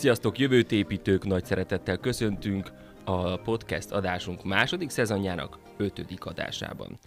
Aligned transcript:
Sziasztok, 0.00 0.38
jövőt 0.38 0.72
építők! 0.72 1.24
Nagy 1.24 1.44
szeretettel 1.44 1.96
köszöntünk 1.96 2.70
a 3.04 3.36
podcast 3.36 3.90
adásunk 3.90 4.44
második 4.44 4.90
szezonjának 4.90 5.58
ötödik 5.76 6.24
adásában. 6.24 6.98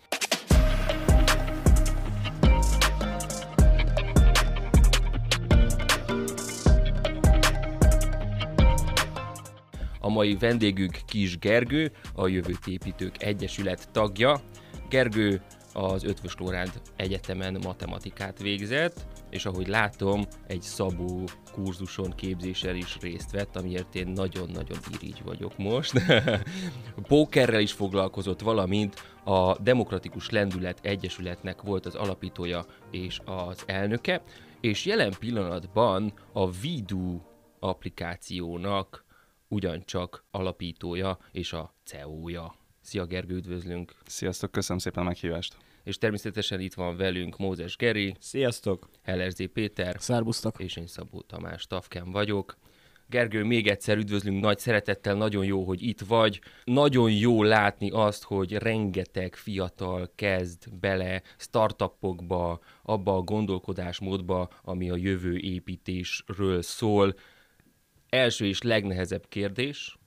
A 10.00 10.10
mai 10.10 10.36
vendégünk 10.36 10.98
Kis 11.06 11.39
Gergő, 11.39 11.92
a 12.15 12.28
Jövőt 12.28 12.68
Építők 12.68 13.23
Egyesület 13.23 13.89
tagja. 13.92 14.42
Gergő 14.89 15.42
az 15.73 16.04
Ötvös 16.04 16.36
Lóránd 16.39 16.82
Egyetemen 16.96 17.57
matematikát 17.64 18.42
végzett, 18.42 19.06
és 19.33 19.46
ahogy 19.46 19.68
látom, 19.68 20.25
egy 20.47 20.61
szabó 20.61 21.23
kurzuson, 21.51 22.11
képzéssel 22.15 22.75
is 22.75 22.97
részt 23.01 23.32
vett, 23.32 23.56
amiért 23.56 23.96
én 23.96 24.07
nagyon-nagyon 24.07 24.78
irigy 24.92 25.21
vagyok 25.23 25.57
most. 25.57 25.93
Pókerrel 27.07 27.59
is 27.59 27.71
foglalkozott, 27.71 28.42
valamint 28.42 29.01
a 29.23 29.59
Demokratikus 29.59 30.29
Lendület 30.29 30.79
Egyesületnek 30.82 31.61
volt 31.61 31.86
az 31.86 31.96
alapítója 31.96 32.66
és 32.92 33.19
az 33.25 33.64
elnöke, 33.66 34.23
és 34.61 34.86
jelen 34.86 35.14
pillanatban 35.19 36.14
a 36.31 36.52
Vidu 36.52 37.22
applikációnak 37.59 39.06
ugyancsak 39.47 40.26
alapítója 40.31 41.17
és 41.31 41.54
a 41.54 41.73
CEO-ja. 41.84 42.56
Szia 42.81 43.06
Gergő, 43.06 43.36
üdvözlünk! 43.36 43.94
Sziasztok, 44.06 44.52
köszönöm 44.52 44.81
szépen 44.81 45.04
a 45.04 45.06
meghívást! 45.06 45.58
És 45.84 45.98
természetesen 45.98 46.59
itt 46.59 46.73
van 46.73 46.98
velünk 46.98 47.38
Mózes 47.38 47.76
Geri, 47.76 48.16
Sziasztok! 48.20 48.89
Hellerzé 49.02 49.45
Péter, 49.45 49.95
Szerbusztok! 50.00 50.59
és 50.59 50.76
én 50.76 50.88
Szabó 50.88 51.22
Tamás 51.22 51.67
Tafken 51.67 52.12
vagyok. 52.12 52.58
Gergő, 53.09 53.44
még 53.44 53.67
egyszer 53.67 53.98
üdvözlünk 53.98 54.42
nagy 54.42 54.59
szeretettel, 54.59 55.16
nagyon 55.16 55.45
jó, 55.45 55.64
hogy 55.64 55.81
itt 55.81 56.02
vagy. 56.02 56.42
Nagyon 56.64 57.11
jó 57.11 57.44
látni 57.44 57.89
azt, 57.89 58.23
hogy 58.23 58.54
rengeteg 58.54 59.36
fiatal 59.36 60.11
kezd 60.16 60.73
bele 60.80 61.22
startupokba, 61.38 62.59
abba 62.84 63.16
a 63.16 63.22
gondolkodásmódba, 63.22 64.50
ami 64.61 64.89
a 64.89 64.95
jövő 64.95 65.38
építésről 65.38 66.61
szól. 66.61 67.14
Első 68.09 68.45
és 68.45 68.61
legnehezebb 68.61 69.28
kérdés, 69.28 69.98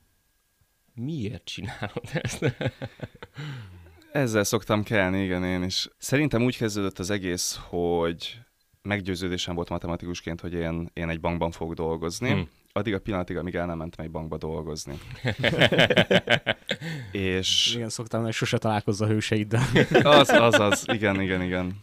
miért 0.95 1.45
csinálod 1.45 2.05
ezt? 2.13 2.55
Ezzel 4.17 4.45
szoktam 4.45 4.83
kelni, 4.83 5.23
igen, 5.23 5.45
én 5.45 5.63
is. 5.63 5.89
Szerintem 5.99 6.43
úgy 6.43 6.57
kezdődött 6.57 6.99
az 6.99 7.11
egész, 7.11 7.61
hogy 7.69 8.39
meggyőződésem 8.83 9.55
volt 9.55 9.69
matematikusként, 9.69 10.41
hogy 10.41 10.53
én, 10.53 10.91
én 10.93 11.09
egy 11.09 11.21
bankban 11.21 11.51
fogok 11.51 11.75
dolgozni. 11.75 12.31
Hmm. 12.31 12.49
Addig 12.73 12.95
a 12.95 13.01
pillanatig, 13.01 13.37
amíg 13.37 13.55
el 13.55 13.67
nem 13.67 13.79
mentem 13.79 14.05
egy 14.05 14.11
bankba 14.11 14.37
dolgozni. 14.37 14.99
és... 17.13 17.75
Igen, 17.75 17.89
szoktam, 17.89 18.23
hogy 18.23 18.33
sose 18.33 18.59
találkozz 18.59 19.01
a 19.01 19.07
hőseiddel. 19.07 19.63
az, 20.03 20.29
az, 20.29 20.61
az, 20.61 20.85
igen, 20.93 21.21
igen, 21.21 21.43
igen. 21.43 21.81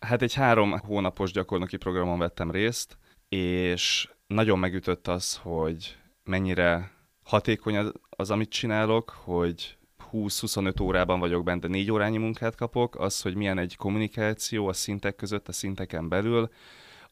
Hát 0.00 0.22
egy 0.22 0.34
három 0.34 0.78
hónapos 0.78 1.32
gyakornoki 1.32 1.76
programon 1.76 2.18
vettem 2.18 2.50
részt, 2.50 2.98
és 3.28 4.08
nagyon 4.26 4.58
megütött 4.58 5.08
az, 5.08 5.36
hogy 5.42 5.96
mennyire 6.22 6.90
hatékony 7.22 7.76
az, 7.76 7.92
az 8.10 8.30
amit 8.30 8.50
csinálok, 8.50 9.10
hogy 9.24 9.76
20-25 10.14 10.82
órában 10.82 11.18
vagyok 11.18 11.44
benne, 11.44 11.58
de 11.58 11.68
4 11.68 11.90
órányi 11.90 12.18
munkát 12.18 12.54
kapok, 12.54 13.00
az, 13.00 13.22
hogy 13.22 13.34
milyen 13.34 13.58
egy 13.58 13.76
kommunikáció 13.76 14.68
a 14.68 14.72
szintek 14.72 15.16
között, 15.16 15.48
a 15.48 15.52
szinteken 15.52 16.08
belül, 16.08 16.50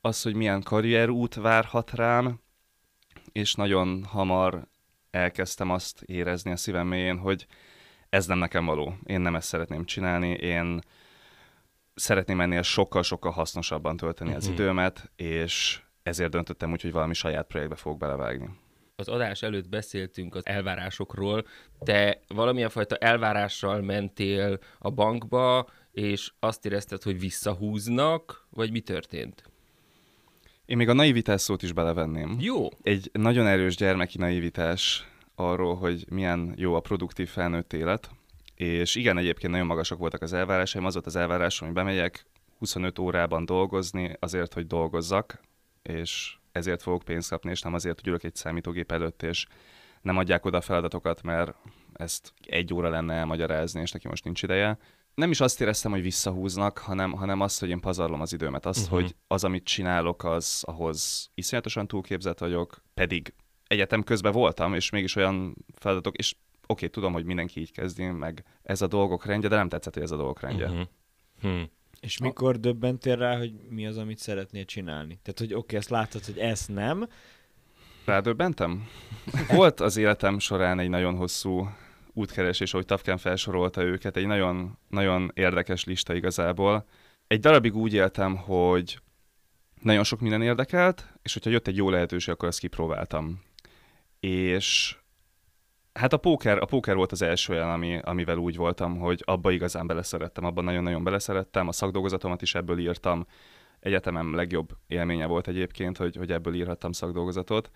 az, 0.01 0.23
hogy 0.23 0.35
milyen 0.35 0.63
karrierút 0.63 1.35
várhat 1.35 1.91
rám, 1.91 2.41
és 3.33 3.55
nagyon 3.55 4.05
hamar 4.05 4.67
elkezdtem 5.11 5.71
azt 5.71 6.03
érezni 6.03 6.51
a 6.51 6.57
szívem 6.57 6.87
mélyén, 6.87 7.19
hogy 7.19 7.47
ez 8.09 8.27
nem 8.27 8.39
nekem 8.39 8.65
való. 8.65 8.95
Én 9.05 9.21
nem 9.21 9.35
ezt 9.35 9.49
szeretném 9.49 9.85
csinálni, 9.85 10.29
én 10.29 10.81
szeretném 11.95 12.41
ennél 12.41 12.63
sokkal-sokkal 12.63 13.33
hasznosabban 13.33 13.97
tölteni 13.97 14.35
az 14.35 14.45
mhm. 14.45 14.53
időmet, 14.53 15.11
és 15.17 15.83
ezért 16.03 16.31
döntöttem 16.31 16.73
úgy, 16.73 16.83
hogy 16.83 16.93
valami 16.93 17.15
saját 17.15 17.47
projektbe 17.47 17.77
fogok 17.77 17.99
belevágni 17.99 18.49
az 19.03 19.09
adás 19.09 19.43
előtt 19.43 19.69
beszéltünk 19.69 20.35
az 20.35 20.47
elvárásokról. 20.47 21.47
Te 21.85 22.21
valamilyen 22.29 22.69
fajta 22.69 22.97
elvárással 22.97 23.81
mentél 23.81 24.59
a 24.79 24.91
bankba, 24.91 25.69
és 25.93 26.33
azt 26.39 26.67
érezted, 26.67 27.03
hogy 27.03 27.19
visszahúznak, 27.19 28.47
vagy 28.51 28.71
mi 28.71 28.81
történt? 28.81 29.43
Én 30.65 30.77
még 30.77 30.89
a 30.89 30.93
naivitás 30.93 31.41
szót 31.41 31.63
is 31.63 31.73
belevenném. 31.73 32.37
Jó. 32.41 32.69
Egy 32.83 33.11
nagyon 33.13 33.47
erős 33.47 33.77
gyermeki 33.77 34.19
naivitás 34.19 35.07
arról, 35.35 35.77
hogy 35.77 36.05
milyen 36.09 36.53
jó 36.57 36.75
a 36.75 36.81
produktív 36.81 37.29
felnőtt 37.29 37.73
élet. 37.73 38.11
És 38.55 38.95
igen, 38.95 39.19
egyébként 39.19 39.53
nagyon 39.53 39.67
magasak 39.67 39.99
voltak 39.99 40.23
az 40.23 40.33
elvárásaim. 40.33 40.85
Az 40.85 40.93
volt 40.93 41.07
az 41.07 41.17
elvárásom, 41.17 41.67
hogy 41.67 41.77
bemegyek 41.77 42.27
25 42.59 42.99
órában 42.99 43.45
dolgozni 43.45 44.17
azért, 44.19 44.55
hogy 44.55 44.67
dolgozzak, 44.67 45.41
és 45.83 46.37
ezért 46.53 46.83
fogok 46.83 47.03
pénzt 47.03 47.29
kapni, 47.29 47.51
és 47.51 47.61
nem 47.61 47.75
azért, 47.75 48.01
hogy 48.01 48.09
ülök 48.09 48.25
egy 48.25 48.35
számítógép 48.35 48.93
előtt, 48.93 49.23
és 49.23 49.47
nem 50.03 50.17
adják 50.17 50.45
oda 50.45 50.57
a 50.57 50.61
feladatokat, 50.61 51.23
mert 51.23 51.55
ezt 51.93 52.33
egy 52.47 52.75
óra 52.75 52.89
lenne 52.89 53.15
elmagyarázni, 53.15 53.81
és 53.81 53.91
neki 53.91 54.09
most 54.09 54.25
nincs 54.25 54.43
ideje. 54.43 54.79
Nem 55.15 55.31
is 55.31 55.41
azt 55.41 55.61
éreztem, 55.61 55.91
hogy 55.91 56.03
visszahúznak, 56.03 56.79
hanem, 56.79 57.13
hanem 57.13 57.41
azt, 57.41 57.61
hogy 57.61 57.69
én 57.69 57.81
pazarlom 57.81 58.21
az 58.21 58.33
időmet. 58.33 58.67
Azt, 58.67 58.85
uh-huh. 58.85 59.01
hogy 59.01 59.17
az, 59.27 59.45
amit 59.45 59.65
csinálok, 59.65 60.25
az 60.25 60.63
ahhoz 60.67 61.31
iszonyatosan 61.35 61.87
túlképzett 61.87 62.39
vagyok, 62.39 62.83
pedig 62.95 63.35
egyetem 63.67 64.03
közben 64.03 64.33
voltam, 64.33 64.75
és 64.75 64.91
mégis 64.91 65.17
olyan 65.17 65.55
feladatok, 65.75 66.17
és 66.17 66.33
oké, 66.33 66.41
okay, 66.67 66.89
tudom, 66.89 67.13
hogy 67.13 67.25
mindenki 67.25 67.61
így 67.61 67.73
kezdi, 67.73 68.05
meg 68.05 68.45
ez 68.63 68.83
a 68.83 68.87
dolgok 68.87 69.25
rendje, 69.25 69.49
de 69.49 69.57
nem 69.57 69.69
tetszett, 69.69 69.95
hogy 69.95 70.03
ez 70.03 70.11
a 70.11 70.17
dolgok 70.17 70.41
rendje. 70.41 70.67
Uh-huh. 70.67 70.87
Hmm. 71.41 71.71
És 72.03 72.19
mikor 72.19 72.61
döbbentél 72.61 73.17
rá, 73.17 73.39
hogy 73.39 73.53
mi 73.69 73.87
az, 73.87 73.97
amit 73.97 74.19
szeretnél 74.19 74.65
csinálni? 74.65 75.19
Tehát, 75.23 75.39
hogy 75.39 75.53
oké, 75.53 75.57
okay, 75.57 75.79
ezt 75.79 75.89
látod, 75.89 76.25
hogy 76.25 76.39
ezt 76.39 76.69
nem. 76.69 77.09
Rádöbbentem? 78.05 78.89
Volt 79.49 79.81
az 79.81 79.97
életem 79.97 80.39
során 80.39 80.79
egy 80.79 80.89
nagyon 80.89 81.17
hosszú 81.17 81.69
útkeresés, 82.13 82.73
ahogy 82.73 82.87
Tafken 82.87 83.19
felsorolta 83.19 83.83
őket, 83.83 84.17
egy 84.17 84.27
nagyon, 84.27 84.79
nagyon 84.89 85.31
érdekes 85.35 85.85
lista 85.85 86.15
igazából. 86.15 86.87
Egy 87.27 87.41
darabig 87.41 87.77
úgy 87.77 87.95
éltem, 87.95 88.37
hogy 88.37 89.01
nagyon 89.81 90.05
sok 90.05 90.21
minden 90.21 90.43
érdekelt, 90.43 91.13
és 91.23 91.33
hogyha 91.33 91.51
jött 91.51 91.67
egy 91.67 91.77
jó 91.77 91.91
lehetőség, 91.91 92.35
akkor 92.35 92.49
azt 92.49 92.59
kipróbáltam. 92.59 93.43
És 94.21 94.97
Hát 95.93 96.13
a 96.13 96.17
póker, 96.17 96.59
a 96.59 96.65
póker 96.65 96.97
volt 96.97 97.13
az 97.13 97.23
első 97.23 97.53
olyan, 97.53 97.71
ami, 97.71 97.99
amivel 97.99 98.37
úgy 98.37 98.57
voltam, 98.57 98.99
hogy 98.99 99.23
abba 99.25 99.51
igazán 99.51 99.87
beleszerettem, 99.87 100.45
abban 100.45 100.65
nagyon-nagyon 100.65 101.05
beleszerettem, 101.05 101.69
a 101.69 101.73
szakdolgozatomat 101.73 102.43
is 102.43 102.55
ebből 102.55 102.79
írtam, 102.79 103.27
egyetemem 103.81 104.35
legjobb 104.35 104.77
élménye 104.87 105.27
volt 105.27 105.49
egyébként, 105.49 105.97
hogy, 105.97 106.17
hogy 106.17 106.33
ebből 106.33 106.55
írhattam 106.55 106.93
szakdolgozatot. 106.93 107.71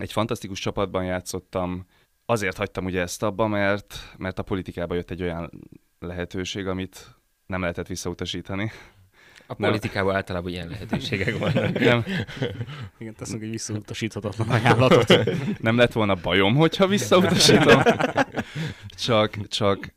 Egy 0.00 0.12
fantasztikus 0.12 0.60
csapatban 0.60 1.04
játszottam, 1.04 1.86
azért 2.26 2.56
hagytam 2.56 2.84
ugye 2.84 3.00
ezt 3.00 3.22
abba, 3.22 3.46
mert, 3.46 3.94
mert 4.16 4.38
a 4.38 4.42
politikába 4.42 4.94
jött 4.94 5.10
egy 5.10 5.22
olyan 5.22 5.50
lehetőség, 5.98 6.66
amit 6.66 7.16
nem 7.46 7.60
lehetett 7.60 7.86
visszautasítani. 7.86 8.70
A 9.52 9.54
politikában 9.54 10.08
nem. 10.08 10.16
általában 10.16 10.50
ilyen 10.50 10.68
lehetőségek 10.68 11.38
vannak. 11.38 11.78
Nem. 11.90 12.04
Igen, 12.98 13.14
teszünk 13.14 13.42
egy 13.42 13.50
visszautasíthatatlan 13.50 14.48
ajánlatot. 14.60 15.20
Nem 15.60 15.76
lett 15.76 15.92
volna 15.92 16.14
bajom, 16.14 16.54
hogyha 16.54 16.86
visszautasítom. 16.86 17.82
Csak, 19.04 19.46
csak 19.48 19.94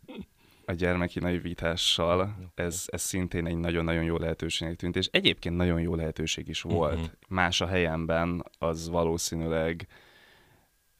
a 0.66 0.72
gyermeki 0.72 1.19
naivitással 1.19 2.36
ez, 2.56 2.84
ez 2.86 3.02
szintén 3.02 3.48
egy 3.48 3.57
nagyon-nagyon 3.57 4.04
jó 4.04 4.18
lehetőségnek 4.18 4.78
tűnt, 4.78 4.96
és 4.96 5.07
egyébként 5.12 5.56
nagyon 5.56 5.81
jó 5.81 5.96
lehetőség 5.96 6.48
is 6.48 6.62
volt. 6.62 6.94
Uh-huh. 6.94 7.10
Más 7.28 7.62
a 7.62 7.68
helyemben, 7.68 8.46
az 8.57 8.90
valószínűleg 8.90 9.88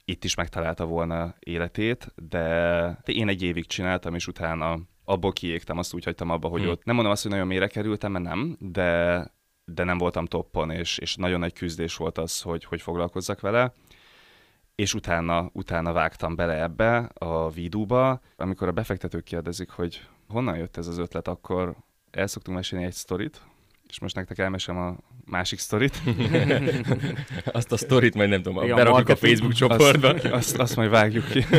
itt 0.06 0.24
is 0.24 0.36
megtalálta 0.36 0.86
volna 0.86 1.36
életét, 1.40 2.14
de 2.30 2.98
én 3.06 3.28
egy 3.28 3.42
évig 3.42 3.66
csináltam, 3.66 4.16
és 4.16 4.28
utána 4.28 4.80
abból 5.06 5.32
kiégtem, 5.32 5.78
azt 5.78 5.94
úgy 5.94 6.04
hagytam 6.04 6.30
abba, 6.30 6.48
hogy 6.48 6.62
hmm. 6.62 6.70
ott 6.70 6.84
nem 6.84 6.96
mondom 6.96 7.14
azt, 7.14 7.22
hogy 7.22 7.32
nagyon 7.32 7.48
mélyre 7.48 7.68
kerültem, 7.68 8.12
mert 8.12 8.26
nem, 8.26 8.58
de, 8.60 9.32
de 9.66 9.84
nem 9.84 9.98
voltam 9.98 10.26
toppon, 10.26 10.72
és, 10.72 10.98
és 10.98 11.16
nagyon 11.16 11.40
nagy 11.40 11.54
küzdés 11.54 11.96
volt 11.96 12.18
az, 12.18 12.42
hogy, 12.42 12.64
hogy 12.64 12.82
foglalkozzak 12.82 13.40
vele. 13.40 13.74
És 14.76 14.94
utána, 14.94 15.50
utána 15.54 15.92
vágtam 15.92 16.36
bele 16.36 16.62
ebbe, 16.62 16.98
a 17.14 17.50
vidúba. 17.50 18.22
Amikor 18.36 18.68
a 18.68 18.72
befektetők 18.72 19.24
kérdezik, 19.24 19.70
hogy 19.70 20.02
honnan 20.28 20.58
jött 20.58 20.78
ez 20.78 20.88
az 20.88 20.98
ötlet, 20.98 21.28
akkor 21.28 21.76
el 22.12 22.28
szoktunk 22.28 22.58
mesélni 22.58 22.86
egy 22.86 22.94
sztorit, 22.94 23.42
és 23.88 24.00
most 24.00 24.16
nektek 24.16 24.38
elmesem 24.38 24.78
a 24.78 24.96
másik 25.26 25.60
sztorit. 25.60 26.02
azt 27.46 27.72
a 27.72 27.78
sztorit 27.78 28.16
majd 28.16 28.30
nem 28.30 28.42
tudom, 28.42 28.64
Igen, 28.64 28.76
berakjuk 28.76 29.10
a 29.10 29.16
Facebook 29.16 29.54
csoportba. 29.54 30.10
Azt, 30.10 30.26
azt, 30.26 30.58
azt 30.58 30.76
majd 30.76 30.90
vágjuk 30.90 31.26
ki. 31.26 31.46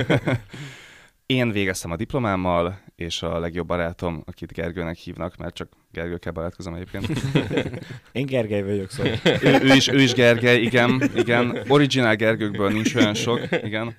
Én 1.26 1.50
végeztem 1.50 1.90
a 1.90 1.96
diplomámmal, 1.96 2.78
és 2.96 3.22
a 3.22 3.38
legjobb 3.38 3.66
barátom, 3.66 4.22
akit 4.26 4.52
Gergőnek 4.52 4.96
hívnak, 4.96 5.36
mert 5.36 5.54
csak 5.54 5.68
Gergőkkel 5.92 6.32
barátkozom 6.32 6.74
egyébként. 6.74 7.06
Én 8.12 8.26
Gergely 8.26 8.62
vagyok, 8.62 8.90
szóval. 8.90 9.12
ő, 9.42 9.58
ő, 9.62 9.74
is, 9.74 9.88
ő 9.88 10.00
is 10.00 10.12
Gergely, 10.12 10.60
igen, 10.62 11.02
igen. 11.16 11.58
Originál 11.68 12.16
Gergőkből 12.16 12.70
nincs 12.70 12.94
olyan 12.94 13.14
sok, 13.14 13.40
igen. 13.62 13.94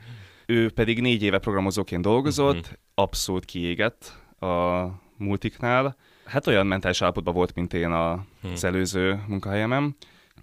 Ő 0.46 0.70
pedig 0.72 1.02
négy 1.02 1.24
éve 1.24 1.38
programozóként 1.38 2.02
dolgozott, 2.02 2.66
Mhm. 2.66 2.74
abszolút 2.96 3.46
kiégett 3.46 4.14
a 4.40 4.86
multiknál. 5.18 5.96
Hát 6.26 6.48
olyan 6.48 6.68
mentális 6.68 7.02
állapotban 7.02 7.34
volt, 7.34 7.56
mint 7.56 7.74
én 7.74 7.92
a- 7.92 8.26
Hm. 8.42 8.48
az 8.52 8.64
előző 8.64 9.20
munkahelyemen. 9.28 9.96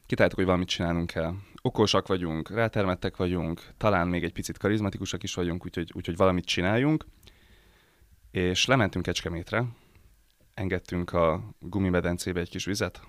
Kitaláltuk, 0.07 0.39
hogy 0.39 0.47
valamit 0.49 0.69
csinálnunk 0.69 1.07
kell. 1.11 1.33
Okosak 1.67 2.07
vagyunk, 2.07 2.51
rátermettek 2.51 3.17
vagyunk, 3.17 3.63
talán 3.77 4.09
még 4.09 4.25
egy 4.25 4.33
picit 4.33 4.59
karizmatikusak 4.59 5.23
is 5.23 5.35
vagyunk, 5.35 5.65
úgyhogy, 5.65 5.91
úgyhogy 5.95 6.17
valamit 6.17 6.45
csináljunk. 6.45 7.05
És 8.31 8.67
lementünk 8.67 9.05
Kecskemétre, 9.05 9.65
engedtünk 10.55 11.13
a 11.13 11.55
gumimedencébe 11.59 12.41
egy 12.41 12.49
kis 12.49 12.65
vizet, 12.65 13.01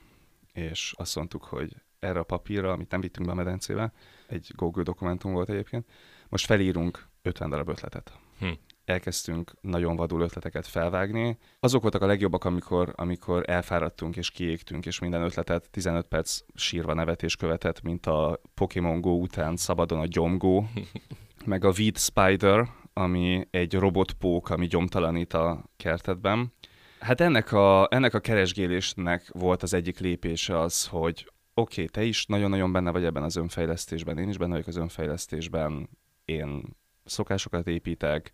és 0.53 0.93
azt 0.97 1.15
mondtuk, 1.15 1.43
hogy 1.43 1.75
erre 1.99 2.19
a 2.19 2.23
papírra, 2.23 2.71
amit 2.71 2.91
nem 2.91 3.01
vittünk 3.01 3.25
be 3.25 3.31
a 3.31 3.35
medencébe, 3.35 3.93
egy 4.27 4.51
Google 4.55 4.83
dokumentum 4.83 5.31
volt 5.33 5.49
egyébként, 5.49 5.89
most 6.29 6.45
felírunk 6.45 7.07
50 7.21 7.49
darab 7.49 7.69
ötletet. 7.69 8.19
Hm. 8.39 8.51
Elkezdtünk 8.85 9.51
nagyon 9.61 9.95
vadul 9.95 10.21
ötleteket 10.21 10.67
felvágni. 10.67 11.37
Azok 11.59 11.81
voltak 11.81 12.01
a 12.01 12.05
legjobbak, 12.05 12.43
amikor, 12.43 12.93
amikor 12.95 13.43
elfáradtunk 13.49 14.15
és 14.15 14.31
kiégtünk, 14.31 14.85
és 14.85 14.99
minden 14.99 15.21
ötletet 15.21 15.69
15 15.71 16.07
perc 16.07 16.39
sírva 16.53 16.93
nevetés 16.93 17.35
követett, 17.35 17.81
mint 17.81 18.05
a 18.05 18.41
Pokémon 18.53 19.01
Go 19.01 19.11
után 19.11 19.55
szabadon 19.55 19.99
a 19.99 20.05
gyomgó, 20.05 20.67
meg 21.45 21.63
a 21.63 21.73
Weed 21.77 21.97
Spider, 21.97 22.69
ami 22.93 23.47
egy 23.51 23.73
robotpók, 23.73 24.49
ami 24.49 24.67
gyomtalanít 24.67 25.33
a 25.33 25.63
kertetben. 25.77 26.53
Hát 26.99 27.21
ennek 27.21 27.51
a, 27.51 27.87
ennek 27.91 28.13
a 28.13 28.19
keresgélésnek 28.19 29.29
volt 29.33 29.63
az 29.63 29.73
egyik 29.73 29.99
lépése 29.99 30.59
az, 30.59 30.87
hogy 30.87 31.31
oké, 31.53 31.81
okay, 31.81 31.85
te 31.85 32.03
is 32.03 32.25
nagyon-nagyon 32.25 32.71
benne 32.71 32.91
vagy 32.91 33.05
ebben 33.05 33.23
az 33.23 33.35
önfejlesztésben, 33.35 34.17
én 34.17 34.29
is 34.29 34.37
benne 34.37 34.51
vagyok 34.51 34.67
az 34.67 34.75
önfejlesztésben, 34.75 35.89
én 36.25 36.63
szokásokat 37.05 37.67
építek, 37.67 38.31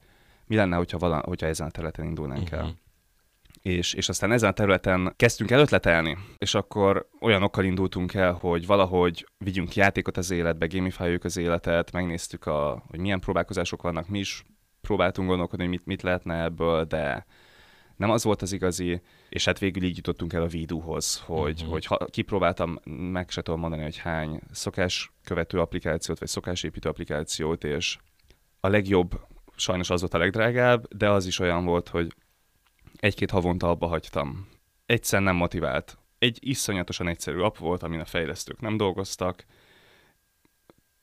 mi 0.52 0.58
lenne, 0.58 0.76
hogyha, 0.76 0.98
vala, 0.98 1.22
hogyha 1.26 1.48
ezen 1.48 1.68
a 1.68 1.70
területen 1.70 2.06
indulnánk 2.06 2.52
el. 2.52 2.64
Mhm. 2.64 2.72
És, 3.62 3.94
és 3.94 4.10
aztán 4.10 4.32
ezen 4.32 4.50
a 4.50 4.54
területen 4.54 5.14
kezdtünk 5.16 5.52
el 5.52 5.60
ötletelni, 5.60 6.18
és 6.38 6.56
akkor 6.56 7.08
olyanokkal 7.20 7.64
indultunk 7.64 8.14
el, 8.14 8.34
hogy 8.34 8.66
valahogy 8.66 9.28
vigyünk 9.38 9.76
játékot 9.76 10.18
az 10.18 10.32
életbe, 10.32 10.68
gamifáljuk 10.68 11.24
az 11.24 11.38
életet, 11.38 11.92
megnéztük, 11.92 12.46
a, 12.46 12.84
hogy 12.88 13.00
milyen 13.00 13.20
próbálkozások 13.20 13.82
vannak, 13.82 14.08
mi 14.08 14.20
is 14.20 14.46
próbáltunk 14.82 15.28
gondolkodni, 15.28 15.64
hogy 15.64 15.74
mit, 15.74 15.86
mit 15.86 16.02
lehetne 16.02 16.44
ebből, 16.44 16.84
de 16.84 17.26
nem 17.96 18.10
az 18.10 18.24
volt 18.24 18.42
az 18.42 18.52
igazi, 18.52 19.02
és 19.30 19.46
hát 19.46 19.60
végül 19.60 19.84
így 19.84 19.96
jutottunk 19.96 20.34
el 20.34 20.42
a 20.42 20.48
Vidúhoz, 20.48 21.20
hogy, 21.26 21.54
uh-huh. 21.54 21.72
hogy 21.72 21.86
ha, 21.86 22.06
kipróbáltam, 22.06 22.80
meg 23.12 23.30
se 23.30 23.42
tudom 23.42 23.60
mondani, 23.60 23.84
hogy 23.84 23.98
hány 23.98 24.42
szokás 24.52 25.12
követő 25.24 25.60
applikációt, 25.60 26.20
vagy 26.20 26.28
szokásépítő 26.28 26.90
applikációt, 26.90 27.64
és 27.64 27.98
a 28.60 28.68
legjobb, 28.68 29.30
sajnos 29.62 29.90
az 29.90 30.00
volt 30.00 30.14
a 30.14 30.18
legdrágább, 30.18 30.88
de 30.96 31.10
az 31.10 31.26
is 31.26 31.40
olyan 31.40 31.66
volt, 31.66 31.90
hogy 31.90 32.14
egy-két 32.96 33.32
havonta 33.32 33.70
abba 33.70 33.88
hagytam. 33.88 34.48
Egyszer 34.86 35.22
nem 35.22 35.36
motivált. 35.36 35.98
Egy 36.18 36.38
iszonyatosan 36.42 37.08
egyszerű 37.08 37.40
app 37.40 37.58
volt, 37.58 37.84
amin 37.84 38.00
a 38.00 38.06
fejlesztők 38.06 38.60
nem 38.60 38.78
dolgoztak. 38.78 39.46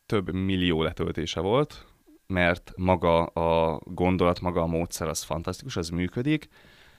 Több 0.06 0.32
millió 0.32 0.82
letöltése 0.82 1.40
volt, 1.40 1.86
mert 2.26 2.72
maga 2.76 3.24
a 3.24 3.80
gondolat, 3.84 4.40
maga 4.40 4.62
a 4.62 4.66
módszer 4.66 5.08
az 5.08 5.22
fantasztikus, 5.22 5.76
az 5.76 5.88
működik. 5.88 6.48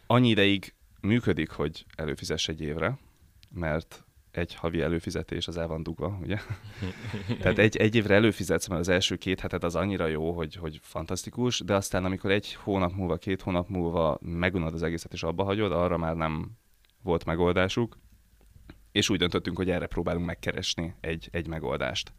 Annyi 0.08 0.30
ideig 0.30 0.74
működik, 1.02 1.50
hogy 1.50 1.86
előfizess 1.96 2.48
egy 2.48 2.62
évre, 2.62 2.98
mert 3.50 4.04
egy 4.32 4.56
havi 4.56 4.82
előfizetés 4.82 5.48
az 5.48 5.58
el 5.58 5.68
van 5.68 5.84
dugva, 5.84 6.18
ugye? 6.22 6.38
Tehát 7.42 7.58
egy, 7.58 7.78
egy 7.78 7.96
évre 7.96 8.16
előfizetsz, 8.16 8.68
mert 8.68 8.82
az 8.82 8.90
első 8.90 9.16
két 9.16 9.40
heted 9.40 9.64
az 9.64 9.76
annyira 9.76 10.08
jó, 10.08 10.32
hogy, 10.32 10.56
hogy 10.56 10.80
fantasztikus, 10.82 11.60
de 11.60 11.76
aztán 11.76 12.06
amikor 12.06 12.32
egy 12.32 12.54
hónap 12.54 12.94
múlva, 12.94 13.18
két 13.18 13.42
hónap 13.42 13.70
múlva 13.70 14.18
megunod 14.22 14.74
az 14.74 14.84
egészet 14.84 15.14
és 15.14 15.24
abba 15.24 15.44
hagyod, 15.44 15.72
arra 15.72 15.98
már 15.98 16.16
nem 16.16 16.52
volt 17.02 17.26
megoldásuk, 17.26 17.98
és 18.92 19.10
úgy 19.10 19.18
döntöttünk, 19.18 19.58
hogy 19.58 19.70
erre 19.70 19.88
próbálunk 19.88 20.26
megkeresni 20.26 20.96
egy, 21.02 21.28
egy 21.32 21.48
megoldást. 21.48 22.14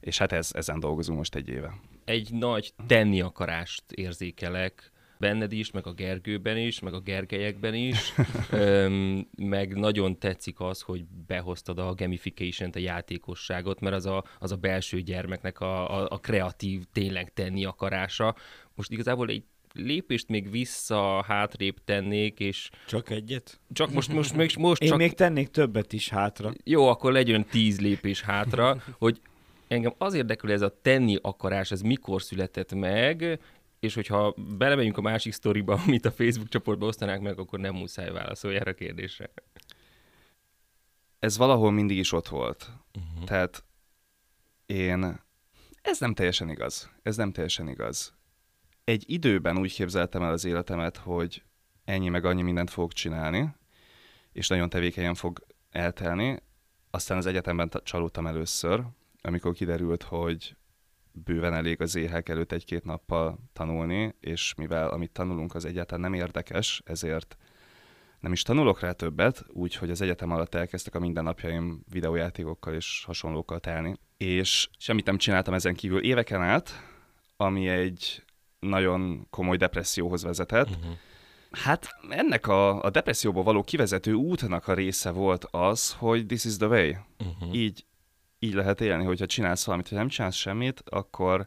És 0.00 0.18
hát 0.18 0.32
ez, 0.32 0.50
ezen 0.54 0.80
dolgozunk 0.80 1.18
most 1.18 1.34
egy 1.34 1.48
éve. 1.48 1.74
Egy 2.04 2.32
nagy 2.32 2.74
tenni 2.86 3.20
akarást 3.20 3.92
érzékelek 3.92 4.91
benned 5.22 5.52
is, 5.52 5.70
meg 5.70 5.86
a 5.86 5.92
Gergőben 5.92 6.56
is, 6.56 6.80
meg 6.80 6.94
a 6.94 7.00
Gergelyekben 7.00 7.74
is, 7.74 8.14
Öm, 8.50 9.28
meg 9.36 9.74
nagyon 9.76 10.18
tetszik 10.18 10.60
az, 10.60 10.80
hogy 10.80 11.04
behoztad 11.26 11.78
a 11.78 11.94
gamification-t, 11.94 12.76
a 12.76 12.78
játékosságot, 12.78 13.80
mert 13.80 13.94
az 13.94 14.06
a, 14.06 14.24
az 14.38 14.52
a 14.52 14.56
belső 14.56 15.00
gyermeknek 15.00 15.60
a, 15.60 16.00
a, 16.00 16.06
a 16.10 16.18
kreatív, 16.18 16.82
tényleg 16.92 17.32
tenni 17.32 17.64
akarása. 17.64 18.34
Most 18.74 18.90
igazából 18.90 19.28
egy 19.28 19.42
lépést 19.74 20.28
még 20.28 20.50
vissza, 20.50 21.22
hátrébb 21.22 21.76
tennék, 21.84 22.40
és 22.40 22.70
Csak 22.86 23.10
egyet? 23.10 23.60
csak 23.72 23.92
most, 23.92 24.12
most, 24.12 24.34
most, 24.34 24.56
most 24.56 24.82
Én 24.82 24.88
csak... 24.88 24.98
még 24.98 25.12
tennék 25.14 25.48
többet 25.48 25.92
is 25.92 26.08
hátra. 26.08 26.52
Jó, 26.64 26.88
akkor 26.88 27.12
legyen 27.12 27.44
tíz 27.44 27.80
lépés 27.80 28.22
hátra, 28.22 28.82
hogy 28.98 29.20
engem 29.68 29.94
az 29.98 30.14
érdekel, 30.14 30.50
ez 30.50 30.62
a 30.62 30.78
tenni 30.82 31.18
akarás, 31.22 31.70
ez 31.70 31.80
mikor 31.80 32.22
született 32.22 32.74
meg, 32.74 33.40
és 33.82 33.94
hogyha 33.94 34.34
belemegyünk 34.56 34.96
a 34.96 35.00
másik 35.00 35.32
sztoriba, 35.32 35.74
amit 35.86 36.04
a 36.04 36.12
Facebook 36.12 36.48
csoportba 36.48 36.86
osztanák 36.86 37.20
meg, 37.20 37.38
akkor 37.38 37.58
nem 37.58 37.74
muszáj 37.74 38.10
válaszolni 38.10 38.56
erre 38.56 38.70
a 38.70 38.74
kérdésre. 38.74 39.32
Ez 41.18 41.36
valahol 41.36 41.70
mindig 41.70 41.96
is 41.96 42.12
ott 42.12 42.28
volt. 42.28 42.70
Uh-huh. 42.94 43.24
Tehát 43.24 43.64
én... 44.66 45.20
Ez 45.82 46.00
nem 46.00 46.14
teljesen 46.14 46.50
igaz. 46.50 46.90
Ez 47.02 47.16
nem 47.16 47.32
teljesen 47.32 47.68
igaz. 47.68 48.14
Egy 48.84 49.04
időben 49.06 49.58
úgy 49.58 49.74
képzeltem 49.74 50.22
el 50.22 50.32
az 50.32 50.44
életemet, 50.44 50.96
hogy 50.96 51.42
ennyi 51.84 52.08
meg 52.08 52.24
annyi 52.24 52.42
mindent 52.42 52.70
fogok 52.70 52.92
csinálni, 52.92 53.54
és 54.32 54.48
nagyon 54.48 54.68
tevékenyen 54.68 55.14
fog 55.14 55.46
eltelni. 55.70 56.42
Aztán 56.90 57.18
az 57.18 57.26
egyetemben 57.26 57.68
ta- 57.68 57.84
csalódtam 57.84 58.26
először, 58.26 58.82
amikor 59.20 59.54
kiderült, 59.54 60.02
hogy 60.02 60.56
bőven 61.12 61.54
elég 61.54 61.80
az 61.80 61.94
éhek 61.94 62.28
előtt 62.28 62.52
egy-két 62.52 62.84
nappal 62.84 63.38
tanulni, 63.52 64.14
és 64.20 64.54
mivel 64.56 64.88
amit 64.88 65.10
tanulunk 65.10 65.54
az 65.54 65.64
egyáltalán 65.64 66.00
nem 66.00 66.14
érdekes, 66.14 66.82
ezért 66.84 67.36
nem 68.20 68.32
is 68.32 68.42
tanulok 68.42 68.80
rá 68.80 68.92
többet, 68.92 69.44
úgyhogy 69.48 69.90
az 69.90 70.00
egyetem 70.00 70.30
alatt 70.30 70.54
elkezdtek 70.54 70.94
a 70.94 70.98
mindennapjaim 70.98 71.84
videójátékokkal 71.90 72.74
és 72.74 73.02
hasonlókkal 73.06 73.60
telni. 73.60 73.96
És 74.16 74.68
semmit 74.78 75.06
nem 75.06 75.16
csináltam 75.16 75.54
ezen 75.54 75.74
kívül 75.74 76.02
éveken 76.02 76.42
át, 76.42 76.70
ami 77.36 77.68
egy 77.68 78.24
nagyon 78.58 79.26
komoly 79.30 79.56
depresszióhoz 79.56 80.22
vezetett. 80.22 80.68
Uh-huh. 80.68 80.92
Hát 81.50 81.88
ennek 82.08 82.46
a, 82.46 82.82
a 82.82 82.90
depresszióból 82.90 83.42
való 83.42 83.62
kivezető 83.62 84.12
útnak 84.12 84.68
a 84.68 84.74
része 84.74 85.10
volt 85.10 85.44
az, 85.50 85.92
hogy 85.92 86.26
this 86.26 86.44
is 86.44 86.56
the 86.56 86.66
way. 86.66 86.92
Uh-huh. 87.18 87.54
Így, 87.54 87.84
így 88.44 88.54
lehet 88.54 88.80
élni, 88.80 89.04
hogyha 89.04 89.26
csinálsz 89.26 89.64
valamit, 89.64 89.88
ha 89.88 89.94
nem 89.94 90.08
csinálsz 90.08 90.34
semmit, 90.34 90.82
akkor 90.86 91.46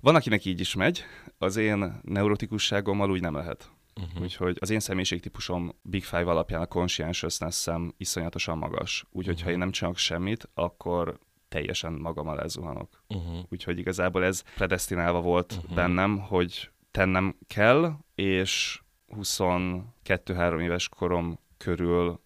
van, 0.00 0.14
akinek 0.14 0.44
így 0.44 0.60
is 0.60 0.74
megy, 0.74 1.02
az 1.38 1.56
én 1.56 2.00
neurotikusságommal 2.02 3.10
úgy 3.10 3.20
nem 3.20 3.34
lehet. 3.34 3.70
Uh-huh. 4.00 4.22
Úgyhogy 4.22 4.56
az 4.60 4.70
én 4.70 4.80
személyiségtípusom 4.80 5.72
Big 5.82 6.04
Five 6.04 6.30
alapján 6.30 6.60
a 6.60 6.66
conscientiousness-em 6.66 7.94
iszonyatosan 7.96 8.58
magas. 8.58 9.04
Úgyhogy 9.10 9.34
Mhm. 9.36 9.44
ha 9.44 9.50
én 9.50 9.58
nem 9.58 9.70
csinálok 9.70 9.96
semmit, 9.98 10.48
akkor 10.54 11.18
teljesen 11.48 11.92
magam 11.92 12.28
alá 12.28 12.46
zuhanok. 12.46 13.02
Uh-huh. 13.08 13.38
Úgyhogy 13.48 13.78
igazából 13.78 14.24
ez 14.24 14.42
predestinálva 14.54 15.20
volt 15.20 15.50
Mhm. 15.52 15.60
uh-huh. 15.60 15.74
bennem, 15.76 16.18
hogy 16.18 16.70
tennem 16.90 17.36
kell, 17.46 17.92
és 18.14 18.80
22-3 19.16 20.60
éves 20.62 20.88
korom 20.88 21.38
körül 21.56 22.20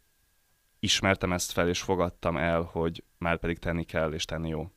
ismertem 0.83 1.33
ezt 1.33 1.53
fel, 1.53 1.69
és 1.69 1.81
fogadtam 1.81 2.37
el, 2.37 2.63
hogy 2.63 3.05
már 3.19 3.39
pedig 3.39 3.59
tenni 3.59 3.85
kell, 3.85 4.13
és 4.13 4.25
tenni 4.25 4.49
jó. 4.49 4.71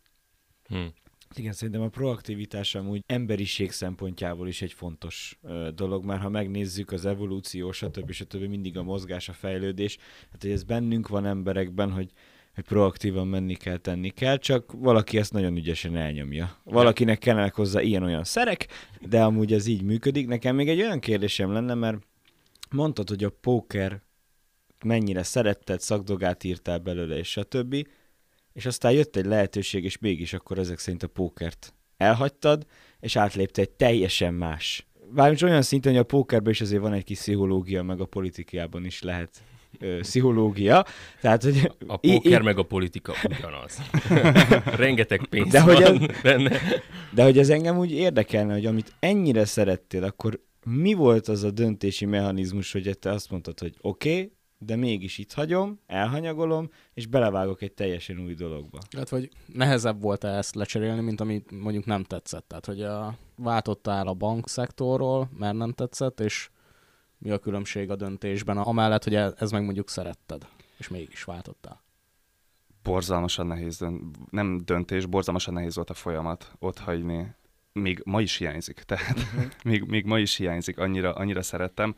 Hmm. 0.68 0.94
Igen, 1.36 1.54
szerintem 1.54 1.84
a 1.84 1.90
proaktivitás 1.90 2.76
amúgy 2.76 3.04
emberiség 3.06 3.72
szempontjából 3.72 4.48
is 4.48 4.62
egy 4.62 4.74
fontos 4.74 5.40
ö, 5.42 5.70
dolog, 5.76 6.06
mert 6.06 6.22
ha 6.22 6.30
megnézzük 6.30 6.92
az 6.92 7.06
evolúció, 7.06 7.72
stb. 7.72 8.12
stb. 8.12 8.44
mindig 8.44 8.78
a 8.78 8.84
mozgás, 8.84 9.30
a 9.30 9.34
fejlődés, 9.34 9.98
hát 10.32 10.42
hogy 10.42 10.52
ez 10.52 10.64
bennünk 10.64 11.08
van 11.08 11.26
emberekben, 11.26 11.92
hogy 11.92 12.12
hogy 12.56 12.64
proaktívan 12.64 13.28
menni 13.28 13.56
kell, 13.56 13.78
tenni 13.78 14.10
kell, 14.10 14.38
csak 14.38 14.72
valaki 14.72 15.18
ezt 15.18 15.34
nagyon 15.34 15.56
ügyesen 15.56 15.96
elnyomja. 15.96 16.60
Valakinek 16.64 17.20
kellene 17.20 17.52
hozzá 17.54 17.82
ilyen-olyan 17.82 18.24
szerek, 18.24 18.68
de 19.02 19.24
amúgy 19.24 19.54
ez 19.54 19.68
így 19.68 19.82
működik. 19.82 20.28
Nekem 20.28 20.56
még 20.56 20.70
egy 20.70 20.82
olyan 20.82 21.00
kérdésem 21.00 21.52
lenne, 21.52 21.74
mert 21.74 21.98
mondtad, 22.72 23.10
hogy 23.10 23.24
a 23.24 23.30
póker 23.30 24.05
mennyire 24.86 25.24
szeretted, 25.24 25.80
szakdogát 25.80 26.44
írtál 26.44 26.78
belőle, 26.78 27.18
és 27.18 27.30
stb. 27.30 27.88
És 28.54 28.66
aztán 28.66 28.92
jött 28.92 29.16
egy 29.16 29.26
lehetőség, 29.26 29.84
és 29.84 29.98
mégis 29.98 30.34
akkor 30.34 30.58
ezek 30.58 30.80
szerint 30.80 31.04
a 31.04 31.08
pókert 31.08 31.74
elhagytad, 31.98 32.66
és 33.00 33.16
átlépte 33.16 33.62
egy 33.62 33.72
teljesen 33.72 34.34
más 34.34 34.88
Bármint 35.14 35.42
olyan 35.42 35.62
szinten, 35.62 35.92
hogy 35.92 36.02
a 36.02 36.06
pókerben 36.06 36.52
is 36.52 36.62
azért 36.62 36.82
van 36.82 36.94
egy 36.94 37.04
kis 37.04 37.20
pszichológia, 37.20 37.84
meg 37.84 38.02
a 38.02 38.06
politikában 38.06 38.86
is 38.86 39.02
lehet 39.02 39.42
ö, 39.80 39.98
pszichológia. 40.00 40.86
Tehát, 41.22 41.44
hogy 41.44 41.72
A 41.88 41.98
póker 41.98 42.42
i- 42.42 42.44
meg 42.44 42.58
a 42.58 42.64
politika 42.64 43.14
ugyanaz. 43.24 43.82
Rengeteg 44.84 45.26
pénz 45.30 45.52
De 45.52 45.62
hogy 45.62 45.82
van 45.84 46.12
benne. 46.24 46.60
De 47.12 47.24
hogy 47.24 47.38
ez 47.38 47.50
engem 47.50 47.78
úgy 47.78 47.92
érdekelne, 47.92 48.54
hogy 48.54 48.66
amit 48.66 48.94
ennyire 49.00 49.46
szerettél, 49.46 50.04
akkor 50.04 50.40
mi 50.66 50.94
volt 50.94 51.28
az 51.28 51.44
a 51.44 51.52
döntési 51.52 52.06
mechanizmus, 52.06 52.72
hogy 52.72 52.98
te 53.00 53.12
azt 53.12 53.30
mondtad, 53.32 53.60
hogy 53.60 53.76
oké, 53.82 54.10
okay, 54.10 54.32
de 54.66 54.76
mégis 54.76 55.18
itt 55.18 55.34
hagyom, 55.34 55.80
elhanyagolom, 55.88 56.70
és 56.94 57.06
belevágok 57.06 57.62
egy 57.62 57.74
teljesen 57.74 58.20
új 58.20 58.34
dologba. 58.34 58.80
Hát, 58.98 59.10
hogy 59.10 59.30
nehezebb 59.46 60.02
volt 60.02 60.24
-e 60.24 60.28
ezt 60.28 60.56
lecserélni, 60.56 61.02
mint 61.02 61.22
amit 61.22 61.52
mondjuk 61.52 61.86
nem 61.86 62.04
tetszett. 62.04 62.48
Tehát, 62.48 62.66
hogy 62.66 62.82
a, 62.82 63.18
váltottál 63.36 64.08
a 64.08 64.14
bankszektorról, 64.14 65.30
mert 65.38 65.56
nem 65.56 65.72
tetszett, 65.72 66.20
és 66.20 66.50
mi 67.18 67.32
a 67.32 67.38
különbség 67.38 67.90
a 67.90 67.96
döntésben, 67.96 68.58
amellett, 68.58 69.04
hogy 69.04 69.16
e- 69.16 69.34
ez 69.38 69.52
meg 69.52 69.64
mondjuk 69.64 69.90
szeretted, 69.90 70.48
és 70.78 70.88
mégis 70.88 71.24
váltottál. 71.24 71.84
borzalmasan 72.84 73.48
nehéz, 73.48 73.78
dönt, 73.78 74.32
nem 74.32 74.58
döntés, 74.66 75.06
borzalmasan 75.06 75.54
nehéz 75.54 75.76
volt 75.76 75.90
a 75.90 75.94
folyamat 75.94 76.52
ott 76.60 76.80
hagyni. 76.80 77.36
Még 77.74 78.02
ma 78.04 78.22
is 78.22 78.36
hiányzik, 78.36 78.80
tehát 78.80 79.20
még, 79.64 79.84
még 79.84 80.06
ma 80.06 80.20
is 80.20 80.36
hiányzik, 80.36 80.78
annyira, 80.78 81.14
annyira 81.14 81.42
szerettem. 81.42 81.96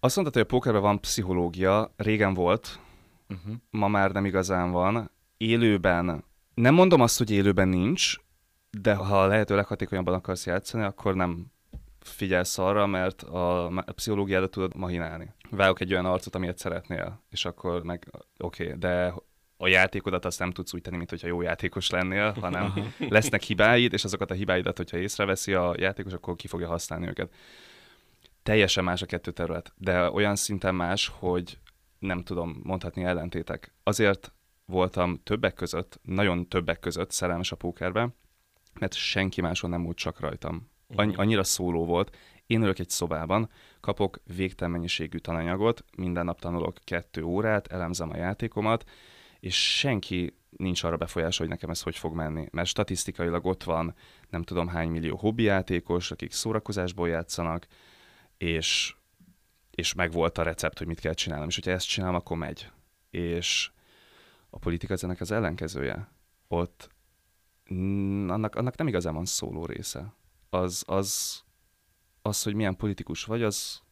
Azt 0.00 0.16
mondtad, 0.16 0.36
hogy 0.36 0.42
a 0.42 0.54
pókerben 0.54 0.82
van 0.82 1.00
pszichológia, 1.00 1.92
régen 1.96 2.34
volt, 2.34 2.80
Uh-huh. 3.28 3.54
ma 3.70 3.88
már 3.88 4.12
nem 4.12 4.24
igazán 4.24 4.70
van. 4.70 5.10
Élőben, 5.36 6.24
nem 6.54 6.74
mondom 6.74 7.00
azt, 7.00 7.18
hogy 7.18 7.30
élőben 7.30 7.68
nincs, 7.68 8.14
de 8.70 8.94
ha 8.94 9.26
lehető 9.26 9.54
leghatékonyabban 9.54 10.14
akarsz 10.14 10.46
játszani, 10.46 10.84
akkor 10.84 11.14
nem 11.14 11.46
figyelsz 12.00 12.58
arra, 12.58 12.86
mert 12.86 13.22
a, 13.22 13.66
a 13.66 13.92
pszichológiádat 13.94 14.50
tudod 14.50 14.76
mahinálni. 14.76 15.34
Vágok 15.50 15.80
egy 15.80 15.92
olyan 15.92 16.06
arcot, 16.06 16.34
amilyet 16.34 16.58
szeretnél, 16.58 17.22
és 17.30 17.44
akkor 17.44 17.82
meg 17.82 18.08
oké, 18.38 18.64
okay, 18.64 18.78
de 18.78 19.14
a 19.56 19.68
játékodat 19.68 20.24
azt 20.24 20.38
nem 20.38 20.50
tudsz 20.52 20.74
úgy 20.74 20.82
tenni, 20.82 20.96
mint 20.96 21.10
hogyha 21.10 21.26
jó 21.26 21.42
játékos 21.42 21.90
lennél, 21.90 22.36
hanem 22.40 22.72
lesznek 23.08 23.42
hibáid, 23.42 23.92
és 23.92 24.04
azokat 24.04 24.30
a 24.30 24.34
hibáidat, 24.34 24.76
hogyha 24.76 24.96
észreveszi 24.96 25.54
a 25.54 25.74
játékos, 25.78 26.12
akkor 26.12 26.36
ki 26.36 26.46
fogja 26.46 26.68
használni 26.68 27.06
őket. 27.06 27.32
Teljesen 28.46 28.84
más 28.84 29.02
a 29.02 29.06
kettő 29.06 29.30
terület, 29.30 29.72
de 29.76 30.10
olyan 30.10 30.36
szinten 30.36 30.74
más, 30.74 31.12
hogy 31.18 31.58
nem 31.98 32.22
tudom 32.22 32.60
mondhatni 32.62 33.04
ellentétek. 33.04 33.74
Azért 33.82 34.32
voltam 34.64 35.20
többek 35.22 35.54
között, 35.54 36.00
nagyon 36.02 36.48
többek 36.48 36.78
között 36.78 37.10
szerelmes 37.10 37.52
a 37.52 37.56
pókerbe, 37.56 38.08
mert 38.80 38.94
senki 38.94 39.40
máson 39.40 39.70
nem 39.70 39.80
múlt 39.80 39.96
csak 39.96 40.20
rajtam. 40.20 40.70
Annyi, 40.94 41.14
annyira 41.14 41.44
szóló 41.44 41.84
volt. 41.84 42.16
Én 42.46 42.62
ülök 42.62 42.78
egy 42.78 42.88
szobában, 42.88 43.50
kapok 43.80 44.20
végtelen 44.36 44.72
mennyiségű 44.72 45.18
tananyagot, 45.18 45.84
minden 45.96 46.24
nap 46.24 46.40
tanulok 46.40 46.78
kettő 46.84 47.22
órát, 47.22 47.66
elemzem 47.66 48.10
a 48.10 48.16
játékomat, 48.16 48.84
és 49.40 49.76
senki 49.76 50.36
nincs 50.50 50.82
arra 50.82 50.96
befolyása, 50.96 51.40
hogy 51.40 51.50
nekem 51.50 51.70
ez 51.70 51.82
hogy 51.82 51.96
fog 51.96 52.14
menni. 52.14 52.48
Mert 52.50 52.68
statisztikailag 52.68 53.46
ott 53.46 53.62
van 53.62 53.94
nem 54.28 54.42
tudom 54.42 54.68
hány 54.68 54.88
millió 54.88 55.16
hobbi 55.16 55.42
játékos, 55.42 56.10
akik 56.10 56.32
szórakozásból 56.32 57.08
játszanak, 57.08 57.66
és, 58.38 58.94
és 59.70 59.94
megvolt 59.94 60.38
a 60.38 60.42
recept, 60.42 60.78
hogy 60.78 60.86
mit 60.86 61.00
kell 61.00 61.14
csinálnom. 61.14 61.48
És 61.48 61.54
hogyha 61.54 61.70
ezt 61.70 61.88
csinálom, 61.88 62.14
akkor 62.14 62.36
megy. 62.36 62.70
És 63.10 63.70
a 64.50 64.58
politika 64.58 64.92
az 64.92 65.04
ennek 65.04 65.20
az 65.20 65.30
ellenkezője. 65.30 66.10
Ott 66.48 66.90
annak, 68.28 68.54
annak 68.54 68.76
nem 68.76 68.88
igazán 68.88 69.14
van 69.14 69.24
szóló 69.24 69.66
része. 69.66 70.14
Az, 70.50 70.84
az, 70.86 71.42
az, 72.22 72.42
hogy 72.42 72.54
milyen 72.54 72.76
politikus 72.76 73.24
vagy, 73.24 73.42
az 73.42 73.82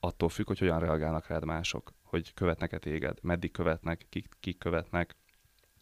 attól 0.00 0.28
függ, 0.28 0.46
hogy 0.46 0.58
hogyan 0.58 0.80
reagálnak 0.80 1.26
rád 1.26 1.44
mások, 1.44 1.92
hogy 2.02 2.34
követnek-e 2.34 2.78
téged, 2.78 3.18
meddig 3.22 3.50
követnek, 3.50 4.06
kik, 4.08 4.28
kik 4.40 4.58
követnek, 4.58 5.16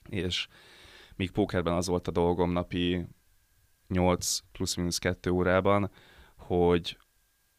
és 0.09 0.49
míg 1.17 1.31
pókerben 1.31 1.75
az 1.75 1.87
volt 1.87 2.09
a 2.09 2.11
dolgom 2.11 2.51
napi 2.51 3.07
8 3.89 4.39
plusz-minusz 4.53 4.99
2 4.99 5.31
órában, 5.31 5.91
hogy 6.37 6.99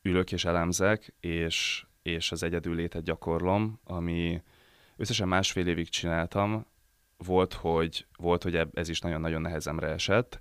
ülök 0.08 0.32
és 0.32 0.46
elemzek, 0.46 1.14
és, 1.20 1.86
és 2.02 2.32
az 2.32 2.44
egyedül 2.44 2.76
létet 2.76 3.04
gyakorlom, 3.04 3.80
ami 3.84 4.42
összesen 4.98 5.28
másfél 5.28 5.68
évig 5.68 5.90
csináltam, 5.90 6.66
volt, 7.18 7.54
hogy, 7.54 8.06
volt, 8.18 8.44
hogy 8.44 8.68
ez 8.74 8.90
is 8.90 9.00
nagyon-nagyon 9.00 9.42
nehezemre 9.42 9.88
esett, 9.88 10.40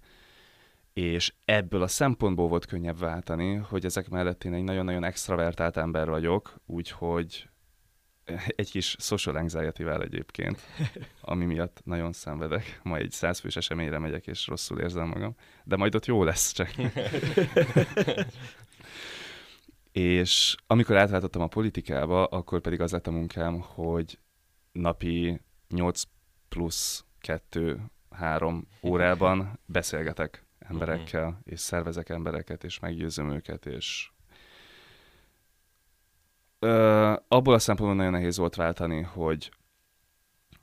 és 0.92 1.32
ebből 1.44 1.82
a 1.82 1.86
szempontból 1.86 2.48
volt 2.48 2.66
könnyebb 2.66 2.98
váltani, 2.98 3.54
hogy 3.54 3.84
ezek 3.84 4.08
mellett 4.08 4.44
én 4.44 4.54
egy 4.54 4.64
nagyon-nagyon 4.64 5.04
extravertált 5.04 5.76
ember 5.76 6.08
vagyok, 6.08 6.54
úgyhogy 6.66 7.48
egy 8.56 8.70
kis 8.70 8.96
social 8.98 9.36
anxiety 9.36 9.82
egyébként, 9.82 10.60
ami 11.20 11.44
miatt 11.44 11.80
nagyon 11.84 12.12
szenvedek. 12.12 12.80
Ma 12.82 12.96
egy 12.96 13.10
százfős 13.10 13.56
eseményre 13.56 13.98
megyek, 13.98 14.26
és 14.26 14.46
rosszul 14.46 14.80
érzem 14.80 15.08
magam, 15.08 15.34
de 15.64 15.76
majd 15.76 15.94
ott 15.94 16.06
jó 16.06 16.24
lesz 16.24 16.52
csak. 16.52 16.70
és 19.96 20.56
amikor 20.66 20.96
átváltottam 20.96 21.42
a 21.42 21.46
politikába, 21.46 22.24
akkor 22.24 22.60
pedig 22.60 22.80
az 22.80 22.92
lett 22.92 23.06
a 23.06 23.10
munkám, 23.10 23.60
hogy 23.60 24.18
napi 24.72 25.40
8 25.68 26.02
plusz 26.48 27.04
2-3 27.50 28.62
órában 28.82 29.58
beszélgetek 29.66 30.44
emberekkel, 30.58 31.40
és 31.44 31.60
szervezek 31.60 32.08
embereket, 32.08 32.64
és 32.64 32.78
meggyőzöm 32.78 33.30
őket, 33.30 33.66
és 33.66 34.10
Ö, 36.58 37.12
abból 37.28 37.54
a 37.54 37.58
szempontból 37.58 37.96
nagyon 37.96 38.12
nehéz 38.12 38.36
volt 38.36 38.54
váltani, 38.54 39.02
hogy 39.02 39.50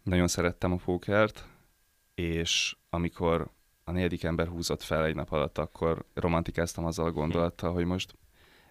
nagyon 0.04 0.28
szerettem 0.28 0.72
a 0.72 0.76
pókert, 0.76 1.48
és 2.16 2.76
amikor 2.90 3.52
a 3.84 3.92
negyedik 3.92 4.24
ember 4.24 4.48
húzott 4.48 4.82
fel 4.82 5.06
egy 5.06 5.16
nap 5.16 5.32
alatt, 5.32 5.58
akkor 5.58 6.06
romantikáztam 6.14 6.86
azzal 6.86 7.06
a 7.06 7.12
gondolattal, 7.12 7.74
hogy 7.74 7.86
most 7.86 8.14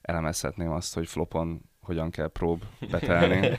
elemezhetném 0.03 0.71
azt, 0.71 0.95
hogy 0.95 1.09
flopon 1.09 1.63
hogyan 1.81 2.11
kell 2.11 2.29
prób 2.29 2.65
betelni. 2.91 3.59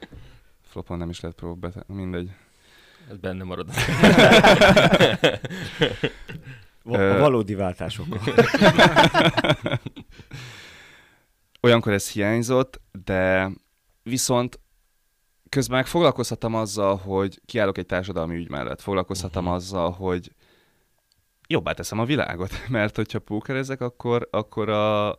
Flopon 0.70 0.98
nem 0.98 1.10
is 1.10 1.20
lehet 1.20 1.36
prób 1.36 1.58
betelni, 1.58 1.94
mindegy. 1.94 2.30
Ez 3.10 3.16
benne 3.16 3.44
marad. 3.44 3.68
A 6.84 6.98
valódi 6.98 7.54
váltásokkal. 7.54 8.20
Olyankor 11.60 11.92
ez 11.92 12.10
hiányzott, 12.10 12.80
de 13.04 13.50
viszont 14.02 14.60
közben 15.48 15.76
meg 15.76 15.86
foglalkozhattam 15.86 16.54
azzal, 16.54 16.96
hogy 16.96 17.40
kiállok 17.46 17.78
egy 17.78 17.86
társadalmi 17.86 18.36
ügy 18.36 18.50
mellett. 18.50 18.80
Foglalkozhattam 18.80 19.44
Mhm. 19.44 19.52
azzal, 19.52 19.90
hogy 19.90 20.30
jobbá 21.46 21.72
teszem 21.72 21.98
a 21.98 22.04
világot, 22.04 22.68
mert 22.68 22.96
hogyha 22.96 23.18
pókerezek, 23.18 23.80
akkor, 23.80 24.28
akkor 24.30 24.68
a... 24.68 25.14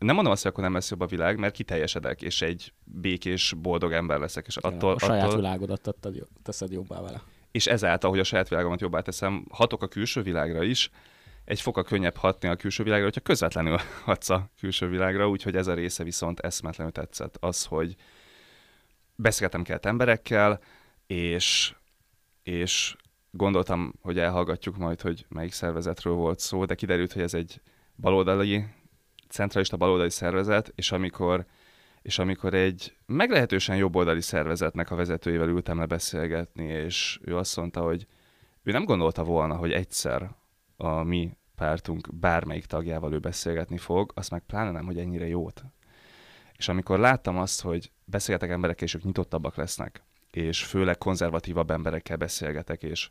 Nem 0.00 0.14
mondom 0.14 0.32
azt, 0.32 0.42
hogy 0.42 0.50
akkor 0.50 0.64
nem 0.64 0.72
lesz 0.72 0.90
jobb 0.90 1.00
a 1.00 1.06
világ, 1.06 1.38
mert 1.38 1.54
kiteljesedek, 1.54 2.22
és 2.22 2.42
egy 2.42 2.72
békés, 2.84 3.54
boldog 3.58 3.92
ember 3.92 4.18
leszek, 4.18 4.46
és 4.46 4.56
attól, 4.56 4.94
a 4.94 4.98
saját 4.98 5.26
attól, 5.26 5.36
világodat 5.36 5.96
teszed 6.42 6.70
jobbá 6.70 7.00
vele. 7.00 7.22
és 7.50 7.66
ezáltal, 7.66 8.10
hogy 8.10 8.18
a 8.18 8.24
saját 8.24 8.48
világomat 8.48 8.80
jobbá 8.80 9.00
teszem, 9.00 9.44
hatok 9.50 9.82
a 9.82 9.88
külső 9.88 10.22
világra 10.22 10.62
is, 10.62 10.90
egy 11.44 11.60
fokkal 11.60 11.84
könnyebb 11.84 12.16
hatni 12.16 12.48
a 12.48 12.56
külső 12.56 12.82
világra, 12.82 13.04
hogyha 13.04 13.20
közvetlenül 13.20 13.78
hatsz 14.04 14.30
a 14.30 14.50
külső 14.58 14.88
világra, 14.88 15.28
úgyhogy 15.28 15.56
ez 15.56 15.66
a 15.66 15.74
része 15.74 16.04
viszont 16.04 16.40
eszmetlenül 16.40 16.92
tetszett. 16.92 17.36
Az, 17.40 17.64
hogy 17.64 17.96
beszélgetem 19.14 19.62
kellett 19.62 19.86
emberekkel, 19.86 20.60
és, 21.06 21.74
és 22.42 22.96
gondoltam, 23.30 23.92
hogy 24.02 24.18
elhallgatjuk 24.18 24.76
majd, 24.76 25.00
hogy 25.00 25.26
melyik 25.28 25.52
szervezetről 25.52 26.14
volt 26.14 26.38
szó, 26.38 26.64
de 26.64 26.74
kiderült, 26.74 27.12
hogy 27.12 27.22
ez 27.22 27.34
egy 27.34 27.60
baloldali, 27.96 28.64
centralista 29.30 29.76
baloldali 29.76 30.10
szervezet, 30.10 30.72
és 30.74 30.92
amikor 30.92 31.46
és 32.02 32.18
amikor 32.18 32.54
egy 32.54 32.96
meglehetősen 33.06 33.76
jobboldali 33.76 34.20
szervezetnek 34.20 34.90
a 34.90 34.94
vezetőjével 34.94 35.48
ültem 35.48 35.78
le 35.78 35.86
beszélgetni, 35.86 36.64
és 36.64 37.20
ő 37.24 37.36
azt 37.36 37.56
mondta, 37.56 37.80
hogy 37.80 38.06
ő 38.62 38.72
nem 38.72 38.84
gondolta 38.84 39.24
volna, 39.24 39.56
hogy 39.56 39.72
egyszer 39.72 40.30
a 40.76 41.02
mi 41.02 41.36
pártunk 41.54 42.14
bármelyik 42.14 42.66
tagjával 42.66 43.12
ő 43.12 43.18
beszélgetni 43.18 43.78
fog, 43.78 44.12
azt 44.14 44.30
meg 44.30 44.42
pláne 44.46 44.70
nem, 44.70 44.84
hogy 44.84 44.98
ennyire 44.98 45.26
jót. 45.26 45.64
És 46.56 46.68
amikor 46.68 46.98
láttam 46.98 47.38
azt, 47.38 47.60
hogy 47.60 47.90
beszélgetek 48.04 48.50
emberekkel, 48.50 48.86
és 48.86 48.94
ők 48.94 49.04
nyitottabbak 49.04 49.56
lesznek, 49.56 50.02
és 50.30 50.64
főleg 50.64 50.98
konzervatívabb 50.98 51.70
emberekkel 51.70 52.16
beszélgetek, 52.16 52.82
és 52.82 53.10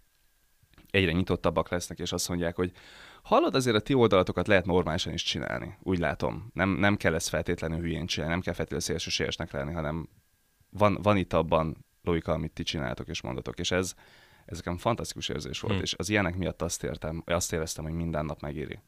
egyre 0.92 1.12
nyitottabbak 1.12 1.70
lesznek, 1.70 2.00
és 2.00 2.12
azt 2.12 2.30
mondják, 2.30 2.56
hogy 2.56 2.72
hallod, 3.30 3.56
azért 3.56 3.76
a 3.76 3.80
ti 3.80 3.94
oldalatokat 3.94 4.48
lehet 4.48 4.66
normálisan 4.66 5.14
is 5.14 5.24
csinálni. 5.24 5.78
Úgy 5.84 6.00
látom. 6.00 6.50
Nem, 6.54 6.70
nem 6.70 6.96
kell 6.98 7.14
ezt 7.14 7.30
feltétlenül 7.30 7.80
hülyén 7.80 8.06
csinálni, 8.06 8.34
nem 8.34 8.44
kell 8.44 8.54
feltétlenül 8.54 8.86
szélsőségesnek 8.86 9.52
lenni, 9.52 9.74
hanem 9.74 10.10
van, 10.70 10.98
van 11.02 11.18
itt 11.18 11.34
abban 11.34 11.86
logika, 12.04 12.32
amit 12.32 12.52
ti 12.52 12.64
csináltok 12.64 13.08
és 13.08 13.22
mondatok. 13.22 13.60
És 13.60 13.72
ez, 13.72 13.94
ez 14.46 14.58
nekem 14.58 14.78
fantasztikus 14.78 15.30
érzés 15.30 15.60
volt, 15.60 15.76
Hm. 15.76 15.82
és 15.82 15.94
az 15.98 16.10
ilyenek 16.10 16.36
miatt 16.38 16.62
azt 16.62 16.84
értem, 16.84 17.24
azt 17.26 17.54
éreztem, 17.54 17.84
hogy 17.84 17.94
minden 17.94 18.26
nap 18.26 18.42
megéri. 18.42 18.80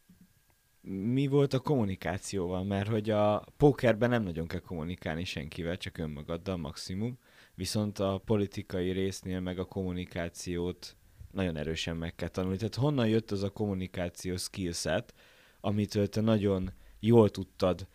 mi 1.14 1.28
volt 1.28 1.54
a 1.54 1.60
kommunikációval, 1.60 2.64
mert 2.64 2.88
hogy 2.90 3.10
a 3.10 3.44
pókerben 3.58 4.10
nem 4.10 4.24
nagyon 4.24 4.48
kell 4.48 4.60
kommunikálni 4.60 5.24
senkivel, 5.24 5.78
csak 5.78 5.98
önmagaddal 5.98 6.58
maximum, 6.58 7.18
viszont 7.56 8.00
a 8.00 8.22
politikai 8.26 8.92
résznél 8.92 9.40
meg 9.40 9.60
a 9.60 9.66
kommunikációt 9.66 10.96
nagyon 11.34 11.58
erősen 11.58 11.98
meg 11.98 12.16
kell 12.16 12.28
tanulni. 12.28 12.58
Tehát 12.58 12.76
honnan 12.76 13.08
jött 13.08 13.32
az 13.32 13.44
a 13.44 13.50
kommunikáció 13.50 14.36
skillset, 14.36 15.14
amitől 15.62 16.08
te 16.08 16.22
nagyon 16.22 16.72
jól 17.00 17.30
tudtad 17.30 17.88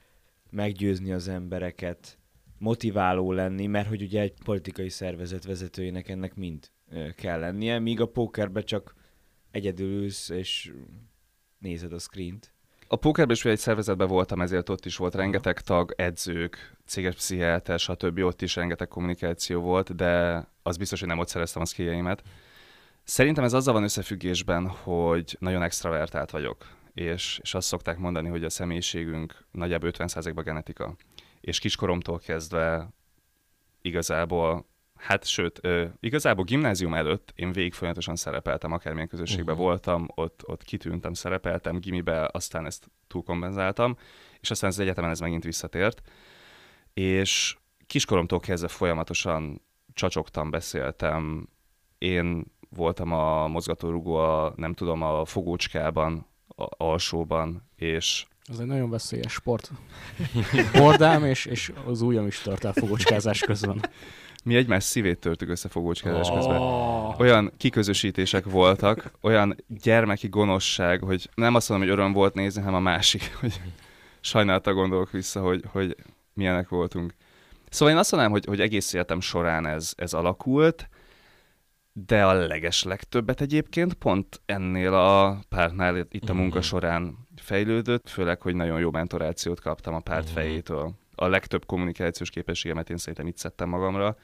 meggyőzni 0.50 1.12
az 1.12 1.28
embereket, 1.28 2.18
motiváló 2.58 3.32
lenni, 3.32 3.66
mert 3.66 3.88
hogy 3.88 4.02
ugye 4.02 4.20
egy 4.20 4.34
politikai 4.44 4.88
szervezet 4.88 5.44
vezetőjének 5.44 6.08
ennek 6.08 6.34
mind 6.34 6.70
kell 7.16 7.38
lennie, 7.38 7.78
míg 7.78 8.00
a 8.00 8.06
pókerbe 8.06 8.60
csak 8.60 8.94
egyedül 9.50 10.02
ülsz, 10.02 10.28
és 10.28 10.72
nézed 11.58 11.92
a 11.92 11.98
screent. 11.98 12.54
A 12.88 12.96
pókerben 12.96 13.34
is 13.34 13.44
egy 13.44 13.58
szervezetben 13.58 14.08
voltam, 14.08 14.40
ezért 14.40 14.68
ott 14.68 14.84
is 14.84 14.96
volt 14.96 15.14
rengeteg 15.14 15.60
tag, 15.60 15.94
edzők, 15.96 16.76
céges 16.84 17.14
pszichiáter, 17.14 17.78
stb. 17.78 18.18
Ott 18.18 18.42
is 18.42 18.56
rengeteg 18.56 18.88
kommunikáció 18.88 19.60
volt, 19.60 19.94
de 19.94 20.44
az 20.62 20.76
biztos, 20.76 20.98
hogy 21.00 21.08
nem 21.08 21.18
ott 21.18 21.28
szereztem 21.28 21.62
a 21.62 21.64
skilljeimet. 21.64 22.22
Szerintem 23.08 23.44
ez 23.44 23.52
azzal 23.52 23.74
van 23.74 23.82
összefüggésben, 23.82 24.68
hogy 24.68 25.36
nagyon 25.40 25.62
extravertált 25.62 26.30
vagyok, 26.30 26.66
és, 26.94 27.38
és 27.42 27.54
azt 27.54 27.66
szokták 27.66 27.98
mondani, 27.98 28.28
hogy 28.28 28.44
a 28.44 28.50
személyiségünk 28.50 29.46
nagyjából 29.50 29.90
50%-ban 29.92 30.44
genetika. 30.44 30.96
És 31.40 31.58
kiskoromtól 31.58 32.18
kezdve 32.18 32.88
igazából 33.82 34.66
Hát 34.96 35.26
sőt, 35.26 35.58
ö, 35.62 35.84
igazából 36.00 36.44
gimnázium 36.44 36.94
előtt 36.94 37.32
én 37.34 37.52
végig 37.52 37.72
folyamatosan 37.72 38.16
szerepeltem, 38.16 38.72
akármilyen 38.72 39.08
közösségben 39.08 39.54
uh-huh. 39.54 39.68
voltam, 39.68 40.08
ott, 40.14 40.42
ott 40.46 40.62
kitűntem, 40.62 41.12
szerepeltem, 41.12 41.78
gimibe, 41.78 42.28
aztán 42.32 42.66
ezt 42.66 42.90
túlkompenzáltam, 43.06 43.96
és 44.40 44.50
aztán 44.50 44.70
az 44.70 44.78
egyetemen 44.78 45.10
ez 45.10 45.20
megint 45.20 45.44
visszatért. 45.44 46.02
És 46.94 47.56
kiskoromtól 47.86 48.40
kezdve 48.40 48.68
folyamatosan 48.68 49.62
csacsogtam, 49.94 50.50
beszéltem. 50.50 51.48
Én 51.98 52.44
voltam 52.76 53.12
a 53.12 53.46
mozgatórugó, 53.46 54.14
a, 54.14 54.52
nem 54.56 54.74
tudom, 54.74 55.02
a 55.02 55.24
fogócskában, 55.24 56.26
a 56.48 56.84
alsóban, 56.84 57.68
és 57.76 58.26
ez 58.44 58.58
egy 58.58 58.66
nagyon 58.66 58.90
veszélyes 58.90 59.32
sport. 59.32 59.70
Bordám, 60.72 61.24
és, 61.24 61.44
és 61.44 61.72
az 61.86 62.00
ujjam 62.00 62.26
is 62.26 62.40
tart 62.40 62.64
el 62.64 62.72
fogócskázás 62.72 63.40
közben 63.40 63.80
mi 64.46 64.56
egymás 64.56 64.84
szívét 64.84 65.18
törtük 65.18 65.48
össze 65.48 65.68
fogócskedés 65.68 66.28
oh. 66.28 66.34
közben. 66.34 66.60
Olyan 67.18 67.52
kiközösítések 67.56 68.44
voltak, 68.44 69.10
olyan 69.20 69.56
gyermeki 69.68 70.28
gonoszság, 70.28 71.02
hogy 71.02 71.30
nem 71.34 71.54
azt 71.54 71.68
mondom, 71.68 71.88
hogy 71.88 71.98
öröm 71.98 72.12
volt 72.12 72.34
nézni, 72.34 72.62
hanem 72.62 72.74
a 72.74 72.82
másik, 72.82 73.30
hogy 73.40 73.60
sajnálta 74.20 74.72
gondolok 74.72 75.10
vissza, 75.10 75.40
hogy, 75.40 75.64
hogy 75.72 75.96
milyenek 76.32 76.68
voltunk. 76.68 77.14
Szóval 77.68 77.94
én 77.94 78.00
azt 78.00 78.10
mondanám, 78.10 78.34
hogy, 78.34 78.44
hogy 78.46 78.60
egész 78.60 78.92
életem 78.92 79.20
során 79.20 79.66
ez, 79.66 79.92
ez 79.96 80.12
alakult, 80.12 80.88
de 81.98 82.24
a 82.24 82.32
leges 82.32 82.82
legtöbbet 82.82 83.40
egyébként 83.40 83.94
pont 83.94 84.40
ennél 84.46 84.94
a 84.94 85.38
pártnál 85.48 86.06
itt 86.10 86.28
a 86.28 86.34
munka 86.34 86.58
mhm. 86.58 86.66
során 86.66 87.28
fejlődött, 87.36 88.08
főleg, 88.08 88.40
hogy 88.40 88.54
nagyon 88.54 88.80
jó 88.80 88.90
mentorációt 88.90 89.60
kaptam 89.60 89.94
a 89.94 90.00
párt 90.00 90.24
mhm. 90.24 90.34
fejétől. 90.34 90.94
A 91.14 91.26
legtöbb 91.26 91.66
kommunikációs 91.66 92.30
képességemet 92.30 92.90
én 92.90 92.96
szerintem 92.96 93.26
itt 93.26 93.36
szedtem 93.36 93.68
magamra, 93.68 94.16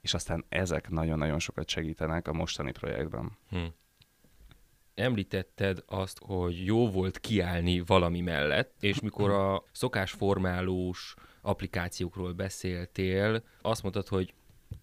és 0.00 0.14
aztán 0.14 0.44
ezek 0.48 0.90
nagyon-nagyon 0.90 1.38
sokat 1.38 1.68
segítenek 1.68 2.28
a 2.28 2.32
mostani 2.32 2.72
projektben. 2.72 3.38
Hm. 3.50 3.58
Említetted 4.94 5.82
azt, 5.86 6.18
hogy 6.26 6.64
jó 6.64 6.90
volt 6.90 7.18
kiállni 7.18 7.80
valami 7.80 8.20
mellett, 8.20 8.74
és 8.80 9.00
mikor 9.00 9.30
a 9.30 9.64
szokásformálós 9.72 11.14
applikációkról 11.40 12.32
beszéltél, 12.32 13.42
azt 13.62 13.82
mondtad, 13.82 14.08
hogy 14.08 14.34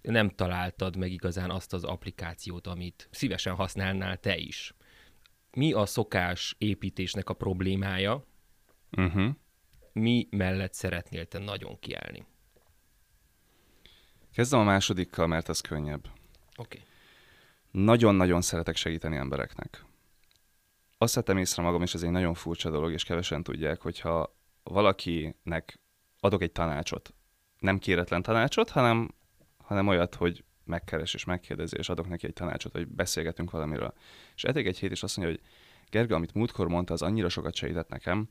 nem 0.02 0.30
találtad 0.30 0.96
meg 0.96 1.12
igazán 1.12 1.50
azt 1.50 1.74
az 1.74 1.84
applikációt, 1.84 2.68
amit 2.68 3.08
szívesen 3.12 3.56
használnál 3.56 4.18
te 4.18 4.38
is. 4.38 4.74
Mi 5.52 5.74
a 5.74 5.86
szokás 5.86 6.56
építésnek 6.58 7.30
a 7.30 7.34
problémája? 7.34 8.26
Uh-huh. 8.98 9.30
Mi 9.94 10.28
mellett 10.32 10.74
szeretnél 10.74 11.26
te 11.26 11.40
nagyon 11.40 11.80
kiállni? 11.80 12.26
Kezdem 14.34 14.60
a 14.60 14.64
másodikkal, 14.64 15.28
mert 15.28 15.50
az 15.50 15.62
könnyebb. 15.62 16.08
Oké. 16.56 16.78
Okay. 16.78 16.90
Nagyon-nagyon 17.72 18.42
szeretek 18.42 18.76
segíteni 18.76 19.16
embereknek. 19.16 19.86
Azt 20.98 21.16
vettem 21.16 21.38
észre 21.38 21.64
magam, 21.64 21.82
és 21.82 21.94
ez 21.94 22.04
egy 22.04 22.10
nagyon 22.10 22.34
furcsa 22.34 22.70
dolog, 22.70 22.92
és 22.92 23.04
kevesen 23.04 23.44
tudják, 23.44 23.82
hogyha 23.82 24.36
valakinek 24.64 25.80
adok 26.20 26.42
egy 26.42 26.52
tanácsot, 26.52 27.14
nem 27.60 27.78
kéretlen 27.78 28.22
tanácsot, 28.22 28.70
hanem, 28.70 29.16
hanem 29.72 29.88
olyat, 29.88 30.16
hogy 30.16 30.44
megkeres 30.64 31.14
és 31.14 31.26
megkérdezi, 31.26 31.78
és 31.78 31.90
adok 31.90 32.08
neki 32.10 32.28
egy 32.28 32.34
tanácsot, 32.34 32.72
hogy 32.72 32.88
beszélgetünk 32.88 33.52
valamiről. 33.52 33.94
És 34.36 34.44
etég 34.44 34.68
egy 34.68 34.80
hét, 34.80 34.92
és 34.92 35.04
azt 35.04 35.18
mondja, 35.18 35.36
hogy 35.36 35.46
Gerga, 35.90 36.16
amit 36.16 36.34
múltkor 36.34 36.68
mondta, 36.68 36.94
az 36.94 37.02
annyira 37.02 37.30
sokat 37.30 37.56
segített 37.56 37.90
nekem, 37.90 38.30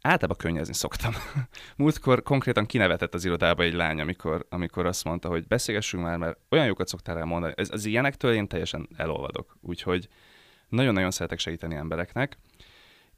általában 0.00 0.36
könnyezni 0.36 0.74
szoktam. 0.74 1.12
Múltkor 1.76 2.22
konkrétan 2.22 2.66
kinevetett 2.66 3.14
az 3.14 3.24
irodába 3.24 3.62
egy 3.62 3.74
lány, 3.74 4.00
amikor, 4.00 4.46
amikor 4.48 4.86
azt 4.86 5.04
mondta, 5.04 5.28
hogy 5.28 5.46
beszélgessünk 5.46 6.02
már, 6.02 6.16
mert 6.16 6.38
olyan 6.48 6.66
jókat 6.66 6.88
szoktál 6.88 7.18
elmondani. 7.18 7.52
Ez, 7.56 7.68
az 7.70 7.84
ilyenektől 7.84 8.32
én 8.32 8.48
teljesen 8.48 8.88
elolvadok. 8.96 9.56
Úgyhogy 9.60 10.08
nagyon-nagyon 10.68 11.10
szeretek 11.10 11.38
segíteni 11.38 11.74
embereknek, 11.74 12.38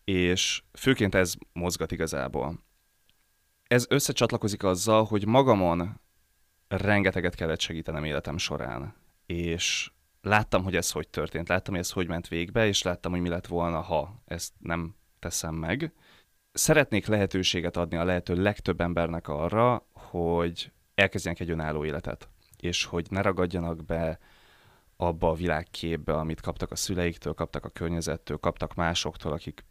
és 0.04 0.62
főként 0.72 1.14
ez 1.14 1.34
mozgat 1.52 1.92
igazából. 1.92 2.58
Ez 3.66 3.86
összecsatlakozik 3.88 4.62
azzal, 4.62 5.04
hogy 5.04 5.26
magamon 5.26 6.00
rengeteget 6.68 7.34
kellett 7.34 7.60
segítenem 7.60 8.04
életem 8.04 8.38
során, 8.38 8.94
és 9.26 9.90
láttam, 10.20 10.62
hogy 10.62 10.76
ez 10.76 10.90
hogy 10.90 11.08
történt, 11.08 11.48
láttam, 11.48 11.74
hogy 11.74 11.82
ez 11.82 11.90
hogy 11.90 12.08
ment 12.08 12.28
végbe, 12.28 12.66
és 12.66 12.82
láttam, 12.82 13.12
hogy 13.12 13.20
mi 13.20 13.28
lett 13.28 13.46
volna, 13.46 13.80
ha 13.80 14.22
ezt 14.24 14.52
nem 14.58 14.94
teszem 15.18 15.54
meg, 15.54 15.92
szeretnék 16.52 17.06
lehetőséget 17.06 17.76
adni 17.76 17.96
a 17.96 18.04
lehető 18.04 18.34
legtöbb 18.42 18.80
embernek 18.80 19.28
arra, 19.28 19.86
hogy 19.92 20.72
elkezdjenek 20.94 21.40
egy 21.40 21.50
önálló 21.50 21.84
életet, 21.84 22.28
és 22.56 22.84
hogy 22.84 23.06
ne 23.10 23.22
ragadjanak 23.22 23.84
be 23.84 24.18
abba 24.96 25.28
a 25.28 25.34
világképbe, 25.34 26.14
amit 26.14 26.40
kaptak 26.40 26.70
a 26.70 26.76
szüleiktől, 26.76 27.34
kaptak 27.34 27.64
a 27.64 27.68
környezettől, 27.68 28.36
kaptak 28.36 28.74
másoktól, 28.74 29.32
akik 29.32 29.64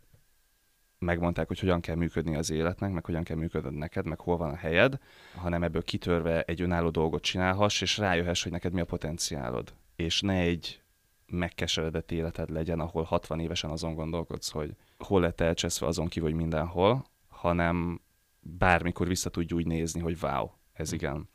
megmondták, 1.03 1.47
hogy 1.47 1.59
hogyan 1.59 1.81
kell 1.81 1.95
működni 1.95 2.35
az 2.35 2.49
életnek, 2.49 2.91
meg 2.91 3.05
hogyan 3.05 3.23
kell 3.23 3.37
működnöd 3.37 3.73
neked, 3.73 4.05
meg 4.05 4.19
hol 4.19 4.37
van 4.37 4.49
a 4.49 4.55
helyed, 4.55 4.99
hanem 5.35 5.63
ebből 5.63 5.83
kitörve 5.83 6.41
egy 6.41 6.61
önálló 6.61 6.89
dolgot 6.89 7.21
csinálhass, 7.21 7.81
és 7.81 7.97
rájöhess, 7.97 8.43
hogy 8.43 8.51
neked 8.51 8.73
mi 8.73 8.81
a 8.81 8.85
potenciálod. 8.85 9.73
És 9.95 10.21
ne 10.21 10.33
egy 10.33 10.81
megkeseredett 11.25 12.11
életed 12.11 12.49
legyen, 12.49 12.79
ahol 12.79 13.03
60 13.03 13.39
évesen 13.39 13.69
azon 13.69 13.95
gondolkodsz, 13.95 14.51
hogy 14.51 14.75
hol 14.97 15.21
lett 15.21 15.41
elcseszve 15.41 15.87
azon 15.87 16.07
kívül, 16.07 16.29
hogy 16.29 16.37
mindenhol, 16.37 17.05
hanem 17.27 18.01
bármikor 18.39 19.07
vissza 19.07 19.29
tudj 19.29 19.53
úgy 19.53 19.65
nézni, 19.65 20.01
hogy 20.01 20.17
wow, 20.21 20.49
ez 20.73 20.89
hm. 20.89 20.95
igen. 20.95 21.29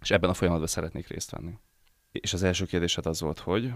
És 0.00 0.10
ebben 0.10 0.30
a 0.30 0.34
folyamatban 0.34 0.68
szeretnék 0.68 1.08
részt 1.08 1.30
venni. 1.30 1.58
És 2.12 2.32
az 2.32 2.42
első 2.42 2.64
kérdésed 2.64 3.06
az 3.06 3.20
volt, 3.20 3.38
hogy 3.38 3.72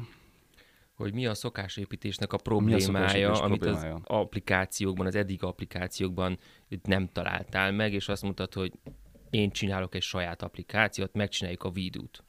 hogy 0.97 1.13
mi 1.15 1.27
a 1.27 1.35
szokásépítésnek 1.35 2.33
a 2.33 2.37
problémája, 2.37 3.33
a 3.33 3.45
amit 3.45 3.61
problémája? 3.61 3.95
az 3.95 4.01
applikációkban, 4.05 5.07
az 5.07 5.15
eddig 5.15 5.43
applikációkban 5.43 6.39
nem 6.83 7.09
találtál 7.13 7.73
meg, 7.73 7.93
és 7.93 8.09
azt 8.09 8.23
mondtad, 8.23 8.55
hogy 8.55 8.73
én 9.31 9.51
csinálok 9.51 9.95
egy 9.95 10.03
saját 10.03 10.43
applikációt, 10.43 11.15
megcsináljuk 11.15 11.63
a 11.63 11.71
vidút. 11.71 12.25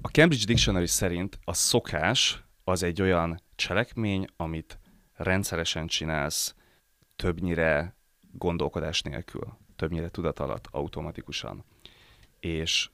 A 0.00 0.08
Cambridge 0.08 0.44
Dictionary 0.44 0.86
szerint 0.86 1.38
a 1.44 1.52
szokás 1.52 2.44
az 2.64 2.82
egy 2.82 3.02
olyan 3.02 3.40
cselekmény, 3.54 4.26
amit 4.36 4.78
rendszeresen 5.12 5.86
csinálsz, 5.86 6.54
többnyire 7.16 7.96
gondolkodás 8.32 9.02
nélkül, 9.02 9.58
többnyire 9.76 10.08
tudat 10.08 10.38
alatt, 10.38 10.68
automatikusan. 10.70 11.64
És 12.40 12.90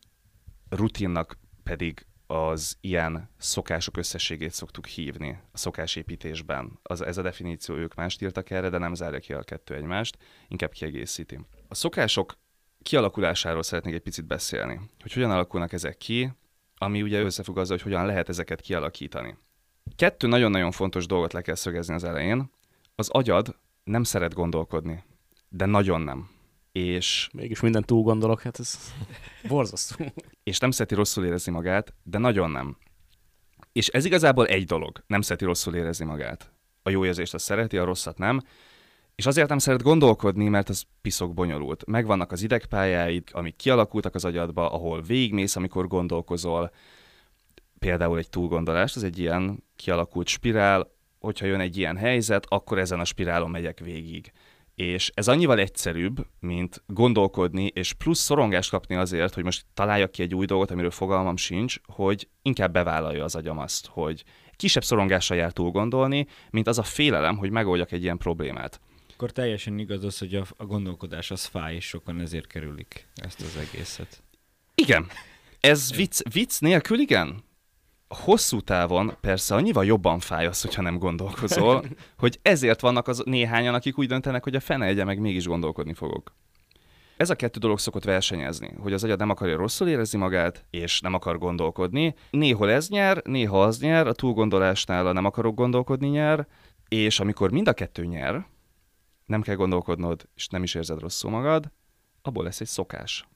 rutinnak 0.68 1.38
pedig 1.62 2.06
az 2.32 2.76
ilyen 2.80 3.28
szokások 3.38 3.96
összességét 3.96 4.52
szoktuk 4.52 4.86
hívni 4.86 5.38
a 5.52 5.58
szokásépítésben. 5.58 6.78
Az, 6.82 7.00
ez 7.00 7.18
a 7.18 7.22
definíció, 7.22 7.74
ők 7.74 7.94
mást 7.94 8.22
írtak 8.22 8.50
erre, 8.50 8.68
de 8.68 8.78
nem 8.78 8.94
zárja 8.94 9.18
ki 9.18 9.32
a 9.32 9.42
kettő 9.42 9.74
egymást, 9.74 10.18
inkább 10.48 10.70
kiegészíti. 10.70 11.38
A 11.68 11.74
szokások 11.74 12.36
kialakulásáról 12.82 13.62
szeretnék 13.62 13.94
egy 13.94 14.00
picit 14.00 14.24
beszélni, 14.24 14.80
hogy 15.00 15.12
hogyan 15.12 15.30
alakulnak 15.30 15.72
ezek 15.72 15.96
ki, 15.96 16.32
ami 16.76 17.02
ugye 17.02 17.22
összefügg 17.22 17.56
azzal, 17.56 17.76
hogy 17.76 17.92
hogyan 17.92 18.06
lehet 18.06 18.28
ezeket 18.28 18.60
kialakítani. 18.60 19.36
Kettő 19.96 20.26
nagyon-nagyon 20.26 20.70
fontos 20.70 21.06
dolgot 21.06 21.32
le 21.32 21.40
kell 21.40 21.54
szögezni 21.54 21.94
az 21.94 22.04
elején. 22.04 22.50
Az 22.94 23.08
agyad 23.08 23.56
nem 23.84 24.02
szeret 24.02 24.34
gondolkodni, 24.34 25.04
de 25.48 25.66
nagyon 25.66 26.00
nem. 26.00 26.30
És... 26.72 27.28
Mégis 27.32 27.60
minden 27.60 27.82
túl 27.82 28.02
gondolok, 28.02 28.40
hát 28.40 28.58
ez 28.58 28.92
borzasztó. 29.48 30.04
és 30.42 30.58
nem 30.58 30.70
szereti 30.70 30.94
rosszul 30.94 31.24
érezni 31.24 31.52
magát, 31.52 31.94
de 32.02 32.18
nagyon 32.18 32.50
nem. 32.50 32.76
És 33.72 33.88
ez 33.88 34.04
igazából 34.04 34.46
egy 34.46 34.64
dolog, 34.64 35.02
nem 35.06 35.20
szereti 35.20 35.44
rosszul 35.44 35.74
érezni 35.74 36.04
magát. 36.04 36.52
A 36.82 36.90
jó 36.90 37.04
érzést 37.04 37.34
azt 37.34 37.44
szereti, 37.44 37.78
a 37.78 37.84
rosszat 37.84 38.18
nem, 38.18 38.40
És 39.14 39.26
azért 39.26 39.48
nem 39.48 39.58
szeret 39.58 39.82
gondolkodni, 39.82 40.48
mert 40.48 40.68
az 40.68 40.84
piszok 41.00 41.34
bonyolult. 41.34 41.86
Megvannak 41.86 42.32
az 42.32 42.42
idegpályáid, 42.42 43.28
amik 43.32 43.56
kialakultak 43.56 44.14
az 44.14 44.24
agyadba, 44.24 44.70
ahol 44.70 45.02
végigmész, 45.02 45.56
amikor 45.56 45.86
gondolkozol. 45.86 46.72
Például 47.78 48.18
egy 48.18 48.28
túlgondolás, 48.28 48.96
az 48.96 49.04
egy 49.04 49.18
ilyen 49.18 49.64
kialakult 49.76 50.26
spirál, 50.26 50.90
hogyha 51.20 51.46
jön 51.46 51.60
egy 51.60 51.76
ilyen 51.76 51.96
helyzet, 51.96 52.46
akkor 52.48 52.78
ezen 52.78 53.00
a 53.00 53.04
spirálon 53.04 53.50
megyek 53.50 53.78
végig. 53.78 54.32
És 54.82 55.10
ez 55.14 55.28
annyival 55.28 55.58
egyszerűbb, 55.58 56.26
mint 56.40 56.82
gondolkodni, 56.86 57.70
és 57.74 57.92
plusz 57.92 58.18
szorongást 58.18 58.70
kapni 58.70 58.94
azért, 58.94 59.34
hogy 59.34 59.44
most 59.44 59.64
találjak 59.74 60.10
ki 60.10 60.22
egy 60.22 60.34
új 60.34 60.46
dolgot, 60.46 60.70
amiről 60.70 60.90
fogalmam 60.90 61.36
sincs, 61.36 61.76
hogy 61.86 62.28
inkább 62.42 62.72
bevállalja 62.72 63.24
az 63.24 63.34
agyam 63.34 63.58
azt, 63.58 63.86
hogy 63.86 64.24
kisebb 64.56 64.84
szorongással 64.84 65.36
jár 65.36 65.52
túl 65.52 65.70
gondolni, 65.70 66.26
mint 66.50 66.66
az 66.66 66.78
a 66.78 66.82
félelem, 66.82 67.36
hogy 67.36 67.50
megoldjak 67.50 67.92
egy 67.92 68.02
ilyen 68.02 68.18
problémát. 68.18 68.80
Akkor 69.12 69.30
teljesen 69.30 69.78
igaz 69.78 70.04
az, 70.04 70.18
hogy 70.18 70.34
a, 70.34 70.44
a 70.56 70.64
gondolkodás 70.64 71.30
az 71.30 71.44
fáj, 71.44 71.74
és 71.74 71.84
sokan 71.84 72.20
ezért 72.20 72.46
kerülik 72.46 73.08
ezt 73.14 73.40
az 73.40 73.56
egészet. 73.56 74.22
Igen. 74.74 75.06
Ez 75.60 75.96
vicc, 75.96 76.20
vicc 76.32 76.60
nélkül 76.60 76.98
igen. 76.98 77.44
Hosszú 78.14 78.60
távon 78.60 79.16
persze 79.20 79.54
annyival 79.54 79.84
jobban 79.84 80.18
fáj 80.18 80.46
az, 80.46 80.60
hogyha 80.60 80.82
nem 80.82 80.98
gondolkozol, 80.98 81.84
hogy 82.18 82.38
ezért 82.42 82.80
vannak 82.80 83.08
az 83.08 83.22
néhányan, 83.24 83.74
akik 83.74 83.98
úgy 83.98 84.08
döntenek, 84.08 84.42
hogy 84.42 84.54
a 84.54 84.60
fene 84.60 84.86
egye 84.86 85.04
meg 85.04 85.18
mégis 85.18 85.46
gondolkodni 85.46 85.94
fogok. 85.94 86.34
Ez 87.16 87.30
a 87.30 87.34
kettő 87.34 87.58
dolog 87.58 87.78
szokott 87.78 88.04
versenyezni, 88.04 88.74
hogy 88.78 88.92
az 88.92 89.04
agyad 89.04 89.18
nem 89.18 89.30
akarja 89.30 89.56
rosszul 89.56 89.88
érezni 89.88 90.18
magát, 90.18 90.64
és 90.70 91.00
nem 91.00 91.14
akar 91.14 91.38
gondolkodni. 91.38 92.14
Néhol 92.30 92.70
ez 92.70 92.88
nyer, 92.88 93.22
néha 93.24 93.62
az 93.62 93.80
nyer, 93.80 94.06
a 94.06 94.12
túlgondolásnál 94.12 95.06
a 95.06 95.12
nem 95.12 95.24
akarok 95.24 95.54
gondolkodni 95.54 96.08
nyer, 96.08 96.46
és 96.88 97.20
amikor 97.20 97.50
mind 97.50 97.68
a 97.68 97.72
kettő 97.72 98.04
nyer, 98.04 98.46
nem 99.26 99.42
kell 99.42 99.54
gondolkodnod, 99.54 100.28
és 100.34 100.48
nem 100.48 100.62
is 100.62 100.74
érzed 100.74 101.00
rosszul 101.00 101.30
magad, 101.30 101.72
abból 102.22 102.44
lesz 102.44 102.60
egy 102.60 102.66
szokás. 102.66 103.26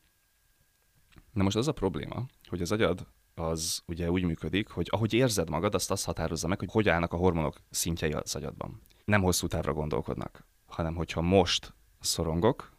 Na 1.32 1.42
most 1.42 1.56
az 1.56 1.68
a 1.68 1.72
probléma, 1.72 2.24
hogy 2.48 2.60
az 2.60 2.72
agyad 2.72 3.06
az 3.40 3.83
ugye 3.87 4.11
úgy 4.11 4.22
működik, 4.22 4.68
hogy 4.68 4.88
ahogy 4.90 5.12
érzed 5.12 5.51
magad, 5.51 5.75
azt 5.75 5.90
azt 5.90 6.05
határozza 6.05 6.49
meg, 6.49 6.59
hogy 6.59 6.70
hogy 6.72 6.88
állnak 6.88 7.12
a 7.12 7.16
hormonok 7.16 7.57
szintjei 7.70 8.12
az 8.12 8.35
agyadban. 8.35 8.81
Nem 9.05 9.22
hosszú 9.22 9.46
távra 9.46 9.72
gondolkodnak, 9.72 10.46
hanem 10.66 10.94
hogyha 10.94 11.20
most 11.20 11.75
szorongok, 12.01 12.72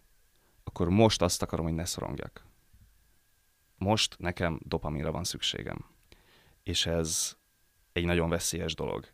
akkor 0.64 0.90
most 0.90 1.22
azt 1.22 1.42
akarom, 1.42 1.66
hogy 1.66 1.74
ne 1.74 1.86
szorongjak. 1.86 2.46
Most 3.78 4.16
nekem 4.20 4.60
dopaminra 4.64 5.12
van 5.12 5.24
szükségem. 5.24 5.86
És 6.64 6.86
ez 6.86 7.36
egy 7.94 8.06
nagyon 8.06 8.30
veszélyes 8.30 8.76
dolog. 8.76 9.08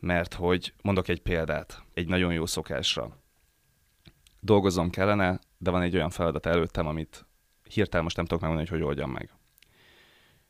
Mert 0.00 0.34
hogy 0.34 0.74
mondok 0.82 1.08
egy 1.08 1.22
példát, 1.22 1.82
egy 1.94 2.08
nagyon 2.08 2.32
jó 2.32 2.46
szokásra. 2.46 3.18
Dolgozom 4.40 4.90
kellene, 4.90 5.38
de 5.58 5.70
van 5.70 5.82
egy 5.82 5.94
olyan 5.94 6.10
feladat 6.10 6.46
előttem, 6.46 6.86
amit 6.86 7.26
hirtelen 7.62 8.04
most 8.04 8.16
nem 8.16 8.24
tudok 8.24 8.40
megmondani, 8.40 8.70
hogy 8.70 8.78
hogy 8.78 8.88
oldjam 8.88 9.10
meg. 9.10 9.37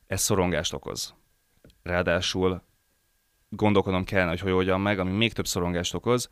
Ez 0.09 0.21
szorongást 0.21 0.73
okoz. 0.73 1.15
Ráadásul 1.83 2.63
gondolkodnom 3.49 4.05
kellene, 4.05 4.31
hogy 4.31 4.41
hogy 4.41 4.53
oldjam 4.53 4.83
meg, 4.83 4.99
ami 4.99 5.11
még 5.11 5.33
több 5.33 5.47
szorongást 5.47 5.95
okoz, 5.95 6.29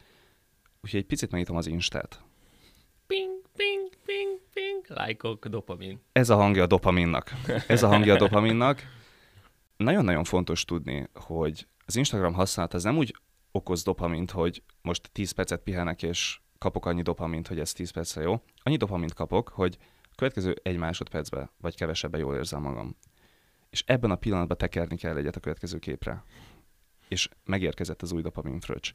úgyhogy 0.82 1.00
egy 1.00 1.06
picit 1.06 1.30
megnyitom 1.30 1.56
az 1.56 1.66
Instát. 1.66 2.22
Ping, 3.06 3.40
ping, 3.56 3.88
ping, 4.04 4.40
ping. 4.52 4.84
Lájkok, 4.88 5.46
dopamin. 5.46 6.00
Ez 6.12 6.30
a 6.30 6.36
hangja 6.36 6.62
a 6.62 6.66
dopaminnak. 6.66 7.30
Ez 7.66 7.82
a 7.82 7.88
hangja 7.88 8.14
a 8.14 8.18
dopaminnak. 8.18 8.82
Nagyon-nagyon 9.76 10.24
fontos 10.24 10.64
tudni, 10.64 11.08
hogy 11.14 11.66
az 11.86 11.96
Instagram 11.96 12.32
használat 12.32 12.74
az 12.74 12.82
nem 12.82 12.96
úgy 12.96 13.16
okoz 13.50 13.82
dopamint, 13.82 14.30
hogy 14.30 14.62
most 14.82 15.10
10 15.12 15.30
percet 15.30 15.62
pihenek, 15.62 16.02
és 16.02 16.40
kapok 16.58 16.86
annyi 16.86 17.02
dopamint, 17.02 17.48
hogy 17.48 17.58
ez 17.58 17.72
10 17.72 17.90
percre 17.90 18.22
jó. 18.22 18.42
Annyi 18.62 18.76
dopamint 18.76 19.14
kapok, 19.14 19.48
hogy 19.48 19.76
a 20.02 20.14
következő 20.14 20.56
egy 20.62 20.76
másodpercbe, 20.76 21.50
vagy 21.60 21.76
kevesebben 21.76 22.20
jól 22.20 22.34
érzem 22.34 22.62
magam. 22.62 22.96
És 23.76 23.82
ebben 23.86 24.10
a 24.10 24.16
pillanatban 24.16 24.56
tekerni 24.56 24.96
kell 24.96 25.16
egyet 25.16 25.36
a 25.36 25.40
következő 25.40 25.78
képre. 25.78 26.24
És 27.08 27.28
megérkezett 27.44 28.02
az 28.02 28.12
új 28.12 28.22
dopamin 28.22 28.60
fröccs. 28.60 28.90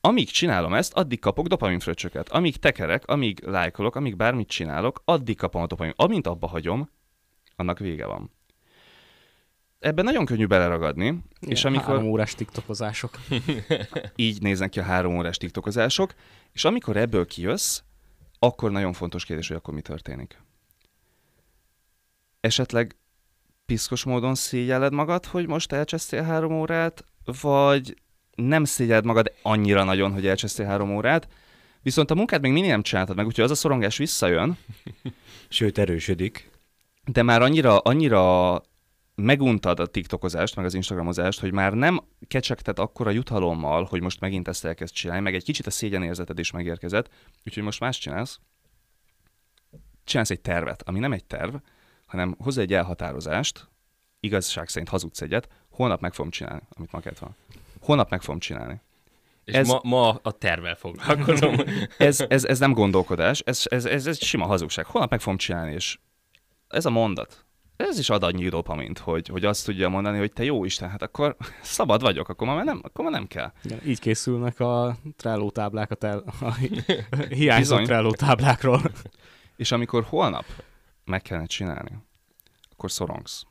Amíg 0.00 0.30
csinálom 0.30 0.74
ezt, 0.74 0.92
addig 0.92 1.20
kapok 1.20 1.46
dopamin 1.46 1.78
fröccsöket. 1.78 2.28
Amíg 2.28 2.56
tekerek, 2.56 3.06
amíg 3.06 3.44
lájkolok, 3.44 3.96
amíg 3.96 4.16
bármit 4.16 4.48
csinálok, 4.48 5.02
addig 5.04 5.36
kapom 5.36 5.62
a 5.62 5.66
dopamin. 5.66 5.92
Amint 5.96 6.26
abba 6.26 6.46
hagyom, 6.46 6.90
annak 7.56 7.78
vége 7.78 8.06
van. 8.06 8.30
Ebben 9.78 10.04
nagyon 10.04 10.24
könnyű 10.24 10.46
beleragadni, 10.46 11.06
Igen, 11.06 11.22
és 11.38 11.64
amikor 11.64 11.86
Három 11.86 12.08
órás 12.08 12.34
tiktokozások. 12.34 13.18
így 14.16 14.42
néznek 14.42 14.70
ki 14.70 14.78
a 14.78 14.82
három 14.82 15.16
órás 15.16 15.36
tiktokozások, 15.36 16.14
és 16.52 16.64
amikor 16.64 16.96
ebből 16.96 17.26
kijössz, 17.26 17.80
akkor 18.38 18.70
nagyon 18.70 18.92
fontos 18.92 19.24
kérdés, 19.24 19.48
hogy 19.48 19.56
akkor 19.56 19.74
mi 19.74 19.80
történik. 19.80 20.42
Esetleg 22.40 22.96
piszkos 23.66 24.04
módon 24.04 24.34
szégyelled 24.34 24.92
magad, 24.92 25.24
hogy 25.26 25.46
most 25.46 25.72
elcsesztél 25.72 26.22
három 26.22 26.52
órát, 26.52 27.04
vagy 27.40 27.96
nem 28.34 28.64
szégyelled 28.64 29.04
magad 29.04 29.32
annyira 29.42 29.84
nagyon, 29.84 30.12
hogy 30.12 30.26
elcsesztél 30.26 30.66
három 30.66 30.96
órát, 30.96 31.28
viszont 31.82 32.10
a 32.10 32.14
munkát 32.14 32.40
még 32.40 32.52
mindig 32.52 32.70
nem 32.70 32.82
csináltad 32.82 33.16
meg, 33.16 33.26
úgyhogy 33.26 33.44
az 33.44 33.50
a 33.50 33.54
szorongás 33.54 33.96
visszajön, 33.96 34.58
Sőt, 35.48 35.78
erősödik. 35.78 36.50
de 37.04 37.22
már 37.22 37.42
annyira, 37.42 37.78
annyira 37.78 38.62
meguntad 39.14 39.80
a 39.80 39.86
tiktokozást, 39.86 40.56
meg 40.56 40.64
az 40.64 40.74
instagramozást, 40.74 41.40
hogy 41.40 41.52
már 41.52 41.72
nem 41.72 42.00
kecsegtet 42.28 42.78
akkora 42.78 43.10
jutalommal, 43.10 43.84
hogy 43.84 44.00
most 44.00 44.20
megint 44.20 44.48
ezt 44.48 44.64
elkezd 44.64 44.94
csinálni, 44.94 45.22
meg 45.22 45.34
egy 45.34 45.44
kicsit 45.44 45.66
a 45.66 45.70
szégyenérzeted 45.70 46.38
is 46.38 46.50
megérkezett, 46.50 47.08
úgyhogy 47.44 47.62
most 47.62 47.80
más 47.80 47.98
csinálsz. 47.98 48.38
Csinálsz 50.04 50.30
egy 50.30 50.40
tervet, 50.40 50.82
ami 50.82 50.98
nem 50.98 51.12
egy 51.12 51.24
terv, 51.24 51.54
hanem 52.06 52.36
hozzá 52.38 52.62
egy 52.62 52.72
elhatározást, 52.72 53.68
igazság 54.20 54.68
szerint 54.68 54.88
hazudsz 54.88 55.20
egyet, 55.20 55.48
holnap 55.70 56.00
meg 56.00 56.14
fogom 56.14 56.30
csinálni, 56.30 56.62
amit 56.70 56.92
ma 56.92 57.00
kellett 57.00 57.18
volna. 57.18 57.36
Holnap 57.80 58.10
meg 58.10 58.22
fogom 58.22 58.40
csinálni. 58.40 58.80
És 59.44 59.54
Ez- 59.54 59.68
ma, 59.68 59.80
ma 59.82 60.08
a 60.22 60.32
tervel 60.32 60.74
foglalkozom. 60.74 61.54
Ez, 61.98 62.24
ez, 62.28 62.44
ez 62.44 62.58
nem 62.58 62.72
gondolkodás, 62.72 63.40
ez, 63.40 63.62
ez, 63.64 63.84
ez, 63.84 64.06
ez 64.06 64.24
sima 64.24 64.46
hazugság. 64.46 64.86
Holnap 64.86 65.10
meg 65.10 65.20
fogom 65.20 65.36
csinálni, 65.36 65.72
és 65.72 65.98
ez 66.68 66.84
a 66.86 66.90
mondat, 66.90 67.46
ez 67.76 67.98
is 67.98 68.10
ad 68.10 68.22
annyi 68.22 68.48
dopamint, 68.48 68.98
hogy, 68.98 69.28
hogy 69.28 69.44
azt 69.44 69.64
tudja 69.64 69.88
mondani, 69.88 70.18
hogy 70.18 70.32
te 70.32 70.44
jó 70.44 70.64
Isten, 70.64 70.90
hát 70.90 71.02
akkor 71.02 71.36
szabad 71.62 72.00
vagyok, 72.00 72.28
akkor 72.28 72.46
már 72.46 72.64
nem, 72.64 72.80
akkor 72.82 73.04
már 73.04 73.12
nem 73.12 73.26
kell. 73.26 73.52
Igen, 73.64 73.80
így 73.86 74.00
készülnek 74.00 74.60
a 74.60 74.96
Trello 75.16 75.50
táblák, 75.50 75.90
a, 75.90 75.94
tel, 75.94 76.24
a 76.40 76.54
hiányzó. 77.28 77.82
Trello 77.82 78.10
táblákról. 78.10 78.82
És 79.56 79.72
amikor 79.72 80.04
holnap 80.04 80.44
meg 81.06 81.22
kellene 81.22 81.46
csinálni, 81.46 81.98
akkor 82.70 82.90
szorongsz. 82.90 83.44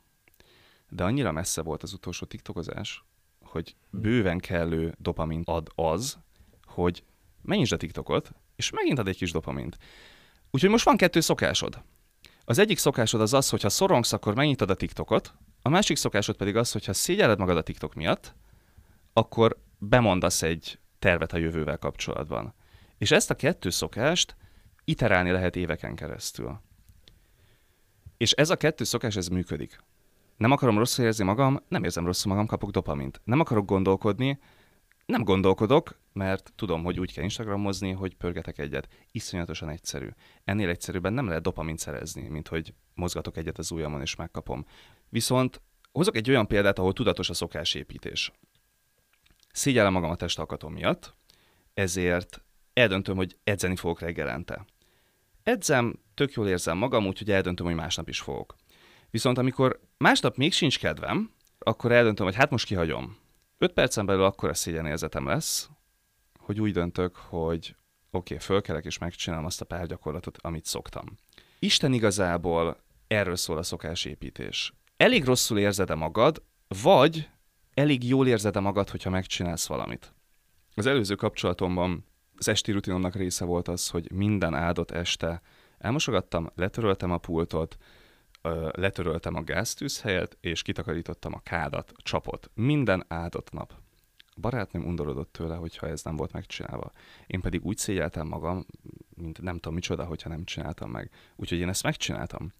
De 0.89 1.03
annyira 1.03 1.31
messze 1.31 1.61
volt 1.61 1.83
az 1.83 1.93
utolsó 1.93 2.25
tiktokozás, 2.25 3.03
hogy 3.41 3.75
bőven 3.89 4.39
kellő 4.39 4.95
dopamint 4.97 5.47
ad 5.47 5.71
az, 5.75 6.19
hogy 6.63 7.03
mennyisd 7.41 7.73
a 7.73 7.77
TikTokot, 7.77 8.31
és 8.55 8.69
megint 8.69 8.99
ad 8.99 9.07
egy 9.07 9.17
kis 9.17 9.31
dopamint. 9.31 9.77
Úgyhogy 10.51 10.69
most 10.69 10.85
van 10.85 10.97
kettő 10.97 11.19
szokásod. 11.19 11.83
Az 12.45 12.57
egyik 12.57 12.77
szokásod 12.77 13.21
az 13.21 13.33
az, 13.33 13.49
hogy 13.49 13.61
ha 13.61 13.69
szorongsz, 13.69 14.13
akkor 14.13 14.35
megnyitod 14.35 14.69
a 14.69 14.75
TikTokot, 14.75 15.33
a 15.61 15.69
másik 15.69 15.97
szokásod 15.97 16.35
pedig 16.35 16.55
az, 16.55 16.71
hogy 16.71 16.85
ha 16.85 16.93
szégyelled 16.93 17.39
magad 17.39 17.57
a 17.57 17.63
TikTok 17.63 17.93
miatt, 17.93 18.35
akkor 19.13 19.57
bemondasz 19.77 20.41
egy 20.41 20.79
tervet 20.99 21.33
a 21.33 21.37
jövővel 21.37 21.77
kapcsolatban. 21.77 22.53
És 22.97 23.11
ezt 23.11 23.29
a 23.29 23.35
kettő 23.35 23.69
szokást 23.69 24.35
iterálni 24.83 25.31
lehet 25.31 25.55
éveken 25.55 25.95
keresztül. 25.95 26.61
És 28.17 28.32
ez 28.32 28.49
a 28.49 28.56
kettő 28.56 28.84
szokás, 28.84 29.15
ez 29.15 29.28
működik. 29.28 29.84
Nem 30.38 30.51
akarom 30.51 30.78
rosszul 30.78 31.04
érezni 31.04 31.23
magam, 31.23 31.60
nem 31.67 31.84
érzem 31.84 32.06
rosszul 32.06 32.32
magam, 32.32 32.47
kapok 32.47 32.69
dopamint. 32.69 33.21
Nem 33.23 33.39
akarok 33.39 33.65
gondolkodni, 33.65 34.39
nem 35.06 35.23
gondolkodok, 35.23 35.99
mert 36.13 36.54
tudom, 36.56 36.84
hogy 36.84 36.99
úgy 36.99 37.13
kell 37.13 37.23
Instagramozni, 37.23 37.91
hogy 37.91 38.15
pörgetek 38.15 38.58
egyet. 38.58 38.88
Iszonyatosan 39.12 39.69
egyszerű. 39.69 40.08
Ennél 40.43 40.69
egyszerűbben 40.69 41.13
nem 41.13 41.28
lehet 41.28 41.43
dopamint 41.43 41.80
szerezni, 41.80 42.28
mint 42.28 42.47
hogy 42.47 42.73
mozgatok 42.93 43.38
egyet 43.38 43.58
az 43.58 43.71
ujjamon 43.71 44.01
és 44.01 44.15
megkapom. 44.15 44.65
Viszont 45.10 45.62
hozok 45.91 46.15
egy 46.15 46.30
olyan 46.30 46.47
példát, 46.47 46.80
ahol 46.80 46.93
tudatos 46.93 47.30
a 47.30 47.34
szokásépítés. 47.34 48.32
Szégyellem 49.51 49.93
magam 49.93 50.10
a 50.10 50.15
testalkatom 50.15 50.73
miatt, 50.73 51.13
ezért 51.73 52.43
eldöntöm, 52.73 53.15
hogy 53.15 53.38
edzeni 53.43 53.75
fogok 53.75 53.99
reggelente. 53.99 54.65
Edzem, 55.45 55.99
tök 56.13 56.31
jól 56.34 56.47
érzem 56.47 56.77
magam, 56.77 57.08
úgyhogy 57.08 57.31
eldöntöm, 57.31 57.65
hogy 57.65 57.75
másnap 57.75 58.10
is 58.10 58.19
fogok. 58.19 58.55
Viszont 59.10 59.38
amikor 59.38 59.79
másnap 59.97 60.36
még 60.36 60.53
sincs 60.53 60.79
kedvem, 60.79 61.31
akkor 61.60 61.91
eldöntöm, 61.91 62.25
hogy 62.25 62.36
hát 62.36 62.49
most 62.49 62.65
kihagyom. 62.65 63.17
5 63.58 63.73
percen 63.73 64.05
belül 64.05 64.23
akkor 64.23 64.49
a 64.49 64.53
szégyenérzetem 64.53 65.25
lesz, 65.25 65.69
hogy 66.39 66.62
úgy 66.62 66.71
döntök, 66.71 67.15
hogy 67.15 67.75
oké, 68.12 68.34
okay, 68.34 68.45
fölkelek 68.45 68.86
és 68.86 68.97
megcsinálom 68.97 69.45
azt 69.45 69.62
a 69.62 69.65
pár 69.65 69.86
gyakorlatot, 69.86 70.38
amit 70.41 70.65
szoktam. 70.65 71.05
Isten 71.60 71.93
igazából 71.93 72.77
erről 73.08 73.36
szól 73.36 73.58
a 73.58 73.63
szokásépítés. 73.63 74.73
Elég 74.97 75.23
rosszul 75.23 75.60
érzed-e 75.60 75.95
magad, 75.95 76.43
vagy 76.84 77.29
elég 77.73 78.08
jól 78.08 78.27
érzed-e 78.27 78.60
magad, 78.60 78.89
hogyha 78.89 79.10
megcsinálsz 79.10 79.67
valamit. 79.67 80.13
Az 80.75 80.86
előző 80.86 81.15
kapcsolatomban 81.15 82.05
az 82.37 82.47
esti 82.47 82.71
rutinomnak 82.71 83.15
része 83.15 83.45
volt 83.45 83.67
az, 83.67 83.89
hogy 83.89 84.11
minden 84.11 84.53
áldott 84.53 84.91
este 84.91 85.41
elmosogattam, 85.77 86.49
letöröltem 86.55 87.11
a 87.11 87.17
pultot, 87.17 87.77
letöröltem 88.71 89.35
a 89.35 89.43
gáztűzhelyet, 89.43 90.37
és 90.41 90.61
kitakarítottam 90.61 91.33
a 91.33 91.39
kádat, 91.39 91.91
a 91.95 92.01
csapot. 92.01 92.49
Minden 92.53 93.05
áldott 93.07 93.51
nap. 93.51 93.73
A 94.17 94.39
barátnőm 94.39 94.85
undorodott 94.85 95.31
tőle, 95.31 95.55
hogyha 95.55 95.87
ez 95.87 96.03
nem 96.03 96.15
volt 96.15 96.31
megcsinálva. 96.31 96.91
Én 97.27 97.41
pedig 97.41 97.65
úgy 97.65 97.77
szégyeltem 97.77 98.27
magam, 98.27 98.65
mint 99.15 99.41
nem 99.41 99.55
tudom 99.55 99.73
micsoda, 99.73 100.03
hogyha 100.03 100.29
nem 100.29 100.43
csináltam 100.43 100.91
meg. 100.91 101.09
Úgyhogy 101.35 101.57
én 101.57 101.69
ezt 101.69 101.83
megcsináltam. 101.83 102.53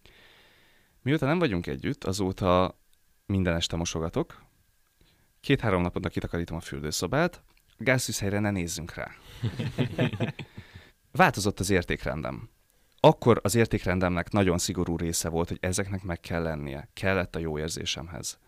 Mióta 1.02 1.26
nem 1.26 1.38
vagyunk 1.38 1.66
együtt, 1.66 2.04
azóta 2.04 2.78
minden 3.26 3.54
este 3.54 3.76
mosogatok, 3.76 4.44
két-három 5.40 5.82
naponta 5.82 6.08
kitakarítom 6.08 6.56
a 6.56 6.60
fürdőszobát, 6.60 7.42
gáztűzhelyre 7.78 8.38
ne 8.38 8.50
nézzünk 8.50 8.94
rá. 8.94 9.10
Változott 11.12 11.60
az 11.60 11.70
értékrendem. 11.70 12.48
Akkor 13.00 13.40
az 13.42 13.54
értékrendemnek 13.54 14.30
nagyon 14.30 14.58
szigorú 14.58 14.96
része 14.96 15.28
volt, 15.28 15.48
hogy 15.48 15.58
ezeknek 15.60 16.02
meg 16.02 16.20
kell 16.20 16.42
lennie. 16.42 16.88
Kellett 16.92 17.36
a 17.36 17.38
jó 17.38 17.58
érzésemhez. 17.58 18.38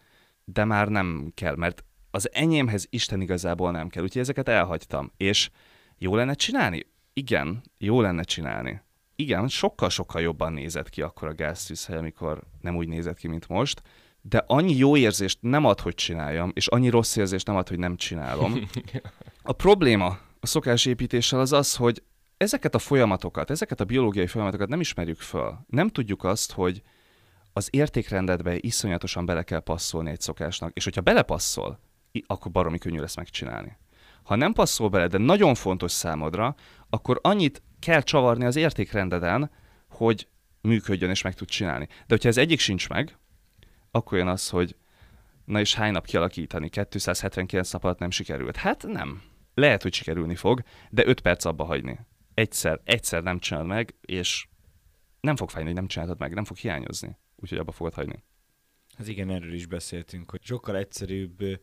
De 0.45 0.65
már 0.65 0.89
nem 0.89 1.33
kell, 1.35 1.57
mert 1.57 1.85
az 2.11 2.29
enyémhez 2.33 2.87
Isten 2.91 3.21
igazából 3.21 3.71
nem 3.71 3.89
kell. 3.89 4.03
Úgyhogy 4.03 4.23
ezeket 4.23 4.49
elhagytam. 4.49 5.13
És 5.17 5.51
jó 5.99 6.15
lenne 6.15 6.35
csinálni? 6.35 6.87
Igen, 7.13 7.63
jó 7.79 8.01
lenne 8.01 8.23
csinálni. 8.23 8.81
Igen, 9.17 9.49
sokkal-sokkal 9.49 10.23
jobban 10.23 10.53
nézett 10.53 10.89
ki 10.89 11.03
akkor 11.03 11.29
a 11.29 11.35
gáztűzhely, 11.35 11.97
amikor 11.97 12.43
nem 12.61 12.77
úgy 12.77 12.89
nézett 12.89 13.19
ki, 13.19 13.29
mint 13.29 13.49
most 13.49 13.83
de 14.29 14.45
annyi 14.47 14.77
jó 14.77 14.97
érzést 14.97 15.39
nem 15.41 15.65
ad, 15.65 15.81
hogy 15.81 15.95
csináljam, 15.95 16.51
és 16.55 16.67
annyi 16.67 16.89
rossz 16.89 17.17
érzést 17.17 17.47
nem 17.47 17.57
ad, 17.57 17.69
hogy 17.69 17.79
nem 17.79 17.97
csinálom. 17.97 18.55
A 19.43 19.53
probléma 19.53 20.19
a 20.41 20.47
szokásépítéssel 20.47 21.41
az 21.41 21.53
az, 21.53 21.75
hogy 21.77 22.03
ezeket 22.37 22.75
a 22.75 22.79
folyamatokat, 22.79 23.51
ezeket 23.51 23.81
a 23.81 23.85
biológiai 23.85 24.27
folyamatokat 24.27 24.69
nem 24.69 24.81
ismerjük 24.81 25.21
föl. 25.21 25.59
Nem 25.67 25.89
tudjuk 25.89 26.25
azt, 26.25 26.53
hogy 26.53 26.83
az 27.53 27.69
értékrendedbe 27.71 28.57
iszonyatosan 28.61 29.27
bele 29.27 29.43
kell 29.43 29.61
passzolni 29.61 30.11
egy 30.11 30.21
szokásnak, 30.21 30.71
és 30.75 30.85
hogyha 30.85 31.01
belepasszol, 31.01 31.81
akkor 32.27 32.53
baromi 32.53 32.79
könnyű 32.79 33.01
lesz 33.01 33.17
megcsinálni. 33.17 33.77
Ha 34.23 34.37
nem 34.37 34.53
passzol 34.53 34.89
bele, 34.89 35.07
de 35.07 35.19
nagyon 35.19 35.55
fontos 35.55 35.93
számodra, 35.93 36.55
akkor 36.91 37.19
annyit 37.23 37.63
kell 37.79 38.01
csavarni 38.01 38.45
az 38.45 38.57
értékrendeden, 38.57 39.51
hogy 39.89 40.29
működjön 40.61 41.11
és 41.11 41.23
meg 41.23 41.35
tud 41.35 41.49
csinálni. 41.49 41.87
De 41.87 42.05
hogyha 42.07 42.29
ez 42.29 42.37
egyik 42.37 42.61
sincs 42.61 42.89
meg, 42.89 43.18
akkor 43.99 44.19
jön 44.19 44.29
az, 44.29 44.49
hogy 44.49 44.77
na 45.45 45.61
és 45.61 45.75
hány 45.75 45.93
nap 45.93 46.07
kialakítani, 46.07 46.69
279 46.69 47.73
nap 47.73 47.85
alatt 47.85 47.99
nem 47.99 48.11
sikerült. 48.11 48.57
Hát 48.57 48.87
nem. 48.87 49.23
Lehet, 49.55 49.83
hogy 49.83 49.95
sikerülni 49.95 50.35
fog, 50.35 50.63
de 50.91 51.07
5 51.07 51.21
perc 51.21 51.45
abba 51.45 51.65
hagyni. 51.65 51.99
Egyszer, 52.35 52.81
egyszer 52.85 53.23
nem 53.23 53.39
csinálod 53.39 53.69
meg, 53.69 53.95
és 54.01 54.47
nem 55.21 55.37
fog 55.37 55.51
fájni, 55.51 55.67
hogy 55.67 55.77
nem 55.77 55.87
csináltad 55.87 56.19
meg, 56.19 56.35
nem 56.35 56.45
fog 56.45 56.57
hiányozni. 56.57 57.19
Úgyhogy 57.37 57.59
abba 57.59 57.73
fogod 57.73 57.95
hagyni. 57.95 58.25
Hát 58.97 59.09
igen, 59.09 59.31
erről 59.31 59.53
is 59.53 59.67
beszéltünk, 59.67 60.31
hogy 60.31 60.43
sokkal 60.43 60.77
egyszerűbb 60.77 61.61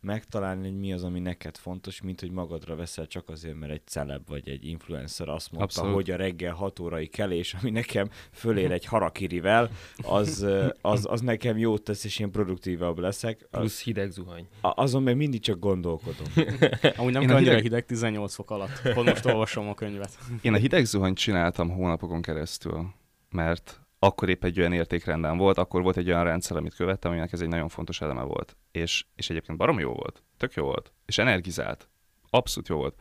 megtalálni, 0.00 0.68
hogy 0.68 0.78
mi 0.78 0.92
az, 0.92 1.04
ami 1.04 1.20
neked 1.20 1.56
fontos, 1.56 2.00
mint 2.00 2.20
hogy 2.20 2.30
magadra 2.30 2.76
veszel 2.76 3.06
csak 3.06 3.28
azért, 3.28 3.58
mert 3.58 3.72
egy 3.72 3.86
celeb 3.86 4.28
vagy 4.28 4.48
egy 4.48 4.66
influencer 4.66 5.28
azt 5.28 5.52
mondta, 5.52 5.80
Abszolút. 5.80 5.94
hogy 5.94 6.10
a 6.10 6.16
reggel 6.16 6.54
6 6.54 6.78
órai 6.78 7.06
kelés, 7.06 7.54
ami 7.60 7.70
nekem 7.70 8.08
fölér 8.32 8.72
egy 8.72 8.84
harakirivel, 8.84 9.70
az, 9.96 10.46
az, 10.80 11.06
az 11.10 11.20
nekem 11.20 11.58
jót 11.58 11.82
tesz, 11.82 12.04
és 12.04 12.18
én 12.18 12.30
produktívabb 12.30 12.98
leszek. 12.98 13.46
Az, 13.50 13.58
Plusz 13.58 13.82
hideg 13.82 14.10
zuhany. 14.10 14.48
Azon 14.60 15.02
még 15.02 15.16
mindig 15.16 15.40
csak 15.40 15.58
gondolkodom. 15.58 16.26
Amúgy 16.96 17.12
nem 17.12 17.26
kell 17.26 17.38
hideg... 17.38 17.62
hideg 17.62 17.84
18 17.84 18.34
fok 18.34 18.50
alatt, 18.50 18.78
hogy 18.78 19.04
most 19.04 19.24
olvasom 19.24 19.68
a 19.68 19.74
könyvet. 19.74 20.18
Én 20.42 20.54
a 20.54 20.56
hideg 20.56 20.84
zuhanyt 20.84 21.18
csináltam 21.18 21.70
hónapokon 21.70 22.22
keresztül, 22.22 22.94
mert 23.30 23.87
akkor 23.98 24.28
épp 24.28 24.44
egy 24.44 24.58
olyan 24.58 24.72
értékrendben 24.72 25.36
volt, 25.36 25.58
akkor 25.58 25.82
volt 25.82 25.96
egy 25.96 26.08
olyan 26.08 26.24
rendszer, 26.24 26.56
amit 26.56 26.74
követtem, 26.74 27.10
aminek 27.10 27.32
ez 27.32 27.40
egy 27.40 27.48
nagyon 27.48 27.68
fontos 27.68 28.00
eleme 28.00 28.22
volt. 28.22 28.56
És, 28.70 29.04
és 29.14 29.30
egyébként 29.30 29.58
barom 29.58 29.78
jó 29.78 29.92
volt, 29.92 30.22
tök 30.36 30.54
jó 30.54 30.64
volt, 30.64 30.92
és 31.06 31.18
energizált. 31.18 31.88
Abszolút 32.30 32.68
jó 32.68 32.76
volt. 32.76 32.94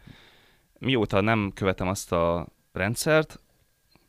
Mióta 0.80 1.22
nem 1.22 1.52
követem 1.54 1.88
azt 1.88 2.12
a 2.12 2.48
rendszert, 2.72 3.40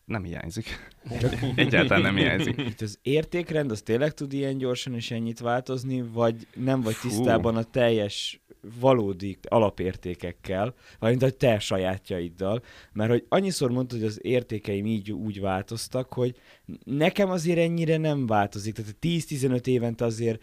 nem 0.04 0.24
hiányzik. 0.24 0.66
Egyáltalán 1.54 2.02
nem 2.02 2.16
hiányzik. 2.16 2.58
Itt 2.58 2.80
az 2.80 2.98
értékrend, 3.02 3.70
az 3.70 3.82
tényleg 3.82 4.14
tud 4.14 4.32
ilyen 4.32 4.58
gyorsan 4.58 4.94
és 4.94 5.10
ennyit 5.10 5.38
változni, 5.38 6.02
vagy 6.02 6.46
nem 6.54 6.80
vagy 6.80 6.96
tisztában 7.00 7.56
a 7.56 7.62
teljes 7.62 8.40
valódi 8.80 9.38
alapértékekkel, 9.48 10.74
vagy 10.98 11.22
a 11.22 11.30
te 11.30 11.58
sajátjaiddal, 11.58 12.62
mert 12.92 13.10
hogy 13.10 13.26
annyiszor 13.28 13.70
mondtad, 13.70 13.98
hogy 13.98 14.08
az 14.08 14.18
értékeim 14.22 14.86
így 14.86 15.12
úgy 15.12 15.40
változtak, 15.40 16.12
hogy 16.12 16.36
nekem 16.84 17.30
azért 17.30 17.58
ennyire 17.58 17.96
nem 17.96 18.26
változik. 18.26 18.74
Tehát 18.74 18.96
10-15 19.00 19.66
évente 19.66 20.04
azért 20.04 20.42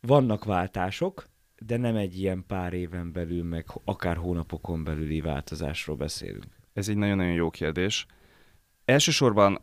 vannak 0.00 0.44
váltások, 0.44 1.28
de 1.58 1.76
nem 1.76 1.96
egy 1.96 2.18
ilyen 2.18 2.44
pár 2.46 2.72
éven 2.72 3.12
belül, 3.12 3.44
meg 3.44 3.66
akár 3.84 4.16
hónapokon 4.16 4.84
belüli 4.84 5.20
változásról 5.20 5.96
beszélünk. 5.96 6.46
Ez 6.72 6.88
egy 6.88 6.96
nagyon-nagyon 6.96 7.32
jó 7.32 7.50
kérdés. 7.50 8.06
Elsősorban 8.84 9.58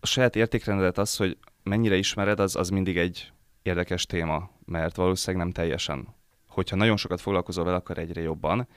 a 0.00 0.06
saját 0.06 0.36
értékrendedet 0.36 0.98
az, 0.98 1.16
hogy 1.16 1.38
mennyire 1.62 1.96
ismered, 1.96 2.40
az, 2.40 2.56
az 2.56 2.68
mindig 2.68 2.96
egy 2.96 3.32
érdekes 3.62 4.06
téma, 4.06 4.50
mert 4.64 4.96
valószínűleg 4.96 5.44
nem 5.44 5.54
teljesen 5.54 6.14
hogyha 6.54 6.76
nagyon 6.76 6.96
sokat 6.96 7.20
foglalkozol 7.20 7.64
vele, 7.64 7.76
akkor 7.76 7.98
egyre 7.98 8.20
jobban. 8.20 8.68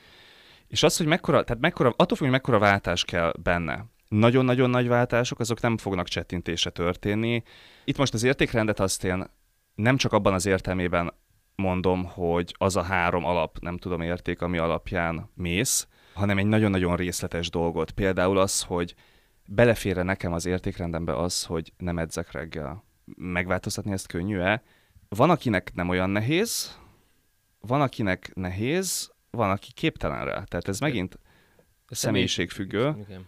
És 0.67 0.83
az, 0.83 0.97
hogy 0.97 1.05
mekkora, 1.05 1.43
tehát 1.43 1.61
mekkora, 1.61 1.89
attól 1.89 2.17
függ, 2.17 2.25
hogy 2.25 2.29
mekkora 2.29 2.59
váltás 2.59 3.03
kell 3.03 3.33
benne. 3.43 3.85
Nagyon-nagyon 4.07 4.69
nagy 4.69 4.87
váltások, 4.87 5.39
azok 5.39 5.61
nem 5.61 5.77
fognak 5.77 6.07
csettintése 6.07 6.69
történni. 6.69 7.43
Itt 7.85 7.97
most 7.97 8.13
az 8.13 8.23
értékrendet 8.23 8.79
azt 8.79 9.03
én 9.03 9.29
nem 9.75 9.97
csak 9.97 10.13
abban 10.13 10.33
az 10.33 10.45
értelmében 10.45 11.13
mondom, 11.55 12.03
hogy 12.05 12.55
az 12.57 12.75
a 12.75 12.81
három 12.81 13.25
alap, 13.25 13.57
nem 13.59 13.77
tudom 13.77 14.01
érték, 14.01 14.41
ami 14.41 14.57
alapján 14.57 15.29
mész, 15.33 15.87
hanem 16.13 16.37
egy 16.37 16.45
nagyon-nagyon 16.45 16.95
részletes 16.95 17.49
dolgot. 17.49 17.91
Például 17.91 18.37
az, 18.37 18.61
hogy 18.61 18.95
beleférre 19.45 20.03
nekem 20.03 20.33
az 20.33 20.45
értékrendembe 20.45 21.17
az, 21.17 21.43
hogy 21.43 21.73
nem 21.77 21.97
edzek 21.97 22.31
reggel. 22.31 22.83
Megváltoztatni 23.15 23.91
ezt 23.91 24.07
könnyű-e? 24.07 24.63
Van, 25.09 25.29
akinek 25.29 25.71
nem 25.73 25.89
olyan 25.89 26.09
nehéz, 26.09 26.77
van, 27.59 27.81
akinek 27.81 28.31
nehéz, 28.33 29.11
van, 29.29 29.49
aki 29.49 29.71
képtelen 29.73 30.25
rá. 30.25 30.43
Tehát 30.43 30.67
ez 30.67 30.79
megint 30.79 31.19
a 31.87 31.95
személyiségfüggő. 31.95 32.95
Igen. 33.07 33.25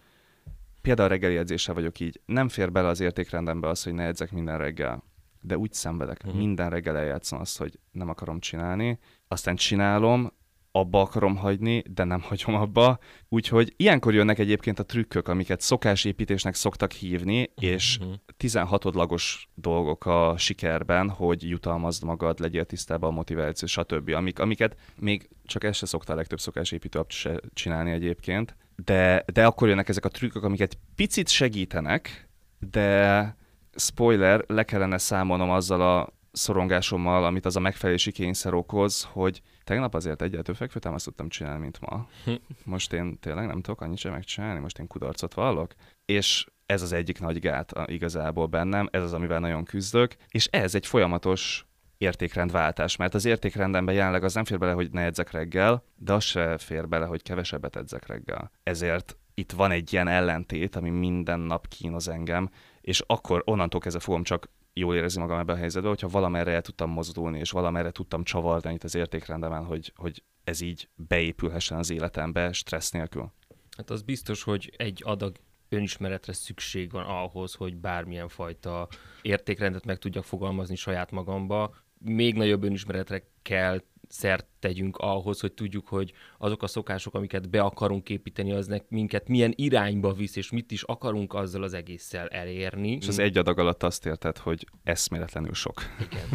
Például 0.81 1.09
reggeli 1.09 1.37
edzéssel 1.37 1.73
vagyok 1.73 1.99
így. 1.99 2.21
Nem 2.25 2.49
fér 2.49 2.71
bele 2.71 2.87
az 2.87 2.99
értékrendembe 2.99 3.67
az, 3.67 3.83
hogy 3.83 3.93
ne 3.93 4.03
edzek 4.03 4.31
minden 4.31 4.57
reggel. 4.57 5.03
De 5.41 5.57
úgy 5.57 5.73
szenvedek. 5.73 6.21
Uh-huh. 6.23 6.39
Minden 6.39 6.69
reggel 6.69 6.97
eljátszom 6.97 7.39
azt, 7.39 7.57
hogy 7.57 7.79
nem 7.91 8.09
akarom 8.09 8.39
csinálni. 8.39 8.99
Aztán 9.27 9.55
csinálom, 9.55 10.31
abba 10.71 11.01
akarom 11.01 11.35
hagyni, 11.35 11.83
de 11.93 12.03
nem 12.03 12.21
hagyom 12.21 12.55
abba. 12.55 12.99
Úgyhogy 13.29 13.73
ilyenkor 13.77 14.13
jönnek 14.13 14.39
egyébként 14.39 14.79
a 14.79 14.85
trükkök, 14.85 15.27
amiket 15.27 15.61
szokásépítésnek 15.61 16.55
szoktak 16.55 16.91
hívni, 16.91 17.51
és 17.55 17.99
16-lagos 18.39 19.33
mhm. 19.35 19.61
dolgok 19.61 20.05
a 20.05 20.35
sikerben, 20.37 21.09
hogy 21.09 21.49
jutalmazd 21.49 22.03
magad, 22.03 22.39
legyél 22.39 22.65
tisztában 22.65 23.09
a 23.09 23.13
motiváció, 23.13 23.67
stb. 23.67 24.09
Amik, 24.09 24.39
amiket 24.39 24.75
még 24.95 25.29
csak 25.45 25.63
ezt 25.63 25.79
se 25.79 25.85
szokta 25.85 26.13
a 26.13 26.15
legtöbb 26.15 26.39
szokásépítő 26.39 27.01
se 27.07 27.39
csinálni 27.53 27.91
egyébként, 27.91 28.55
de, 28.85 29.23
de 29.33 29.45
akkor 29.45 29.67
jönnek 29.67 29.89
ezek 29.89 30.05
a 30.05 30.09
trükkök, 30.09 30.43
amiket 30.43 30.77
picit 30.95 31.27
segítenek, 31.27 32.29
de 32.71 33.35
spoiler, 33.75 34.43
le 34.47 34.63
kellene 34.63 34.97
számolnom 34.97 35.49
azzal 35.49 35.81
a 35.81 36.13
szorongásommal, 36.31 37.25
amit 37.25 37.45
az 37.45 37.55
a 37.55 37.59
megfelelési 37.59 38.11
kényszer 38.11 38.53
okoz, 38.53 39.07
hogy 39.11 39.41
tegnap 39.69 39.93
azért 39.93 40.21
egyet 40.21 40.43
több 40.43 40.55
fekvőtámaszt 40.55 41.05
tudtam 41.05 41.29
csinálni, 41.29 41.59
mint 41.59 41.79
ma. 41.79 42.07
Most 42.63 42.93
én 42.93 43.19
tényleg 43.19 43.47
nem 43.47 43.61
tudok 43.61 43.81
annyit 43.81 43.97
sem 43.97 44.11
megcsinálni, 44.11 44.59
most 44.59 44.79
én 44.79 44.87
kudarcot 44.87 45.33
vallok. 45.33 45.73
És 46.05 46.47
ez 46.65 46.81
az 46.81 46.91
egyik 46.91 47.19
nagy 47.19 47.39
gát 47.39 47.73
igazából 47.85 48.45
bennem, 48.45 48.87
ez 48.91 49.03
az, 49.03 49.13
amivel 49.13 49.39
nagyon 49.39 49.63
küzdök, 49.63 50.15
és 50.29 50.45
ez 50.45 50.75
egy 50.75 50.85
folyamatos 50.85 51.65
értékrendváltás, 51.97 52.95
mert 52.95 53.13
az 53.13 53.25
értékrendemben 53.25 53.95
jelenleg 53.95 54.23
az 54.23 54.33
nem 54.33 54.43
fér 54.43 54.57
bele, 54.57 54.71
hogy 54.71 54.91
ne 54.91 55.03
edzek 55.03 55.31
reggel, 55.31 55.83
de 55.95 56.13
az 56.13 56.23
se 56.23 56.57
fér 56.57 56.87
bele, 56.87 57.05
hogy 57.05 57.21
kevesebbet 57.21 57.75
edzek 57.75 58.07
reggel. 58.07 58.51
Ezért 58.63 59.17
itt 59.33 59.51
van 59.51 59.71
egy 59.71 59.93
ilyen 59.93 60.07
ellentét, 60.07 60.75
ami 60.75 60.89
minden 60.89 61.39
nap 61.39 61.67
kínoz 61.67 62.07
engem, 62.07 62.49
és 62.81 63.03
akkor 63.07 63.41
onnantól 63.45 63.79
kezdve 63.79 64.01
fogom 64.01 64.23
csak 64.23 64.49
jól 64.79 64.95
érezni 64.95 65.21
magam 65.21 65.39
ebben 65.39 65.55
a 65.55 65.59
helyzetben, 65.59 65.91
hogyha 65.91 66.07
valamerre 66.07 66.51
el 66.51 66.61
tudtam 66.61 66.89
mozdulni, 66.89 67.39
és 67.39 67.51
valamerre 67.51 67.91
tudtam 67.91 68.23
csavarni 68.23 68.73
itt 68.73 68.83
az 68.83 68.95
értékrendemen, 68.95 69.65
hogy, 69.65 69.93
hogy 69.95 70.23
ez 70.43 70.61
így 70.61 70.89
beépülhessen 70.95 71.77
az 71.77 71.89
életembe 71.89 72.51
stressz 72.51 72.91
nélkül. 72.91 73.31
Hát 73.77 73.89
az 73.89 74.01
biztos, 74.01 74.43
hogy 74.43 74.73
egy 74.77 75.01
adag 75.05 75.35
önismeretre 75.69 76.33
szükség 76.33 76.91
van 76.91 77.05
ahhoz, 77.05 77.53
hogy 77.53 77.75
bármilyen 77.75 78.27
fajta 78.27 78.87
értékrendet 79.21 79.85
meg 79.85 79.97
tudjak 79.97 80.23
fogalmazni 80.23 80.75
saját 80.75 81.11
magamba. 81.11 81.75
Még 81.97 82.35
nagyobb 82.35 82.63
önismeretre 82.63 83.23
kell 83.41 83.81
szert 84.09 84.45
tegyünk 84.59 84.97
ahhoz, 84.97 85.39
hogy 85.39 85.53
tudjuk, 85.53 85.87
hogy 85.87 86.13
azok 86.37 86.63
a 86.63 86.67
szokások, 86.67 87.13
amiket 87.13 87.49
be 87.49 87.61
akarunk 87.61 88.09
építeni, 88.09 88.51
az 88.51 88.67
nek 88.67 88.85
minket 88.89 89.27
milyen 89.27 89.53
irányba 89.55 90.13
visz, 90.13 90.35
és 90.35 90.51
mit 90.51 90.71
is 90.71 90.83
akarunk 90.83 91.33
azzal 91.33 91.63
az 91.63 91.73
egésszel 91.73 92.27
elérni. 92.27 92.91
És 92.91 93.07
az 93.07 93.19
egy 93.19 93.37
adag 93.37 93.59
alatt 93.59 93.83
azt 93.83 94.05
érted, 94.05 94.37
hogy 94.37 94.67
eszméletlenül 94.83 95.53
sok. 95.53 95.81
Igen. 95.99 96.27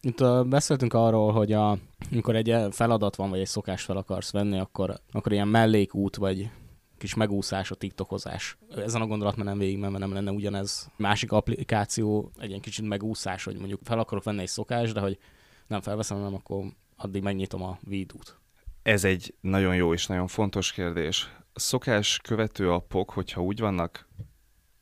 Itt 0.00 0.20
uh, 0.20 0.46
beszéltünk 0.46 0.94
arról, 0.94 1.32
hogy 1.32 1.52
a, 1.52 1.78
amikor 2.10 2.36
egy 2.36 2.56
feladat 2.70 3.16
van, 3.16 3.30
vagy 3.30 3.40
egy 3.40 3.46
szokás 3.46 3.82
fel 3.82 3.96
akarsz 3.96 4.32
venni, 4.32 4.58
akkor, 4.58 5.00
akkor 5.12 5.32
ilyen 5.32 5.48
mellékút, 5.48 6.16
vagy 6.16 6.50
kis 6.98 7.14
megúszás, 7.14 7.70
a 7.70 7.74
tiktokozás. 7.74 8.56
Ezen 8.76 9.00
a 9.00 9.06
gondolat 9.06 9.36
nem 9.36 9.58
végig, 9.58 9.78
mert 9.78 9.98
nem 9.98 10.12
lenne 10.12 10.30
ugyanez. 10.30 10.90
Másik 10.96 11.32
applikáció 11.32 12.30
egy 12.38 12.48
ilyen 12.48 12.60
kicsit 12.60 12.88
megúszás, 12.88 13.44
hogy 13.44 13.56
mondjuk 13.56 13.80
fel 13.84 13.98
akarok 13.98 14.24
venni 14.24 14.40
egy 14.40 14.48
szokás, 14.48 14.92
de 14.92 15.00
hogy 15.00 15.18
nem 15.66 15.80
felveszem, 15.80 16.18
nem 16.18 16.34
akkor 16.34 16.64
addig 16.96 17.22
megnyitom 17.22 17.62
a 17.62 17.78
vídút. 17.80 18.38
Ez 18.82 19.04
egy 19.04 19.34
nagyon 19.40 19.76
jó 19.76 19.92
és 19.92 20.06
nagyon 20.06 20.26
fontos 20.26 20.72
kérdés. 20.72 21.32
A 21.52 21.60
szokás 21.60 22.18
követő 22.22 22.72
appok, 22.72 23.10
hogyha 23.10 23.42
úgy 23.42 23.60
vannak 23.60 24.08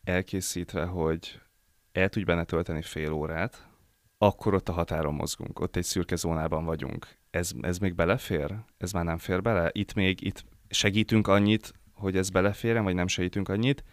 elkészítve, 0.05 0.85
hogy 0.85 1.41
el 1.93 2.09
tudj 2.09 2.25
benne 2.25 2.45
tölteni 2.45 2.83
fél 2.83 3.13
órát, 3.13 3.69
akkor 4.19 4.55
ott 4.55 4.69
a 4.69 4.73
határon 4.73 5.15
mozgunk, 5.15 5.61
ott 5.61 5.77
egy 5.77 5.85
szürke 5.85 6.17
zónában 6.17 6.65
vagyunk. 6.65 7.17
Ez, 7.31 7.53
ez 7.61 7.79
még 7.79 7.95
belefér? 7.95 8.55
Ez 8.79 8.93
már 8.93 9.05
nem 9.05 9.19
fér 9.19 9.43
bele? 9.43 9.71
Itt 9.73 9.95
még 9.95 10.25
itt 10.25 10.45
segítünk 10.69 11.29
annyit, 11.29 11.73
hogy 11.93 12.17
ez 12.17 12.31
beleférjen, 12.31 12.85
vagy 12.85 12.95
nem 12.95 13.07
segítünk 13.07 13.49
annyit. 13.49 13.85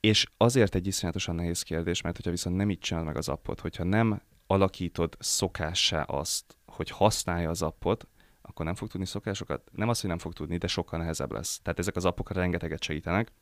És 0.00 0.26
azért 0.36 0.74
egy 0.74 0.86
iszonyatosan 0.86 1.34
nehéz 1.34 1.62
kérdés, 1.62 2.00
mert 2.00 2.16
hogyha 2.16 2.30
viszont 2.30 2.56
nem 2.56 2.70
így 2.70 2.78
csinálod 2.78 3.08
meg 3.08 3.16
az 3.16 3.28
appot, 3.28 3.60
hogyha 3.60 3.84
nem 3.84 4.22
alakítod 4.50 5.16
szokássá 5.18 6.02
azt, 6.02 6.56
hogy 6.66 6.90
használja 6.90 7.50
az 7.50 7.62
appot, 7.62 8.08
akkor 8.42 8.64
nem 8.64 8.74
fog 8.74 8.88
tudni 8.88 9.06
szokásokat. 9.06 9.70
Nem 9.72 9.88
az, 9.88 10.00
hogy 10.00 10.10
nem 10.10 10.18
fog 10.18 10.32
tudni, 10.32 10.56
de 10.56 10.66
sokkal 10.66 10.98
nehezebb 10.98 11.32
lesz. 11.32 11.60
Tehát 11.62 11.78
ezek 11.78 11.96
az 11.96 12.04
appok 12.04 12.32
rengeteget 12.32 12.82
segítenek. 12.82 13.32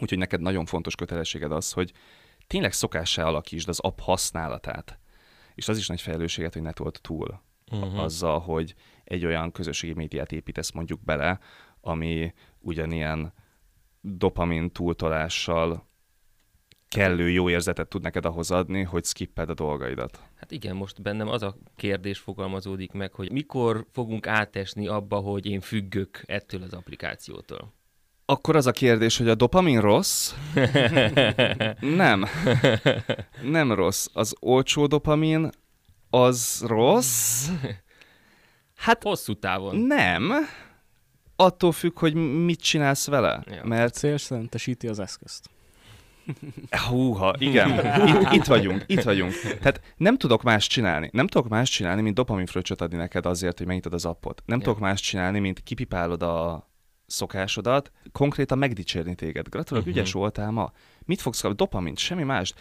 Úgyhogy 0.00 0.18
neked 0.18 0.40
nagyon 0.40 0.64
fontos 0.66 0.94
kötelességed 0.94 1.52
az, 1.52 1.72
hogy 1.72 1.92
tényleg 2.46 2.72
szokássá 2.72 3.24
alakítsd 3.24 3.68
az 3.68 3.80
app 3.80 4.00
használatát. 4.00 4.98
És 5.54 5.68
az 5.68 5.78
is 5.78 5.88
nagy 5.88 6.00
felelősséget, 6.00 6.52
hogy 6.52 6.62
ne 6.62 6.72
told 6.72 6.98
túl 7.00 7.40
uh-huh. 7.70 8.00
azzal, 8.00 8.40
hogy 8.40 8.74
egy 9.04 9.24
olyan 9.24 9.52
közösségi 9.52 9.92
médiát 9.92 10.32
építesz 10.32 10.70
mondjuk 10.70 11.04
bele, 11.04 11.38
ami 11.80 12.34
ugyanilyen 12.58 13.32
dopamin 14.00 14.72
túltolással 14.72 15.88
kellő 16.94 17.30
jó 17.30 17.50
érzetet 17.50 17.88
tud 17.88 18.02
neked 18.02 18.24
ahhoz 18.24 18.50
adni, 18.50 18.82
hogy 18.82 19.04
skipped 19.04 19.50
a 19.50 19.54
dolgaidat. 19.54 20.20
Hát 20.34 20.50
igen, 20.50 20.76
most 20.76 21.02
bennem 21.02 21.28
az 21.28 21.42
a 21.42 21.56
kérdés 21.76 22.18
fogalmazódik 22.18 22.92
meg, 22.92 23.12
hogy 23.12 23.32
mikor 23.32 23.86
fogunk 23.92 24.26
átesni 24.26 24.86
abba, 24.86 25.16
hogy 25.16 25.46
én 25.46 25.60
függök 25.60 26.22
ettől 26.26 26.62
az 26.62 26.72
applikációtól. 26.72 27.72
Akkor 28.26 28.56
az 28.56 28.66
a 28.66 28.72
kérdés, 28.72 29.16
hogy 29.18 29.28
a 29.28 29.34
dopamin 29.34 29.80
rossz? 29.80 30.34
nem. 31.80 32.24
Nem 33.42 33.72
rossz. 33.72 34.06
Az 34.12 34.34
olcsó 34.40 34.86
dopamin 34.86 35.50
az 36.10 36.64
rossz? 36.66 37.48
Hát 38.74 39.02
hosszú 39.02 39.34
távon. 39.34 39.76
Nem 39.76 40.32
attól 41.36 41.72
függ, 41.72 41.98
hogy 41.98 42.14
mit 42.44 42.60
csinálsz 42.60 43.06
vele. 43.06 43.44
Ja. 43.46 43.64
Mert 43.64 43.94
célszerűentesíti 43.94 44.88
az 44.88 44.98
eszközt. 44.98 45.50
Húha, 46.88 47.34
igen, 47.38 47.70
itt, 48.06 48.32
itt 48.32 48.44
vagyunk, 48.44 48.84
itt 48.86 49.02
vagyunk. 49.02 49.32
Tehát 49.60 49.80
nem 49.96 50.16
tudok 50.16 50.42
más 50.42 50.66
csinálni. 50.66 51.08
Nem 51.12 51.26
tudok 51.26 51.48
más 51.48 51.70
csinálni, 51.70 52.02
mint 52.02 52.14
dopaminfröccsöt 52.14 52.80
adni 52.80 52.96
neked 52.96 53.26
azért, 53.26 53.58
hogy 53.58 53.66
megnyitod 53.66 53.94
az 53.94 54.04
appot. 54.04 54.42
Nem 54.46 54.58
ja. 54.58 54.64
tudok 54.64 54.80
más 54.80 55.00
csinálni, 55.00 55.38
mint 55.38 55.62
kipipálod 55.62 56.22
a 56.22 56.68
szokásodat, 57.06 57.90
konkrétan 58.12 58.58
megdicsérni 58.58 59.14
téged. 59.14 59.48
Gratulálok, 59.48 59.86
uh-huh. 59.86 60.02
ügyes 60.02 60.12
voltál 60.12 60.50
ma. 60.50 60.72
Mit 61.04 61.20
fogsz 61.20 61.40
kapni? 61.40 61.56
Dopamint, 61.56 61.98
semmi 61.98 62.22
más. 62.22 62.54